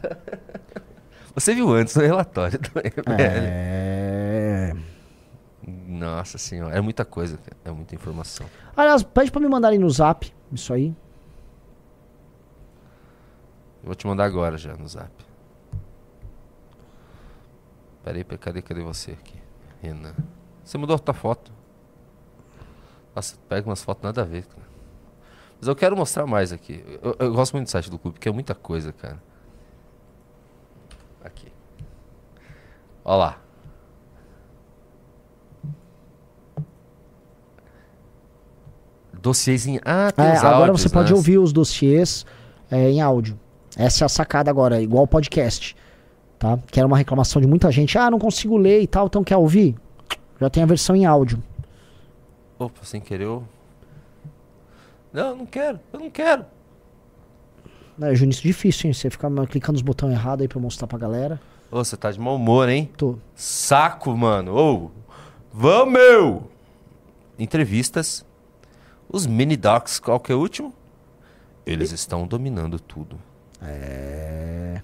[1.33, 3.21] Você viu antes no relatório do MBL.
[3.21, 4.00] É...
[6.01, 6.75] Nossa senhora.
[6.75, 7.39] É muita coisa.
[7.63, 8.47] É muita informação.
[8.75, 10.87] Aliás, pede pra me mandarem no zap isso aí.
[13.83, 15.11] Eu vou te mandar agora já no zap.
[18.03, 19.39] Peraí, pe- cadê, cadê você aqui?
[19.81, 20.15] Renan.
[20.63, 21.51] Você mudou a tua foto.
[23.15, 24.67] Nossa, pega umas fotos nada a ver, cara.
[25.59, 26.83] Mas eu quero mostrar mais aqui.
[27.03, 29.21] Eu, eu gosto muito do site do clube, porque é muita coisa, cara.
[31.23, 31.51] Aqui.
[33.05, 33.40] Ó lá.
[39.21, 39.79] Dossiês em...
[39.85, 41.15] Ah, tem É, os agora áudios, você pode né?
[41.15, 42.25] ouvir os dossiês
[42.69, 43.39] é, em áudio.
[43.77, 45.75] Essa é a sacada agora, igual podcast.
[46.39, 46.57] Tá?
[46.71, 47.97] Que era uma reclamação de muita gente.
[47.97, 49.75] Ah, não consigo ler e tal, então quer ouvir?
[50.39, 51.41] Já tem a versão em áudio.
[52.57, 53.43] Opa, sem querer eu...
[55.13, 56.45] Não, não quero, eu não quero.
[58.01, 58.93] É, Juninho, isso é difícil, hein?
[58.93, 61.39] Você ficar clicando nos botões errados aí pra mostrar pra galera.
[61.69, 62.89] Ô, você tá de mau humor, hein?
[62.97, 63.17] Tô.
[63.35, 64.55] Saco, mano.
[64.55, 64.91] Ô,
[65.53, 66.43] vamos, meu!
[67.37, 68.25] Entrevistas.
[69.11, 70.73] Os mini docs, qual que é o último?
[71.65, 73.19] Eles estão dominando tudo.
[73.61, 74.81] É.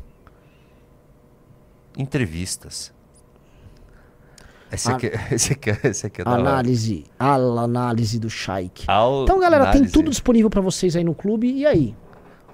[1.98, 2.94] Entrevistas.
[4.72, 6.42] Esse aqui, esse aqui, esse aqui é hora.
[6.42, 7.06] Análise.
[7.18, 8.84] A análise do Shaik.
[8.88, 9.94] Ao- Então, galera, tem análise.
[9.94, 11.50] tudo disponível pra vocês aí no clube.
[11.52, 11.96] E aí?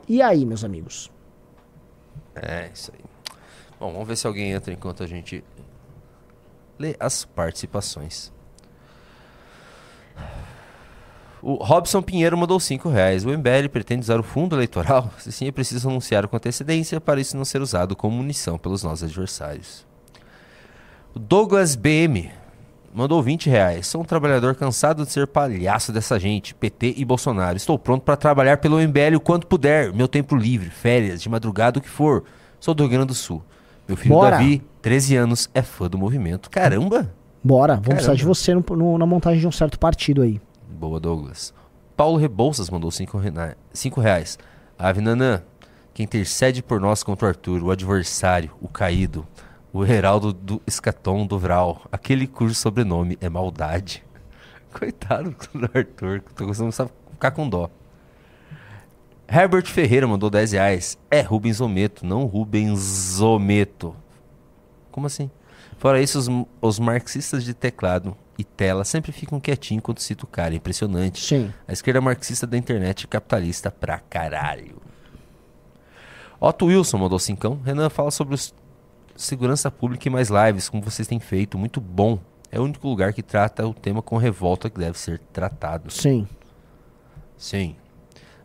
[0.08, 1.12] E aí, meus amigos?
[2.36, 3.04] É, isso aí.
[3.80, 5.44] Bom, vamos ver se alguém entra enquanto a gente
[6.78, 8.32] lê as participações.
[11.46, 13.26] O Robson Pinheiro mandou 5 reais.
[13.26, 15.12] O MBL pretende usar o fundo eleitoral?
[15.20, 18.82] Se sim, é preciso anunciar com antecedência para isso não ser usado como munição pelos
[18.82, 19.86] nossos adversários.
[21.14, 22.32] O Douglas BM
[22.94, 23.88] mandou 20 reais.
[23.88, 27.58] Sou um trabalhador cansado de ser palhaço dessa gente, PT e Bolsonaro.
[27.58, 29.92] Estou pronto para trabalhar pelo MBL o quanto puder.
[29.92, 32.24] Meu tempo livre, férias, de madrugada, o que for.
[32.58, 33.44] Sou do Rio Grande do Sul.
[33.86, 34.38] Meu filho Bora.
[34.38, 36.50] Davi, 13 anos, é fã do movimento.
[36.50, 37.12] Caramba!
[37.44, 38.18] Bora, vamos precisar Caramba.
[38.20, 40.40] de você no- no- na montagem de um certo partido aí.
[40.84, 41.54] Boa, Douglas.
[41.96, 43.18] Paulo Rebouças mandou 5
[43.72, 44.38] cinco reais.
[44.78, 45.42] Ave Nanã,
[45.94, 49.26] que intercede por nós contra o Arthur, o adversário, o caído,
[49.72, 54.04] o heraldo do escatom do Vral, aquele cujo sobrenome é maldade.
[54.78, 57.70] Coitado do Arthur, que tô começando a ficar com dó.
[59.26, 60.98] Herbert Ferreira mandou 10 reais.
[61.10, 63.96] É Rubens Ometo, não Rubens Ometo.
[64.92, 65.32] Como assim?
[65.78, 66.28] Fora isso, os,
[66.62, 70.54] os marxistas de teclado e tela sempre ficam quietinhos quando cita o cara.
[70.54, 71.24] É Impressionante.
[71.24, 71.54] Sim.
[71.68, 74.82] A esquerda marxista da internet é capitalista pra caralho.
[76.40, 77.60] Otto Wilson mandou cincão.
[77.64, 78.54] Renan fala sobre os
[79.16, 81.58] segurança pública e mais lives, como vocês têm feito.
[81.58, 82.20] Muito bom.
[82.52, 85.92] É o único lugar que trata o tema com revolta que deve ser tratado.
[85.92, 86.28] Sim.
[87.38, 87.76] Sim.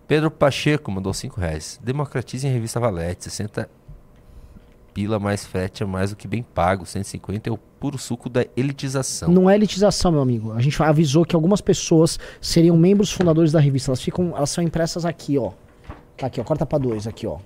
[0.06, 1.78] Pedro Pacheco mandou 5 reais.
[1.82, 3.24] Democratizem a revista Valete.
[3.24, 3.68] 60
[4.98, 6.84] pila mais frete é mais do que bem pago.
[6.84, 9.30] 150 é o puro suco da elitização.
[9.30, 10.52] Não é elitização, meu amigo.
[10.52, 13.92] A gente avisou que algumas pessoas seriam membros fundadores da revista.
[13.92, 15.52] Elas ficam, elas são impressas aqui, ó.
[16.16, 16.44] Tá aqui, ó.
[16.44, 17.38] Corta pra dois, aqui, ó.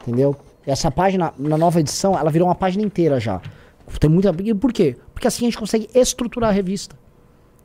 [0.00, 0.34] Entendeu?
[0.66, 3.42] Essa página, na nova edição, ela virou uma página inteira já.
[4.00, 4.32] Tem muita.
[4.32, 4.96] Por quê?
[5.12, 6.96] Porque assim a gente consegue estruturar a revista.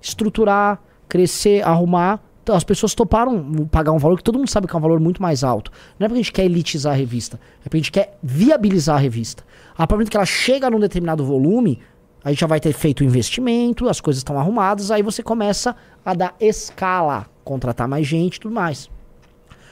[0.02, 4.76] Estruturar, crescer, arrumar Então, as pessoas toparam pagar um valor que todo mundo sabe que
[4.76, 5.72] é um valor muito mais alto.
[5.98, 8.98] Não é porque a gente quer elitizar a revista, é porque a gente quer viabilizar
[8.98, 9.44] a revista.
[9.74, 11.80] A partir do momento que ela chega num determinado volume,
[12.24, 15.76] a gente já vai ter feito o investimento, as coisas estão arrumadas, aí você começa
[16.06, 18.92] a dar escala, contratar mais gente e tudo mais.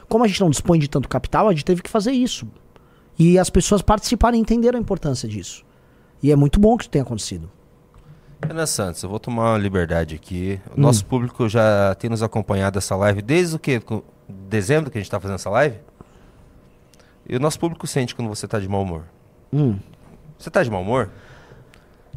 [0.10, 2.48] Como a gente não dispõe de tanto capital, a gente teve que fazer isso.
[3.20, 5.64] E as pessoas participaram e entenderam a importância disso.
[6.24, 7.52] E é muito bom que isso tenha acontecido.
[8.44, 10.60] Renan Santos, eu vou tomar uma liberdade aqui.
[10.76, 13.82] O nosso público já tem nos acompanhado essa live desde o que?
[14.28, 15.78] Dezembro que a gente tá fazendo essa live?
[17.28, 19.04] E o nosso público sente quando você tá de mau humor.
[19.52, 19.78] Hum.
[20.38, 21.10] Você tá de mau humor?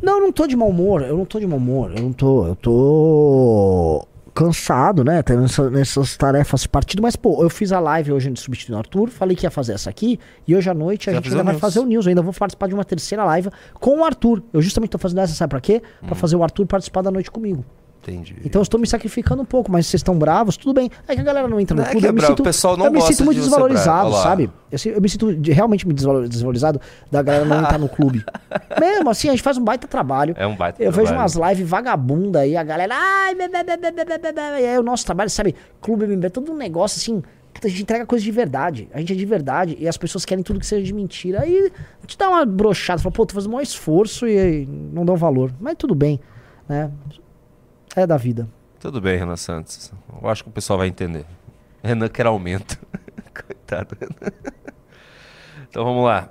[0.03, 1.03] Não, eu não tô de mau humor.
[1.03, 1.93] Eu não tô de mau humor.
[1.97, 2.47] Eu não tô.
[2.47, 5.22] Eu tô cansado, né?
[5.22, 7.02] Tendo essa- nessas tarefas partido.
[7.02, 9.08] Mas, pô, eu fiz a live hoje de substituindo o Arthur.
[9.08, 10.20] Falei que ia fazer essa aqui.
[10.46, 11.60] E hoje à noite a gente ainda vai news.
[11.60, 12.04] fazer o news.
[12.06, 13.48] Eu ainda vou participar de uma terceira live
[13.80, 14.42] com o Arthur.
[14.52, 15.80] Eu justamente tô fazendo essa, sabe pra quê?
[16.02, 16.14] Pra Hum.
[16.14, 17.64] fazer o Arthur participar da noite comigo.
[18.07, 18.37] Entendi.
[18.45, 20.89] Então eu estou me sacrificando um pouco, mas vocês estão bravos, tudo bem.
[21.09, 22.41] É que a galera não entra no não é clube, é eu me bravo, sinto,
[22.41, 24.49] o pessoal não eu me sinto muito desvalorizado, sabe?
[24.70, 26.81] Eu, eu, me sinto de, realmente me desvalorizado
[27.11, 28.24] da galera não entrar no clube.
[28.78, 30.35] Mesmo assim, a gente faz um baita trabalho.
[30.39, 31.16] É um baita eu trabalho.
[31.16, 35.05] vejo umas lives vagabunda aí, a galera, ai, bê, meu bê, e aí o nosso
[35.05, 35.55] trabalho, sabe?
[35.81, 37.23] Clube MB, é todo um negócio assim,
[37.61, 38.89] a gente entrega coisa de verdade.
[38.95, 41.41] A gente é de verdade e as pessoas querem tudo que seja de mentira.
[41.41, 41.73] Aí
[42.07, 45.16] te dá uma brochada, fala, pô, tu faz o maior esforço e não dá um
[45.16, 45.53] valor.
[45.59, 46.20] Mas tudo bem,
[46.69, 46.91] né?
[47.97, 48.48] É da vida.
[48.78, 49.93] Tudo bem, Renan Santos.
[50.23, 51.24] Eu acho que o pessoal vai entender.
[51.82, 52.78] Renan quer aumento.
[53.35, 53.97] Coitado.
[55.68, 56.28] Então vamos lá.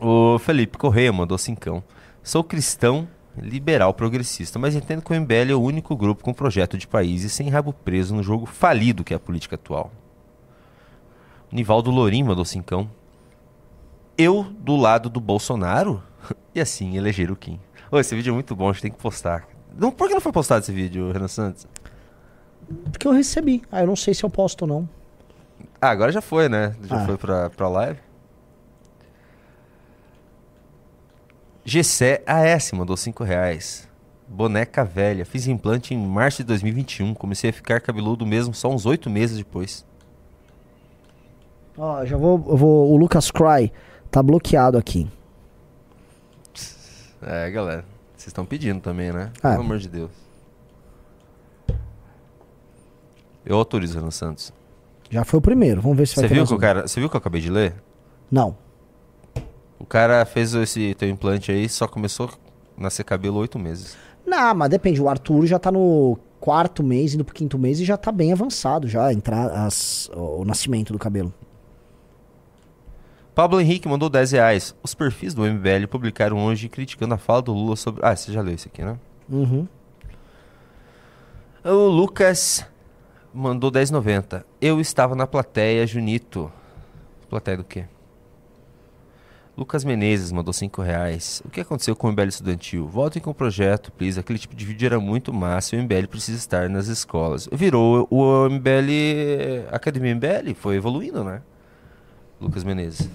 [0.00, 1.82] O Felipe Correia mandou cincão.
[2.22, 6.76] Sou cristão, liberal, progressista, mas entendo que o MBL é o único grupo com projeto
[6.76, 9.90] de país e sem rabo preso no jogo falido que é a política atual.
[11.50, 12.90] Nivaldo Lorim mandou cincão.
[14.16, 16.02] Eu do lado do Bolsonaro?
[16.54, 17.60] E assim eleger o Kim.
[17.90, 19.46] Ô, esse vídeo é muito bom, a gente tem que postar.
[19.76, 21.66] Não, por que não foi postado esse vídeo, Renan Santos?
[22.90, 24.88] Porque eu recebi, ah, eu não sei se eu posto ou não.
[25.80, 26.74] Ah, agora já foi, né?
[26.82, 27.06] Já Ah.
[27.06, 28.00] foi pra, pra live.
[31.64, 33.88] Gessé AS mandou 5 reais.
[34.26, 35.24] Boneca velha.
[35.24, 37.14] Fiz implante em março de 2021.
[37.14, 39.84] Comecei a ficar cabeludo mesmo só uns 8 meses depois.
[41.76, 42.90] Ó, já vou, vou.
[42.92, 43.72] O Lucas Cry
[44.10, 45.08] tá bloqueado aqui.
[47.22, 47.84] É, galera.
[48.18, 49.30] Vocês estão pedindo também, né?
[49.40, 49.50] Ah.
[49.52, 50.10] Pelo amor de Deus.
[53.46, 54.52] Eu autorizo, Renan Santos.
[55.08, 55.80] Já foi o primeiro.
[55.80, 56.60] Vamos ver se vai Você ter viu, mais que o um.
[56.60, 57.74] cara, você viu que eu acabei de ler?
[58.30, 58.56] Não.
[59.78, 63.96] O cara fez esse teu implante aí, só começou a nascer cabelo 8 meses.
[64.26, 65.00] Não, mas depende.
[65.00, 68.32] O Arthur já tá no quarto mês, indo pro quinto mês e já tá bem
[68.32, 71.32] avançado já entrar as, o nascimento do cabelo.
[73.38, 74.74] Pablo Henrique mandou 10 reais.
[74.82, 78.04] Os perfis do MBL publicaram hoje criticando a fala do Lula sobre.
[78.04, 78.98] Ah, você já leu isso aqui, né?
[79.28, 79.68] Uhum.
[81.64, 82.66] O Lucas
[83.32, 84.42] mandou 10,90.
[84.60, 86.50] Eu estava na plateia, Junito.
[87.30, 87.84] Plateia do quê?
[89.56, 91.40] Lucas Menezes mandou 5 reais.
[91.44, 92.88] O que aconteceu com o MBL estudantil?
[92.88, 94.18] Voltem com o projeto, please.
[94.18, 97.48] Aquele tipo de vídeo era muito massa e o MBL precisa estar nas escolas.
[97.52, 99.68] Virou o MBL.
[99.70, 101.40] Academia MBL foi evoluindo, né?
[102.40, 103.08] Lucas Menezes.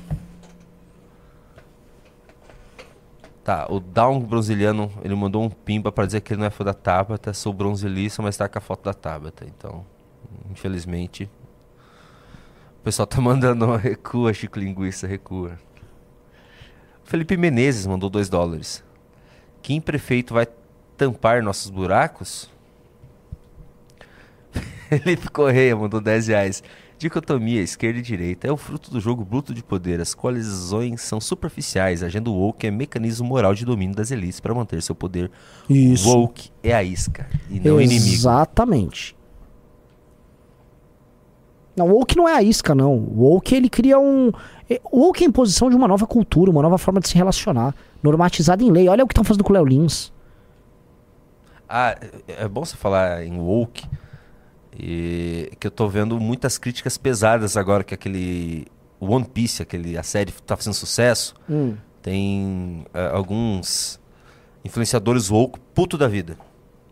[3.43, 6.63] Tá, o Down Bronziliano, ele mandou um pimba pra dizer que ele não é fã
[6.63, 9.45] da Tabata, sou bronzilista, mas tá com a foto da Tabata.
[9.45, 9.85] Então,
[10.49, 11.29] infelizmente,
[12.79, 15.59] o pessoal tá mandando recua, Chico Linguiça, recua.
[17.03, 18.81] Felipe Menezes mandou 2 dólares.
[19.61, 20.47] Quem prefeito vai
[20.95, 22.49] tampar nossos buracos?
[24.87, 26.63] Felipe Correia mandou 10 reais.
[26.97, 29.99] Dicotomia, esquerda e direita, é o fruto do jogo bruto de poder.
[29.99, 32.01] As colisões são superficiais.
[32.01, 35.29] A agenda woke é mecanismo moral de domínio das elites para manter seu poder.
[35.69, 36.07] Isso.
[36.07, 38.13] Woke é a isca e não o inimigo.
[38.13, 39.15] Exatamente.
[41.75, 42.93] Não, o woke não é a isca, não.
[42.95, 44.31] O woke, ele cria um...
[44.69, 47.75] é- woke é a imposição de uma nova cultura, uma nova forma de se relacionar,
[48.01, 48.87] normatizada em lei.
[48.87, 50.13] Olha o que estão fazendo com o Léo Lins.
[51.67, 51.97] Ah,
[52.27, 53.87] é é bom você falar em woke.
[54.77, 58.65] E que eu tô vendo muitas críticas pesadas agora que aquele
[58.99, 61.35] One Piece, aquele a série tá fazendo sucesso.
[61.49, 61.75] Hum.
[62.01, 63.99] Tem ah, alguns
[64.63, 66.37] influenciadores woke puto da vida.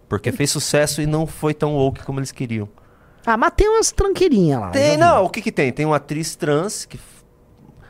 [0.08, 2.68] Porque fez sucesso e não foi tão woke como eles queriam.
[3.26, 4.70] Ah, mas tem umas tranqueirinhas lá.
[4.70, 5.72] Tem, não, o que que tem?
[5.72, 7.00] Tem uma atriz trans que.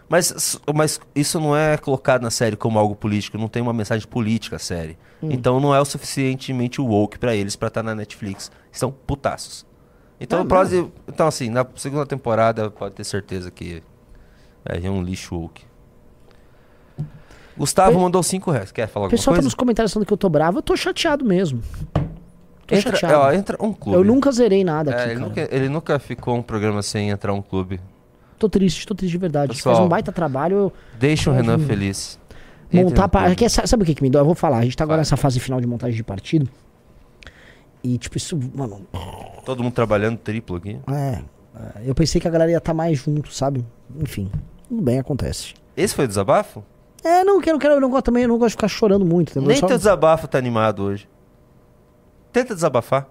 [0.07, 4.05] Mas, mas isso não é colocado na série como algo político, não tem uma mensagem
[4.05, 4.97] política a série.
[5.23, 8.51] Então não é o suficientemente woke pra eles pra estar na Netflix.
[8.71, 9.65] São putaços.
[10.23, 13.81] Então, É no próximo, então assim, na segunda temporada pode ter certeza que
[14.79, 15.63] vir um lixo woke.
[17.57, 18.71] Gustavo mandou 5 reais.
[18.71, 19.47] Quer falar O alguma pessoal tá coisa?
[19.47, 20.59] nos comentários falando que eu tô bravo.
[20.59, 21.61] Eu tô chateado mesmo.
[22.65, 23.23] Tô Entra, chateado.
[23.23, 23.97] ó, entra um clube.
[23.97, 27.33] Eu nunca zerei nada É, aqui, ele, nunca, ele nunca ficou um programa sem entrar
[27.33, 27.79] um clube.
[28.39, 29.53] Tô triste, tô triste de verdade.
[29.55, 30.71] Pessoal, Faz um baita trabalho.
[30.97, 32.17] Deixa o Renan feliz.
[32.71, 33.09] Montar.
[33.09, 34.21] pa- sabe o que, que me dói?
[34.21, 34.59] Eu vou falar.
[34.59, 35.01] A gente tá agora Vai.
[35.01, 36.49] nessa fase final de montagem de partido.
[37.83, 38.85] E, tipo, isso, mano.
[39.45, 40.79] Todo mundo trabalhando triplo aqui.
[40.89, 41.21] É.
[41.55, 43.65] é, Eu pensei que a galera ia estar mais junto, sabe?
[43.99, 44.31] Enfim.
[44.69, 45.53] Tudo bem, acontece.
[45.75, 46.63] Esse foi o desabafo?
[47.03, 49.39] É, não quero, quero, eu não gosto também, eu não gosto de ficar chorando muito.
[49.41, 51.09] Nem Só- teu desabafo tá animado hoje.
[52.31, 53.07] Tenta desabafar.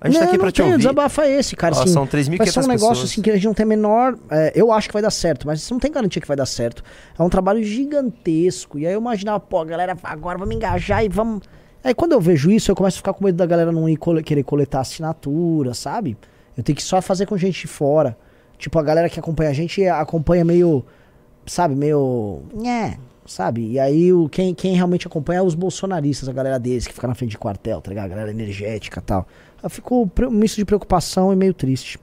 [0.00, 0.78] A gente não, tá aqui pra te tem, o ouvir.
[0.78, 1.74] desabafo é esse, cara.
[1.74, 3.10] Ó, assim, são 3.500 Vai ser um negócio pessoas.
[3.10, 4.18] assim que a gente não tem a menor.
[4.30, 6.44] é, eu acho que vai dar certo, mas você não tem garantia que vai dar
[6.44, 6.82] certo.
[7.18, 8.78] É um trabalho gigantesco.
[8.78, 11.40] E aí eu imaginava, pô, a galera agora vamos engajar e vamos.
[11.84, 13.96] Aí quando eu vejo isso, eu começo a ficar com medo da galera não ir
[13.96, 16.16] cole- querer coletar assinatura, sabe?
[16.56, 18.16] Eu tenho que só fazer com gente de fora.
[18.58, 20.84] Tipo, a galera que acompanha a gente acompanha meio.
[21.46, 22.42] Sabe, meio.
[22.64, 22.96] É,
[23.26, 23.70] sabe?
[23.72, 27.06] E aí o, quem, quem realmente acompanha é os bolsonaristas, a galera deles, que fica
[27.06, 28.06] na frente de quartel, tá ligado?
[28.06, 29.28] A galera energética e tal.
[29.62, 31.98] Eu fico um misto de preocupação e meio triste.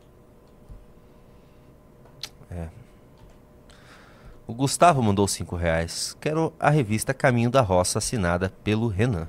[4.46, 6.16] O Gustavo mandou 5 reais.
[6.20, 9.28] Quero a revista Caminho da Roça assinada pelo Renan.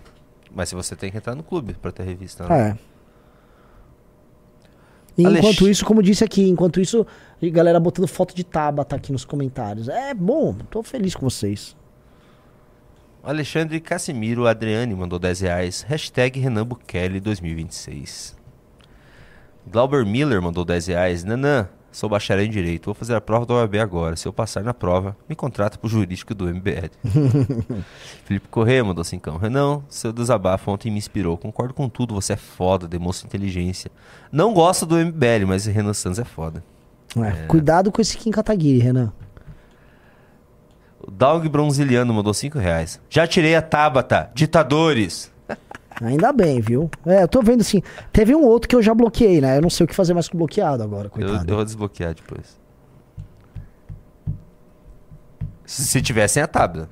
[0.55, 2.47] Mas se você tem que entrar no clube pra ter revista.
[2.49, 2.71] Né?
[2.71, 2.77] É.
[5.17, 7.07] E Alex- enquanto isso, como disse aqui, enquanto isso,
[7.53, 9.89] galera botando foto de Tabata aqui nos comentários.
[9.89, 11.77] É bom, tô feliz com vocês.
[13.23, 15.83] Alexandre Casimiro Adriane mandou 10 reais.
[15.83, 18.37] Hashtag Renan Bukele 2026.
[19.67, 21.25] Glauber Miller mandou 10 reais.
[21.25, 22.87] Nanã, sou bacharel em Direito.
[22.87, 24.17] Vou fazer a prova da OAB agora.
[24.17, 26.91] Se eu passar na prova, me contrata pro jurídico do MBL.
[28.27, 29.39] Felipe Corrêa mandou 5.
[29.39, 31.39] Renan, seu desabafo ontem me inspirou.
[31.39, 32.15] Concordo com tudo.
[32.15, 33.91] Você é foda, demonstra inteligência.
[34.33, 36.63] Não gosto do MBL, mas Renan Santos é foda.
[37.17, 39.13] É, Cuidado com esse Kim Kataguiri, Renan.
[41.01, 43.01] O Doug Bronziliano mandou 5 reais.
[43.09, 44.31] Já tirei a Tabata.
[44.35, 45.33] Ditadores.
[46.03, 46.91] Ainda bem, viu?
[47.07, 47.83] É, eu tô vendo assim.
[48.13, 49.59] Teve um outro que eu já bloqueei, né?
[49.59, 51.51] Eu não sei o que fazer mais com bloqueado agora, Eu, coitado.
[51.51, 52.59] eu vou desbloquear depois.
[55.65, 56.89] Se, se tivessem a tabela.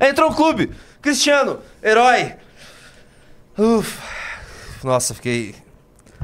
[0.00, 0.70] Entrou o clube!
[1.00, 2.34] Cristiano, herói!
[3.58, 4.02] Ufa.
[4.84, 5.54] Nossa, fiquei.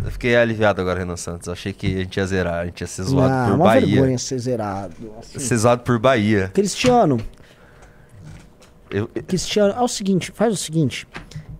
[0.04, 1.48] Eu fiquei aliviado agora, Renan Santos.
[1.48, 3.86] Achei que a gente ia zerar, a gente ia ser zoado Ah, por uma Bahia.
[3.86, 4.94] vergonha ser zerado.
[5.18, 5.38] assim.
[5.38, 6.50] Ser zoado por Bahia.
[6.52, 7.18] Cristiano,
[8.90, 11.06] Eu, eu- Cristiano, é o seguinte, faz o seguinte.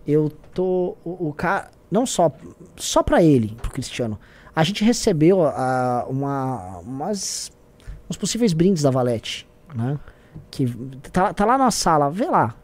[0.06, 0.96] Eu tô.
[1.04, 1.70] O, o cara.
[1.90, 2.30] Não só.
[2.76, 4.18] Só pra ele, pro Cristiano.
[4.54, 7.50] A gente recebeu ah, uma, umas,
[8.10, 9.98] uns possíveis brindes da Valete, né?
[10.50, 10.66] Que
[11.10, 12.54] tá, tá lá na sala, vê lá.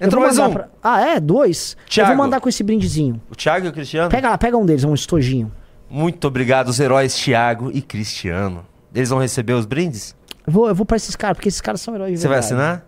[0.00, 0.52] Entrou mais um.
[0.52, 1.20] pra- Ah, é?
[1.20, 1.76] Dois?
[1.88, 2.12] Thiago.
[2.12, 3.20] Eu vou mandar com esse brindezinho.
[3.30, 4.10] o Thiago e o Cristiano?
[4.10, 5.52] Pega lá, pega um deles, um estojinho.
[5.90, 8.64] Muito obrigado, os heróis Thiago e Cristiano.
[8.94, 10.16] Eles vão receber os brindes?
[10.46, 12.84] Eu vou, eu vou pra esses caras, porque esses caras são heróis Você vai assinar?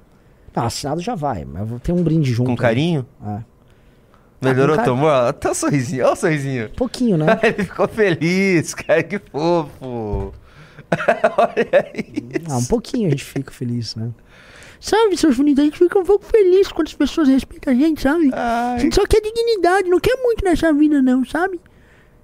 [0.54, 2.48] Não, assinado já vai, mas eu vou ter um brinde junto.
[2.50, 3.06] Com carinho?
[3.24, 3.38] É.
[4.40, 5.10] Melhorou humor?
[5.10, 6.70] Até o sorrisinho, olha o sorrisinho.
[6.70, 7.26] Pouquinho, né?
[7.42, 10.32] Ele ficou feliz, cara, que fofo.
[11.38, 12.50] Olha isso.
[12.50, 14.10] Ah, um pouquinho a gente fica feliz, né?
[14.80, 18.00] Sabe, seus bonitos, a gente fica um pouco feliz quando as pessoas respeitam a gente,
[18.00, 18.30] sabe?
[18.32, 21.60] A gente só quer dignidade, não quer muito nessa vida, não, sabe?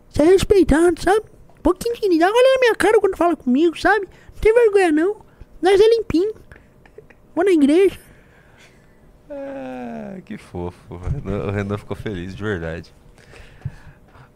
[0.08, 1.20] Ser respeitado, sabe?
[1.58, 2.32] Um pouquinho de dignidade.
[2.34, 4.06] Olha na minha cara quando fala comigo, sabe?
[4.06, 5.16] Não tem vergonha, não.
[5.60, 6.32] Nós é limpinho.
[7.34, 7.98] Vou na igreja.
[9.30, 10.76] Ah, que fofo.
[10.90, 12.92] O Renan, o Renan ficou feliz, de verdade.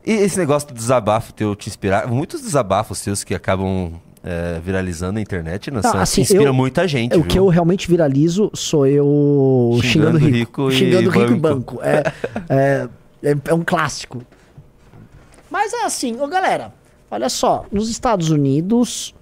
[0.05, 2.07] E esse negócio do desabafo teu te inspirar.
[2.09, 3.93] Muitos desabafos teus que acabam
[4.25, 5.81] é, viralizando na internet, né?
[5.83, 7.13] Não, Sam, assim, inspira eu- muita gente.
[7.15, 7.27] o viu?
[7.27, 10.69] que eu realmente viralizo sou eu Xingando xingando, rico.
[10.69, 11.75] rico e xingando rico e banco.
[11.77, 11.81] banco.
[11.83, 12.03] É,
[12.49, 12.89] é,
[13.31, 14.23] é, é um clássico.
[15.51, 16.73] Mas é assim, ô galera,
[17.11, 19.15] olha só, nos Estados Unidos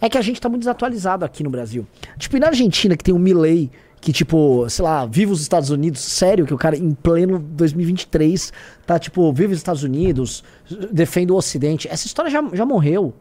[0.00, 1.86] é que a gente tá muito desatualizado aqui no Brasil.
[2.18, 3.70] Tipo, e na Argentina, que tem um Milley
[4.02, 8.52] que, tipo, sei lá, vive os Estados Unidos, sério, que o cara em pleno 2023
[8.84, 10.42] tá, tipo, vive os Estados Unidos,
[10.90, 11.86] defende o Ocidente.
[11.88, 13.14] Essa história já, já morreu.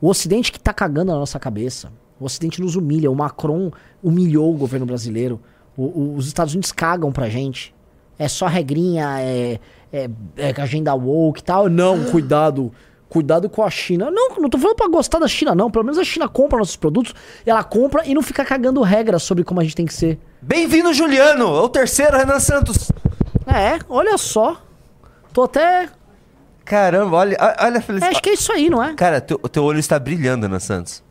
[0.00, 1.92] O Ocidente que tá cagando na nossa cabeça.
[2.18, 3.10] O Ocidente nos humilha.
[3.10, 3.70] O Macron
[4.02, 5.38] humilhou o governo brasileiro.
[5.76, 7.74] O- o- os Estados Unidos cagam pra gente.
[8.18, 9.60] É só regrinha, é,
[9.92, 11.68] é, é agenda woke e tal.
[11.68, 12.72] Não, cuidado.
[13.12, 14.10] Cuidado com a China.
[14.10, 15.70] Não, não tô falando pra gostar da China, não.
[15.70, 17.14] Pelo menos a China compra nossos produtos.
[17.44, 20.18] Ela compra e não fica cagando regras sobre como a gente tem que ser.
[20.40, 21.44] Bem-vindo, Juliano!
[21.44, 22.90] É o terceiro, Renan Santos.
[23.46, 24.62] É, olha só.
[25.30, 25.90] Tô até.
[26.64, 28.14] Caramba, olha, a- olha a É, felicidade.
[28.14, 28.94] acho que é isso aí, não é?
[28.94, 31.04] Cara, teu, teu olho está brilhando, Renan Santos.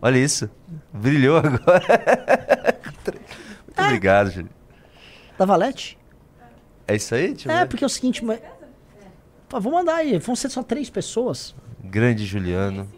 [0.00, 0.48] Olha isso.
[0.92, 1.58] Brilhou agora.
[3.66, 4.50] Muito obrigado, Juliano.
[5.36, 5.98] Da Valete?
[6.86, 7.34] É isso aí?
[7.44, 8.24] Eu É, porque é o seguinte.
[8.24, 8.38] Mas...
[9.48, 10.18] Pô, vou mandar aí.
[10.18, 11.54] Vão ser só três pessoas.
[11.82, 12.88] Grande Juliano.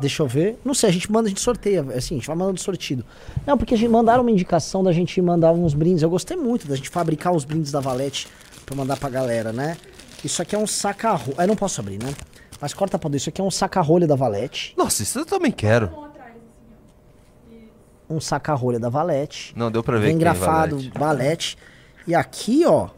[0.00, 0.58] Deixa eu ver.
[0.64, 1.82] Não sei, a gente manda, a gente sorteia.
[1.94, 3.04] Assim, a gente vai mandando sortido.
[3.46, 6.02] Não, porque a gente mandaram uma indicação da gente mandar uns brindes.
[6.02, 8.26] Eu gostei muito da gente fabricar os brindes da Valete
[8.64, 9.76] pra mandar pra galera, né?
[10.24, 11.36] Isso aqui é um saca-rolha.
[11.38, 12.14] Eu não posso abrir, né?
[12.58, 13.22] Mas corta pra dois.
[13.22, 14.74] Isso aqui é um saca-rolha da Valete.
[14.76, 15.90] Nossa, isso eu também quero.
[18.08, 19.52] Um saca-rolha da Valete.
[19.54, 20.98] Não, deu pra ver Bem grafado, Valete.
[20.98, 21.58] Valete.
[22.06, 22.88] E aqui, ó,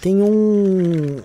[0.00, 1.22] tem um.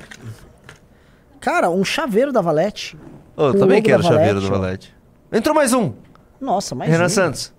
[1.42, 2.98] Cara, um chaveiro da Valete.
[3.36, 4.94] Ô, eu também quero da chaveiro do Valete,
[5.34, 5.36] ó.
[5.38, 5.92] Entrou mais um.
[6.40, 6.90] Nossa, mas.
[6.90, 7.52] Renan Santos.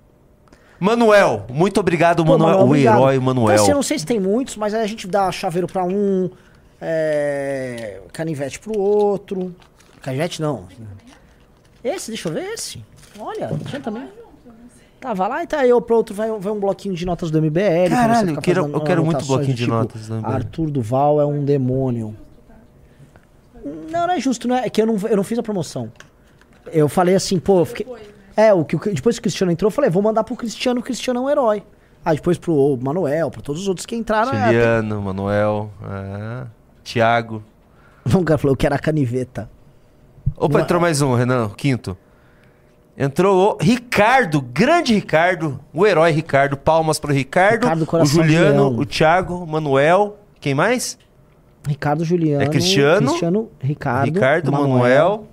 [0.80, 2.48] Manuel, muito obrigado, Pô, Manuel.
[2.48, 2.96] Manuel, o obrigado.
[2.98, 3.52] herói Manuel.
[3.54, 5.84] Então, assim, eu não sei se tem muitos, mas aí a gente dá chaveiro pra
[5.84, 6.28] um,
[6.80, 9.54] é, canivete pro outro.
[10.00, 10.66] Canivete não.
[11.84, 12.84] Esse, deixa eu ver esse.
[13.18, 14.08] Olha, tinha também.
[15.00, 17.88] Tava lá e tá eu pro outro, vai, vai um bloquinho de notas do MBL.
[17.90, 20.32] Caralho, eu quero- eu quero muito bloquinho de notas do MBL.
[20.32, 22.16] Arthur Duval é um demônio.
[23.64, 25.90] Não, não é justo, não é, é que eu não, eu não fiz a promoção.
[26.72, 27.86] Eu falei assim, pô, eu fiquei,
[28.36, 30.82] é, o que, depois que o Cristiano entrou, eu falei, vou mandar pro Cristiano, o
[30.82, 31.62] Cristiano é um herói.
[32.04, 34.32] Aí depois pro Manuel, pra todos os outros que entraram.
[34.32, 36.46] é, Juliano, Manuel, é,
[36.82, 37.42] Thiago.
[38.04, 39.48] tem- Um cara falou, eu quero a caniveta.
[40.36, 41.96] Opa, Não é- entrou mais um, Renan, quinto.
[42.98, 46.56] Entrou o Ricardo, grande Ricardo, o herói Ricardo.
[46.56, 48.78] Palmas pro Ricardo, Ricardo o Juliano, Leão.
[48.80, 50.18] o Thiago, o Manuel.
[50.40, 50.98] Quem mais?
[51.66, 52.42] Ricardo Juliano.
[52.42, 54.14] É Cristiano, Cristiano, Ricardo.
[54.14, 55.26] Ricardo, Manuel.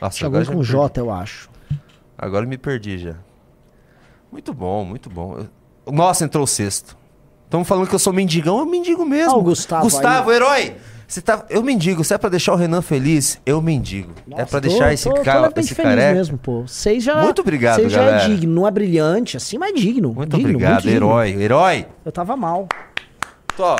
[0.00, 0.62] Nossa, Tinha agora com.
[0.62, 1.50] J, eu acho.
[2.16, 3.14] Agora me perdi já.
[4.32, 5.44] Muito bom, muito bom.
[5.86, 6.96] Nossa, entrou o sexto.
[7.44, 9.32] Estamos falando que eu sou mendigão, eu mendigo mesmo.
[9.32, 10.76] Ah, o Gustavo Gustavo, herói!
[11.08, 11.44] Você tá...
[11.50, 12.04] Eu mendigo.
[12.04, 14.12] Se é pra deixar o Renan feliz, eu mendigo.
[14.28, 16.14] é Nossa, pra tô- deixar esse tô, tô cara, levemente esse feliz careca.
[16.14, 16.64] mesmo, pô.
[16.68, 18.22] Seis já, Muito obrigado, seis já galera.
[18.22, 18.54] é digno.
[18.54, 20.14] Não é brilhante, assim, mas é digno.
[20.14, 20.96] Muito digno, obrigado, muito digno.
[21.08, 21.30] herói.
[21.42, 21.86] Herói!
[22.04, 22.68] Eu tava mal.
[23.56, 23.76] Tô.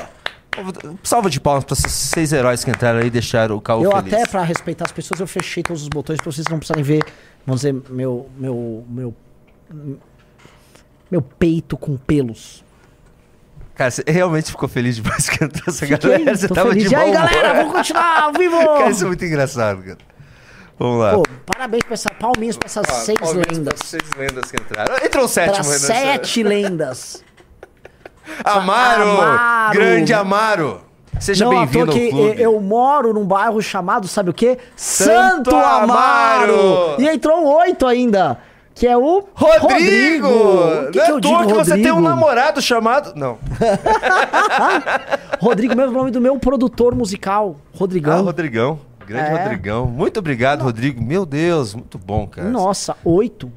[1.03, 3.91] Salva de palmas pra esses seis heróis que entraram aí e deixaram o Caô eu
[3.91, 4.13] feliz.
[4.13, 7.03] até, pra respeitar as pessoas, eu fechei todos os botões pra vocês não precisarem ver,
[7.45, 9.15] vamos dizer, meu, meu, meu,
[11.09, 12.63] meu peito com pelos.
[13.75, 16.35] Cara, você realmente ficou feliz demais que entrou essa Fiquei, galera?
[16.35, 16.89] Você tava feliz.
[16.89, 18.57] de E aí, bom galera, vamos continuar ao vivo!
[18.77, 19.97] Cara, isso é muito engraçado, cara.
[20.77, 21.13] Vamos lá.
[21.13, 23.79] Pô, parabéns pra essa, palminhas pra essas seis Palmeiras pra lendas.
[23.85, 24.95] Seis lendas que entraram.
[25.05, 25.77] Entrou o sétimo, Pra Renan.
[25.79, 27.23] sete lendas.
[28.43, 29.03] Amaro!
[29.21, 29.73] Amaro!
[29.73, 30.81] Grande Amaro!
[31.19, 32.41] Seja Não, bem-vindo ao clube.
[32.41, 34.57] eu moro num bairro chamado, sabe o quê?
[34.75, 36.53] Santo Santo Amaro!
[36.53, 36.95] Amaro!
[37.01, 38.39] E entrou um oito ainda,
[38.73, 40.27] que é o Rodrigo!
[40.27, 42.01] O que, Não que é eu digo, que você tem um Rodrigo?
[42.09, 43.13] namorado chamado...
[43.15, 43.37] Não.
[45.39, 48.23] Rodrigo, mesmo nome do meu produtor musical, Ah, Rodrigão.
[48.23, 48.79] Rodrigão.
[49.05, 49.43] Grande É.
[49.43, 49.85] Rodrigão.
[49.87, 51.01] Muito obrigado, Rodrigo.
[51.03, 52.47] Meu Deus, muito bom, cara.
[52.49, 53.51] Nossa, oito.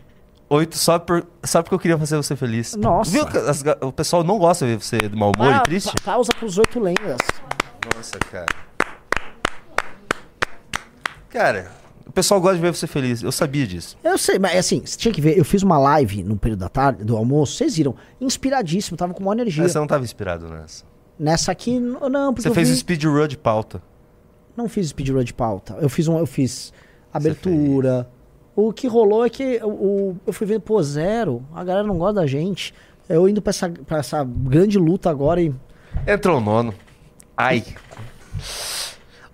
[0.54, 2.76] Oito só, por, só porque eu queria fazer você feliz.
[2.76, 3.10] Nossa.
[3.10, 5.92] Viu as o pessoal não gosta de ver você de mau humor Ah, e triste?
[5.96, 7.16] pa- pausa pros oito lendas.
[7.96, 8.46] Nossa, cara.
[11.30, 11.70] Cara,
[12.06, 13.22] o pessoal gosta de ver você feliz.
[13.22, 13.98] Eu sabia disso.
[14.04, 16.68] Eu sei, mas assim, você tinha que ver, eu fiz uma live no período da
[16.68, 19.62] tarde, do almoço, vocês viram, inspiradíssimo, tava com uma energia.
[19.62, 20.84] Mas você não estava inspirado nessa.
[21.18, 23.82] Nessa aqui, não, porque Você fez vi- speedrun de pauta.
[24.56, 25.76] Não fiz speedrun de pauta.
[25.80, 26.72] Eu fiz um, eu fiz
[27.12, 28.08] abertura.
[28.56, 32.20] O que rolou é que o, eu fui vendo, pô, zero, a galera não gosta
[32.20, 32.72] da gente.
[33.08, 35.52] Eu indo pra essa, pra essa grande luta agora e.
[36.06, 36.74] Entrou o nono.
[37.36, 37.64] Ai.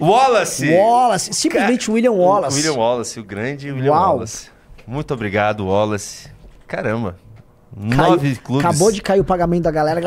[0.00, 0.74] Wallace!
[0.74, 2.54] Wallace, simplesmente William Wallace.
[2.54, 4.14] O William Wallace, o grande William Uau.
[4.14, 4.50] Wallace.
[4.86, 6.30] Muito obrigado, Wallace.
[6.66, 7.16] Caramba.
[7.96, 8.64] Caiu- Nove clubes.
[8.66, 10.00] Acabou de cair o pagamento da galera.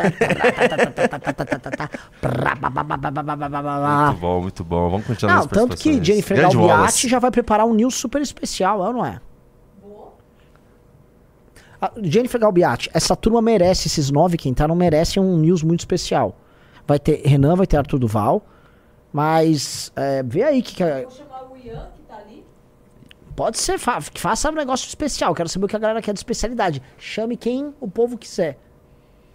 [4.10, 4.90] Muito bom, muito bom.
[4.90, 6.04] Vamos continuar Não, tanto que.
[6.04, 7.08] Jennifer Grande Galbiati Wallace.
[7.10, 9.20] já vai preparar um news super especial, é ou não é?
[11.82, 16.38] A Jennifer Galbiati, essa turma merece, esses nove que entraram merecem um news muito especial.
[16.88, 18.46] Vai ter Renan, vai ter Arthur Duval,
[19.12, 22.03] mas é, vê aí que, que é- Vou chamar o Ian, que tá.
[23.36, 25.34] Pode ser, fa faça um negócio especial.
[25.34, 26.82] Quero saber o que a galera quer de especialidade.
[26.98, 28.58] Chame quem o povo quiser.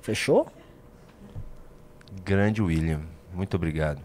[0.01, 0.47] Fechou?
[2.25, 3.01] Grande William.
[3.33, 4.01] Muito obrigado.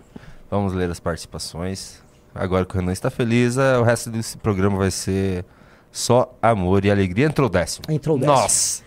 [0.49, 2.03] Vamos ler as participações.
[2.36, 5.45] Agora que o Renan está feliz, eh, o resto desse programa vai ser
[5.91, 7.28] só amor e alegria.
[7.28, 7.86] Entrou o décimo.
[7.90, 8.36] Entrou o décimo.
[8.36, 8.84] Nossa!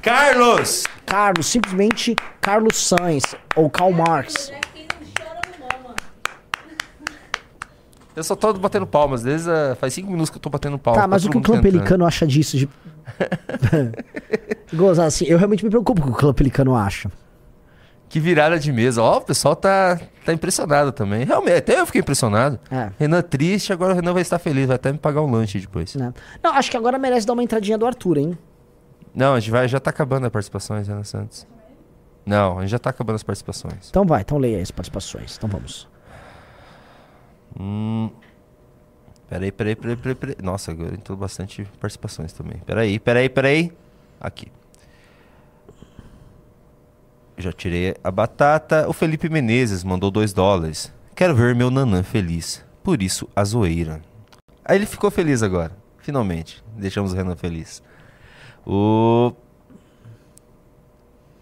[0.00, 0.84] Carlos!
[1.04, 4.48] Carlos, simplesmente Carlos Sainz ou Karl Marx.
[4.48, 5.96] André, quem não chora não mama.
[8.16, 9.22] Eu só tô batendo palmas.
[9.22, 11.02] Desde a- faz cinco minutos que eu tô batendo palmas.
[11.02, 12.56] Tá, mas pra o que o clã tá pelicano acha disso?
[12.56, 12.68] De...
[14.74, 17.10] Gozar assim, eu realmente me preocupo com o que o clã pelicano acha.
[18.08, 19.00] Que virada de mesa.
[19.02, 21.24] Ó, o pessoal tá, tá impressionado também.
[21.24, 22.58] Realmente, até eu fiquei impressionado.
[22.70, 22.90] É.
[22.98, 24.66] Renan triste, agora o Renan vai estar feliz.
[24.66, 25.94] Vai até me pagar um lanche depois.
[25.94, 26.12] Né?
[26.42, 28.38] Não, acho que agora merece dar uma entradinha do Arthur, hein?
[29.14, 31.46] Não, a gente vai, já tá acabando as participações, Renan Santos.
[32.26, 33.88] Não, a gente já tá acabando as participações.
[33.88, 35.36] Então vai, então leia as participações.
[35.36, 35.88] Então vamos.
[37.58, 38.10] Hum.
[39.28, 40.36] Peraí, peraí, peraí, peraí, peraí.
[40.42, 42.58] Nossa, agora entrou bastante participações também.
[42.66, 43.72] Peraí, peraí, peraí.
[44.20, 44.50] Aqui.
[47.38, 48.88] Já tirei a batata.
[48.88, 50.92] O Felipe Menezes mandou 2 dólares.
[51.14, 52.64] Quero ver meu nanã feliz.
[52.82, 54.02] Por isso, a zoeira.
[54.64, 55.76] Aí ele ficou feliz agora.
[55.98, 56.62] Finalmente.
[56.76, 57.82] Deixamos o Renan feliz.
[58.66, 59.32] O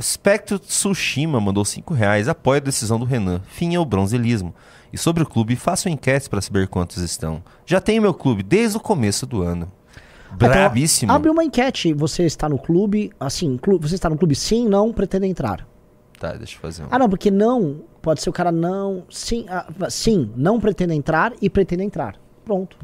[0.01, 2.29] Spectro Tsushima mandou 5 reais.
[2.29, 3.41] Apoia a decisão do Renan.
[3.49, 4.55] Fim é o bronzelismo.
[4.93, 7.43] E sobre o clube, faço enquetes para saber quantos estão.
[7.67, 9.71] Já tenho meu clube desde o começo do ano.
[10.33, 11.11] Brabíssimo.
[11.11, 11.93] Então, abre uma enquete.
[11.95, 15.67] Você está no clube, assim, clu- você está no clube sim, não, pretende entrar.
[16.19, 16.89] Tá, deixa eu fazer um.
[16.91, 21.33] Ah, não, porque não, pode ser o cara não, sim, ah, sim, não pretende entrar
[21.41, 22.17] e pretende entrar.
[22.45, 22.77] Pronto.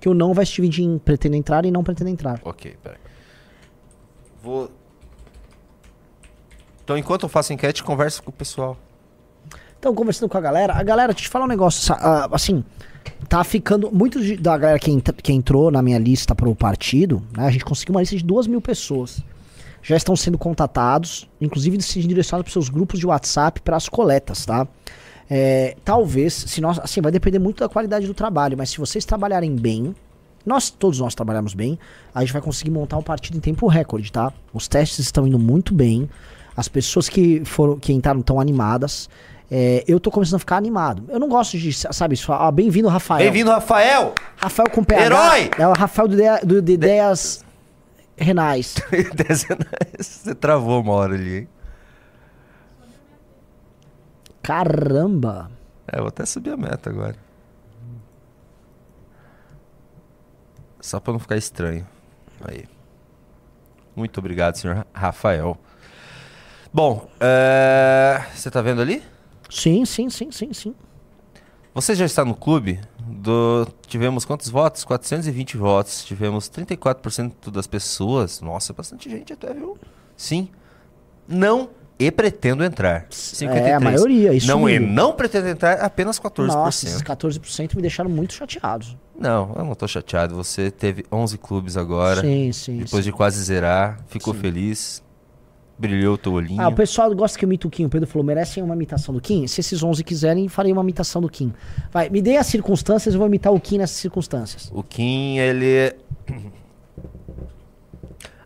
[0.00, 2.40] Que o não vai se dividir em pretende entrar e não pretende entrar.
[2.44, 2.98] Ok, peraí.
[4.42, 4.70] Vou.
[6.90, 8.76] Então, enquanto eu faço enquete, conversa com o pessoal.
[9.78, 12.64] Então, conversando com a galera, a galera, deixa eu te falar um negócio, ah, assim,
[13.28, 17.50] tá ficando, muito da galera que, que entrou na minha lista pro partido, né, a
[17.52, 19.22] gente conseguiu uma lista de duas mil pessoas.
[19.80, 24.44] Já estão sendo contatados, inclusive sendo direcionados para seus grupos de WhatsApp para as coletas,
[24.44, 24.66] tá?
[25.30, 29.04] É, talvez, se nós, assim, vai depender muito da qualidade do trabalho, mas se vocês
[29.04, 29.94] trabalharem bem,
[30.44, 31.78] nós, todos nós trabalhamos bem,
[32.12, 34.32] a gente vai conseguir montar um partido em tempo recorde, tá?
[34.52, 36.08] Os testes estão indo muito bem,
[36.60, 39.08] as pessoas que foram, que entraram estão animadas.
[39.50, 41.04] É, eu tô começando a ficar animado.
[41.08, 43.18] Eu não gosto de, sabe, isso, ah, bem-vindo, Rafael.
[43.24, 44.14] Bem-vindo, Rafael!
[44.36, 45.04] Rafael com PH.
[45.06, 45.50] Herói!
[45.58, 46.16] É o Rafael do,
[46.46, 47.44] do- de ideias
[48.16, 48.74] renais.
[49.98, 51.48] Você travou uma hora ali, hein?
[54.42, 55.50] Caramba.
[55.90, 57.16] É, eu vou até subir a meta agora.
[60.80, 61.86] Só pra não ficar estranho.
[62.44, 62.64] Aí.
[63.96, 65.58] Muito obrigado, senhor Rafael.
[66.72, 69.02] Bom, é, você tá vendo ali?
[69.48, 70.74] Sim, sim, sim, sim, sim.
[71.74, 72.80] Você já está no clube?
[72.98, 73.66] Do...
[73.86, 74.84] Tivemos quantos votos?
[74.84, 76.04] 420 votos.
[76.04, 78.40] Tivemos 34% das pessoas.
[78.40, 79.76] Nossa, bastante gente até, viu?
[80.16, 80.48] Sim.
[81.26, 83.06] Não e pretendo entrar.
[83.10, 83.66] 53.
[83.66, 86.46] É, a maioria, isso Não e não pretendo entrar, apenas 14%.
[86.46, 88.96] Nossa, esses 14% me deixaram muito chateados.
[89.18, 90.34] Não, eu não tô chateado.
[90.34, 92.22] Você teve 11 clubes agora.
[92.22, 93.10] Sim, sim, Depois sim.
[93.10, 95.02] de quase zerar, ficou feliz.
[95.80, 96.60] Brilhou o teu olhinho.
[96.60, 97.86] Ah, o pessoal gosta que eu imite o Kim.
[97.86, 99.46] O Pedro falou, merecem uma imitação do Kim?
[99.46, 101.54] Se esses 11 quiserem, farei uma imitação do Kim.
[101.90, 104.70] Vai, me dê as circunstâncias, eu vou imitar o Kim nessas circunstâncias.
[104.74, 105.96] O Kim, ele.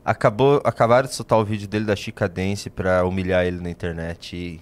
[0.04, 4.36] Acabou, acabaram de soltar o vídeo dele da Chicadence pra humilhar ele na internet.
[4.36, 4.60] E,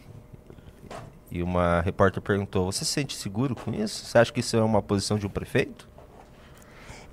[1.30, 4.06] e uma repórter perguntou: Você se sente seguro com isso?
[4.06, 5.91] Você acha que isso é uma posição de um prefeito?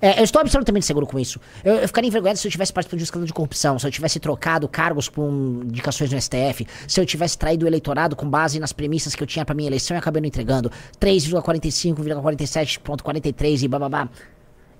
[0.02, 1.38] É, eu estou absolutamente seguro com isso.
[1.62, 3.90] Eu, eu ficaria envergonhado se eu tivesse participado de um escândalo de corrupção, se eu
[3.90, 8.58] tivesse trocado cargos com indicações no STF, se eu tivesse traído o eleitorado com base
[8.58, 14.08] nas premissas que eu tinha pra minha eleição e acabei não entregando 3,45,47,43 e bababá.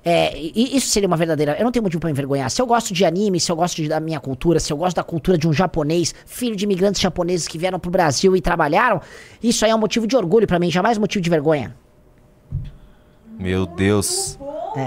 [0.03, 1.55] É, isso seria uma verdadeira.
[1.59, 2.51] Eu não tenho motivo me envergonhar.
[2.51, 4.97] Se eu gosto de anime, se eu gosto de- da minha cultura, se eu gosto
[4.97, 9.03] da cultura de um japonês, filho de imigrantes japoneses que vieram pro Brasil e trabalharam,
[9.43, 11.77] isso aí é um motivo de orgulho pra mim, jamais motivo de vergonha.
[13.41, 14.39] Meu Deus.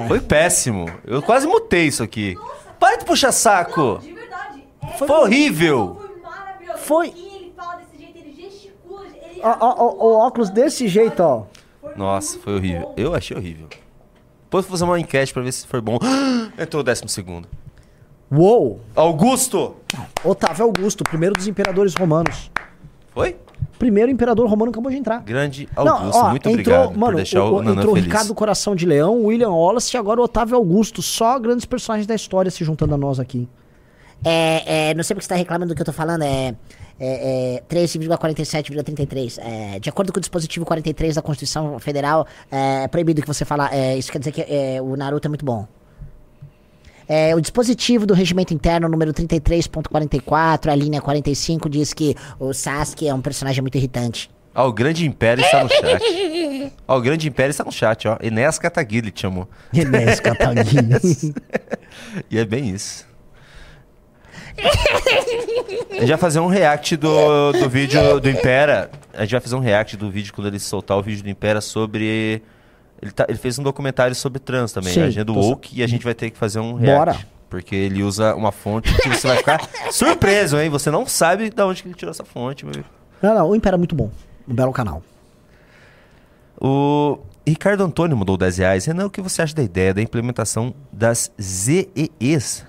[0.08, 0.86] Foi péssimo.
[1.04, 2.38] Eu quase mutei isso aqui.
[2.80, 3.98] Para de puxar saco.
[4.00, 4.64] De verdade.
[5.00, 5.98] Foi horrível.
[6.00, 6.78] Foi maravilhoso.
[6.78, 7.14] Foi.
[7.16, 9.08] E ele fala desse jeito, ele gesticula.
[9.08, 9.42] Ele...
[9.42, 11.46] Ó, ó, o óculos desse jeito, ó.
[11.96, 12.94] Nossa, foi horrível.
[12.96, 13.68] Eu achei horrível.
[14.44, 15.98] Depois vou fazer uma enquete pra ver se foi bom.
[16.58, 17.48] Entrou o décimo segundo.
[18.32, 18.82] Uou!
[18.96, 19.78] Augusto!
[20.24, 22.52] Otávio Augusto, primeiro dos imperadores romanos.
[23.14, 23.36] Foi?
[23.80, 25.22] Primeiro imperador romano acabou de entrar.
[25.24, 26.54] Grande Não, Augusto, ó, muito entrou,
[26.84, 28.12] obrigado mano, por deixar o- o, Nanã entrou o feliz.
[28.12, 31.02] Ricardo Coração de Leão, o William Wallace e agora o Otávio Augusto.
[31.02, 33.48] Só grandes personagens da história se juntando a nós aqui.
[34.24, 36.56] É, é, não sei porque você tá reclamando do que eu tô falando, é,
[36.98, 39.38] é, é 13,47,33.
[39.40, 43.70] É, de acordo com o dispositivo 43 da Constituição Federal, é proibido que você fala.
[43.74, 45.68] É, isso quer dizer que é, o Naruto é muito bom.
[47.08, 53.08] É, o dispositivo do regimento interno, número 33.44, a linha 45, diz que o Sasuke
[53.08, 54.30] é um personagem muito irritante.
[54.56, 56.04] Ó, o Grande Império está no chat.
[56.88, 58.18] Ó, o Grande Império está no chat, ó.
[58.22, 59.48] Enéas Kataguiri te chamou.
[59.74, 61.34] Enéas Kataguiri.
[62.30, 63.08] E é bem isso.
[65.92, 68.90] A gente vai fazer um react do, do vídeo do Impera.
[69.14, 71.62] A gente vai fazer um react do vídeo quando ele soltar o vídeo do Impera
[71.62, 72.42] sobre.
[73.04, 75.88] Ele, tá- ele fez um documentário sobre trans também, Sim, a agenda Woke, e a
[75.88, 76.98] gente vai ter que fazer um react.
[76.98, 77.34] Bora.
[77.50, 80.70] Porque ele usa uma fonte que você vai ficar surpreso, hein?
[80.70, 82.84] Você não sabe de onde que ele tirou essa fonte, meu.
[83.22, 84.10] Não, não, o Império é muito bom.
[84.48, 85.04] Um belo canal.
[86.60, 88.86] O Ricardo Antônio mudou 10 reais.
[88.86, 92.66] Renan, o que você acha da ideia da implementação das ZEEs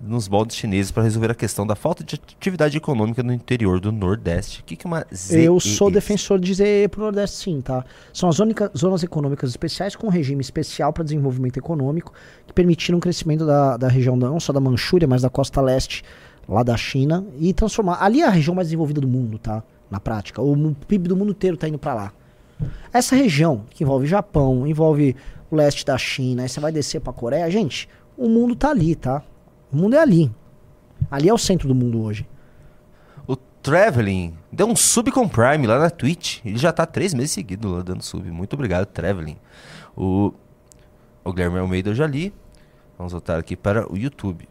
[0.00, 3.90] nos moldes chineses para resolver a questão da falta de atividade econômica no interior do
[3.90, 4.60] Nordeste?
[4.60, 5.44] O que, que é uma ZEE?
[5.44, 7.84] Eu sou defensor de ZE pro Nordeste, sim, tá?
[8.12, 12.12] São as únicas zonas econômicas especiais com regime especial para desenvolvimento econômico
[12.46, 16.04] que permitiram o crescimento da, da região não só da Manchúria, mas da costa leste
[16.48, 18.02] lá da China e transformar.
[18.02, 19.62] Ali é a região mais desenvolvida do mundo, tá?
[19.90, 20.40] Na prática.
[20.40, 22.12] O PIB do mundo inteiro tá indo pra lá.
[22.92, 25.14] Essa região, que envolve Japão, envolve
[25.50, 28.94] o leste da China, aí você vai descer pra Coreia, gente, o mundo tá ali,
[28.94, 29.22] tá?
[29.72, 30.30] O mundo é ali.
[31.10, 32.26] Ali é o centro do mundo hoje.
[33.26, 36.44] O Traveling deu um sub com Prime lá na Twitch.
[36.44, 38.30] Ele já tá três meses seguidos lá dando sub.
[38.30, 39.36] Muito obrigado, Traveling.
[39.96, 40.32] O,
[41.24, 42.32] o Guilherme Almeida eu já li.
[42.96, 44.48] Vamos voltar aqui para o YouTube.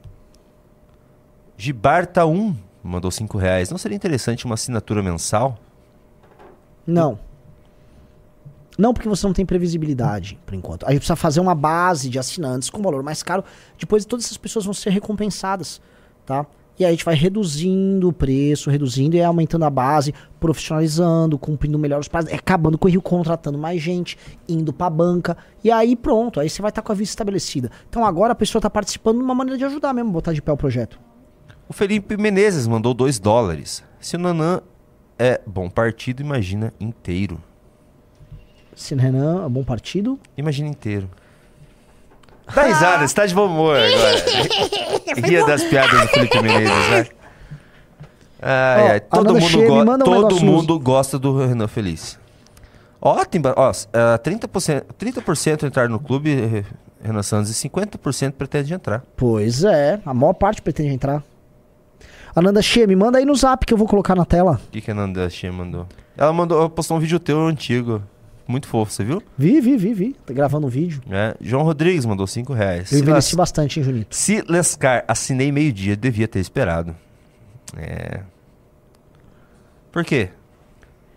[1.58, 3.70] Gibarta1 mandou 5 reais.
[3.70, 5.58] Não seria interessante uma assinatura mensal?
[6.86, 7.20] Não.
[8.78, 10.86] Não porque você não tem previsibilidade, por enquanto.
[10.86, 13.44] A gente precisa fazer uma base de assinantes com valor mais caro.
[13.80, 15.82] Depois todas essas pessoas vão ser recompensadas,
[16.26, 16.46] tá?
[16.80, 21.80] E aí a gente vai reduzindo o preço, reduzindo e aumentando a base, profissionalizando, cumprindo
[21.80, 24.16] melhor os prazos, acabando com o Rio, contratando mais gente,
[24.48, 25.36] indo pra banca.
[25.64, 27.72] E aí pronto, aí você vai estar com a vida estabelecida.
[27.90, 30.52] Então agora a pessoa tá participando de uma maneira de ajudar mesmo, botar de pé
[30.52, 31.00] o projeto.
[31.68, 33.84] O Felipe Menezes mandou 2 dólares.
[34.00, 34.62] Se o Nanã
[35.18, 37.42] é bom partido, imagina inteiro.
[38.78, 40.20] Se Renan é bom partido.
[40.38, 41.10] Imagina inteiro.
[42.54, 44.24] Dá risada, você tá de bom humor agora.
[45.28, 47.08] Ria das piadas do Felipe Menezes, né?
[48.40, 51.18] Ai, Ó, ai, todo Amanda mundo, Shea, me go- manda um todo negócio mundo gosta
[51.20, 52.20] do Renan Feliz.
[53.02, 56.64] Ó, tem, ba- ó, é, 30%, 30% entrar no clube, eh,
[57.02, 59.04] Renan Santos, e 50% pretende entrar.
[59.18, 61.24] Pois é, a maior parte pretende entrar.
[62.36, 64.62] Ananda Shea, me manda aí no zap que eu vou colocar na tela.
[64.68, 65.88] O que, que a Nanda Shea mandou?
[66.16, 68.02] Ela mandou, ela postou um vídeo teu antigo.
[68.48, 69.22] Muito fofo, você viu?
[69.38, 70.16] Vi, vi, vi, vi.
[70.26, 71.02] Tá gravando um vídeo.
[71.10, 72.92] É, João Rodrigues mandou 5 reais.
[72.92, 74.16] Eu Se envelheci las- bastante, hein, Junito?
[74.16, 76.96] Se Lescar assinei meio-dia, devia ter esperado.
[77.76, 78.22] É.
[79.92, 80.30] Por quê?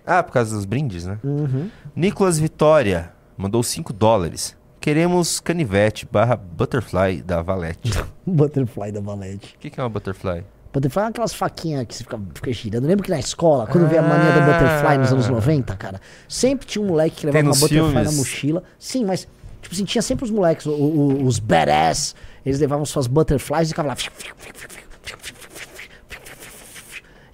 [0.07, 1.19] Ah, por causa dos brindes, né?
[1.23, 1.71] Uhum.
[1.95, 4.57] Nicolas Vitória mandou 5 dólares.
[4.81, 7.93] Queremos canivete barra butterfly da Valete.
[8.27, 9.55] Butterfly da Valete.
[9.55, 10.43] O que, que é uma butterfly?
[10.73, 12.87] Butterfly é aquelas faquinhas que você fica, fica girando.
[12.87, 16.67] Lembra que na escola, quando veio a mania da Butterfly nos anos 90, cara, sempre
[16.67, 18.17] tinha um moleque que levava uma Butterfly na filmes.
[18.17, 18.63] mochila.
[18.79, 19.27] Sim, mas,
[19.61, 22.15] tipo assim, tinha sempre os moleques, o- o- os badass,
[22.47, 23.97] eles levavam suas Butterflies e ficavam lá.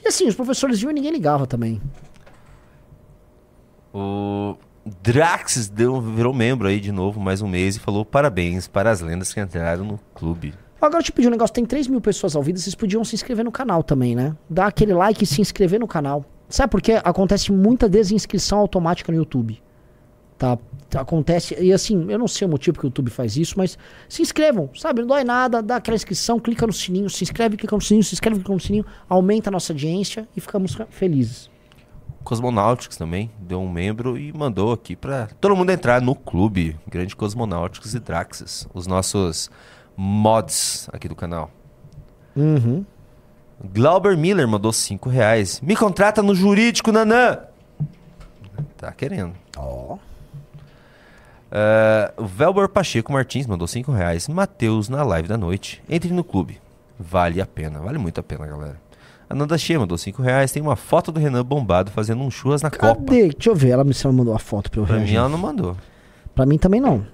[0.05, 1.81] E assim, os professores viam e ninguém ligava também.
[3.93, 4.57] O
[5.03, 9.01] Drax deu, virou membro aí de novo mais um mês e falou parabéns para as
[9.01, 10.55] lendas que entraram no clube.
[10.87, 13.45] Agora te pedi um negócio, tem 3 mil pessoas ao vivo, vocês podiam se inscrever
[13.45, 14.37] no canal também, né?
[14.49, 16.25] Dar aquele like e se inscrever no canal.
[16.49, 17.01] Sabe por quê?
[17.03, 19.61] Acontece muita desinscrição automática no YouTube.
[20.39, 20.57] Tá?
[20.95, 23.77] Acontece, e assim, eu não sei o motivo que o YouTube faz isso, mas
[24.09, 25.01] se inscrevam, sabe?
[25.01, 28.15] Não dói nada, dá aquela inscrição, clica no sininho, se inscreve, clica no sininho, se
[28.15, 31.51] inscreve, clica no sininho, aumenta a nossa audiência e ficamos felizes.
[32.23, 36.77] Cosmonautics também deu um membro e mandou aqui pra todo mundo entrar no clube.
[36.87, 39.51] Grande Cosmonautics e Draxis, os nossos
[39.97, 41.51] mods aqui do canal.
[42.37, 42.85] Uhum.
[43.73, 45.61] Glauber Miller mandou 5 reais.
[45.63, 47.39] Me contrata no jurídico, Nanã!
[48.77, 49.33] Tá querendo.
[49.57, 49.97] Ó.
[51.51, 54.29] É, o Velber Pacheco Martins mandou 5 reais.
[54.29, 55.83] Matheus na live da noite.
[55.89, 56.61] Entre no clube.
[56.99, 57.79] Vale a pena.
[57.81, 58.77] Vale muito a pena, galera.
[59.29, 60.53] A Nanda Shea mandou 5 reais.
[60.53, 62.95] Tem uma foto do Renan bombado fazendo um churras na Copa.
[62.95, 63.29] Cadê?
[63.31, 65.17] Deixa eu ver, ela me, se ela mandou a foto pra eu Pra mim reagir.
[65.17, 65.77] ela não mandou.
[66.35, 67.07] Pra mim também não.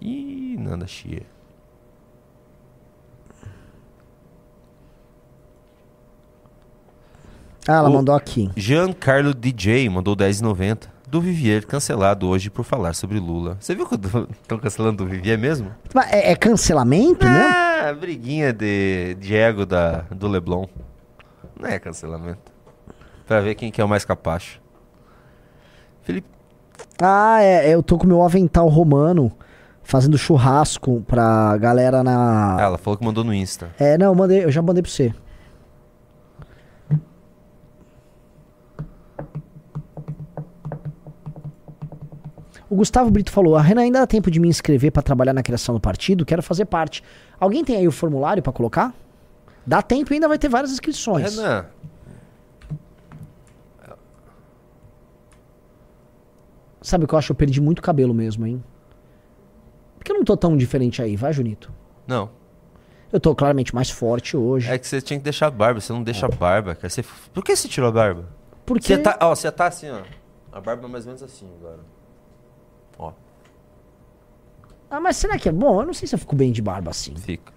[0.00, 1.22] Ih, Nanda Shea.
[7.66, 8.50] Ah, ela O- mandou aqui.
[8.56, 10.88] Giancarlo DJ mandou 10,90.
[11.06, 13.56] Do Vivier cancelado hoje por falar sobre Lula.
[13.60, 14.26] Você viu que estão
[14.58, 15.70] cancelando do Vivier mesmo?
[16.10, 17.24] É, é cancelamento?
[17.24, 20.66] Ah, briguinha de, de ego da, do Leblon.
[21.60, 22.52] Não é cancelamento.
[23.26, 24.60] Pra ver quem que é o mais capacho.
[26.02, 26.26] Felipe.
[27.00, 29.30] Ah, é, eu tô com meu avental romano
[29.84, 32.56] fazendo churrasco pra galera Ah, na.
[32.60, 33.70] ela falou que mandou no Insta.
[33.78, 35.14] É, não, eu, mandei, eu já mandei pra você.
[42.74, 45.44] O Gustavo Brito falou: A Renan ainda dá tempo de me inscrever pra trabalhar na
[45.44, 47.04] criação do partido, quero fazer parte.
[47.38, 48.92] Alguém tem aí o formulário pra colocar?
[49.64, 51.36] Dá tempo e ainda vai ter várias inscrições.
[51.36, 51.66] Renan.
[56.82, 57.30] Sabe o que eu acho?
[57.30, 58.60] Eu perdi muito cabelo mesmo, hein?
[59.96, 61.72] Por que eu não tô tão diferente aí, vai, Junito?
[62.08, 62.28] Não.
[63.12, 64.68] Eu tô claramente mais forte hoje.
[64.68, 65.80] É que você tinha que deixar a barba.
[65.80, 66.90] Você não deixa a barba, cara.
[66.90, 67.04] Você...
[67.32, 68.24] Por que você tirou a barba?
[68.66, 68.96] Porque.
[68.96, 70.02] Você tá, ó, você tá assim, ó.
[70.50, 71.94] A barba é mais ou menos assim agora.
[72.98, 73.12] Ó,
[74.96, 75.80] Ah, mas será que é bom?
[75.80, 77.14] Eu não sei se eu fico bem de barba assim.
[77.16, 77.52] fica.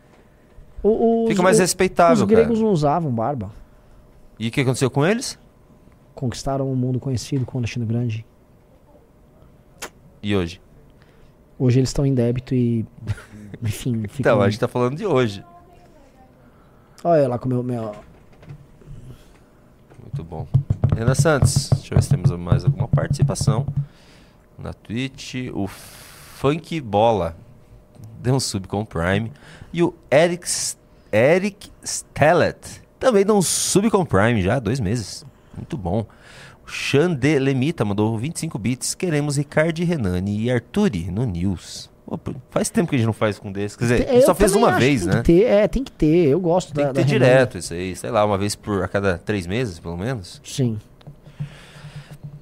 [0.83, 2.65] O- os- Fica mais o- respeitável, Os gregos cara.
[2.65, 3.51] não usavam barba.
[4.39, 5.37] E o que aconteceu com eles?
[6.15, 8.25] Conquistaram o mundo conhecido com Alexandre Grande.
[10.21, 10.61] E hoje?
[11.59, 12.85] Hoje eles estão em débito e.
[13.61, 14.15] Enfim, ficam.
[14.19, 15.43] Então, a gente tá falando de hoje.
[17.03, 17.95] Olha lá com o meu, meu.
[20.01, 20.47] Muito bom.
[20.95, 23.65] Renan Santos, deixa eu ver se temos mais alguma participação
[24.57, 25.35] na Twitch.
[25.53, 25.67] O
[26.37, 27.35] Funk Bola
[28.21, 29.31] deu um sub com o Prime.
[29.73, 30.47] E o Eric,
[31.11, 32.57] Eric Stellet
[32.99, 35.25] também deu um sub com o Prime já dois meses.
[35.55, 36.05] Muito bom.
[36.63, 38.93] O Xande Lemita mandou 25 bits.
[38.93, 41.89] Queremos Ricardo Renani e Arturi no News.
[42.05, 43.75] Opa, faz tempo que a gente não faz com desse.
[43.75, 45.13] Quer dizer, a gente só fez uma vez, né?
[45.13, 46.27] Tem que ter, é, tem que ter.
[46.27, 48.87] Eu gosto Tem da, que ter direto isso aí, sei lá, uma vez por a
[48.87, 50.39] cada três meses, pelo menos.
[50.43, 50.77] Sim.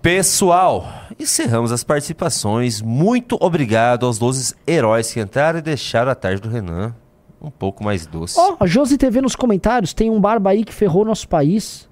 [0.05, 0.87] Pessoal,
[1.19, 2.79] encerramos as participações.
[2.79, 6.95] Muito obrigado aos 12 heróis que entraram e deixaram a tarde do Renan
[7.41, 8.39] um pouco mais doce.
[8.39, 11.89] Ó, a Josi TV nos comentários, tem um barba aí que ferrou nosso país.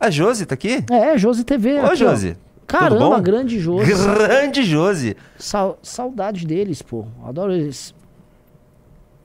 [0.00, 0.82] A Josi tá aqui?
[0.90, 1.74] É, Josi TV.
[1.74, 1.94] Ô, aqui, ó.
[1.94, 2.28] Josi.
[2.32, 3.92] tudo Caramba, grande Josi.
[3.92, 5.14] Grande Josi.
[5.38, 7.04] Sau- saudade deles, pô.
[7.26, 7.94] Adoro eles.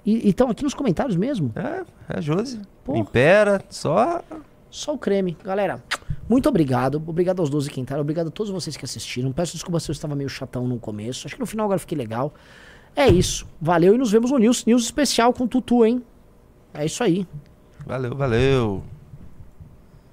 [0.06, 1.54] E estão aqui nos comentários mesmo.
[1.56, 2.60] É, é a Josi.
[2.84, 3.00] Porra.
[3.00, 4.22] Impera, só.
[4.70, 5.38] Só o creme.
[5.42, 5.82] Galera,
[6.28, 7.02] muito obrigado.
[7.06, 8.02] Obrigado aos 12 que entraram.
[8.02, 9.32] Obrigado a todos vocês que assistiram.
[9.32, 11.28] Peço desculpa se eu estava meio chatão no começo.
[11.28, 12.34] Acho que no final agora fiquei legal.
[12.96, 13.48] É isso.
[13.62, 14.66] Valeu e nos vemos no News.
[14.66, 16.04] News especial com Tutu, hein?
[16.74, 17.28] É isso aí.
[17.86, 18.95] Valeu, valeu.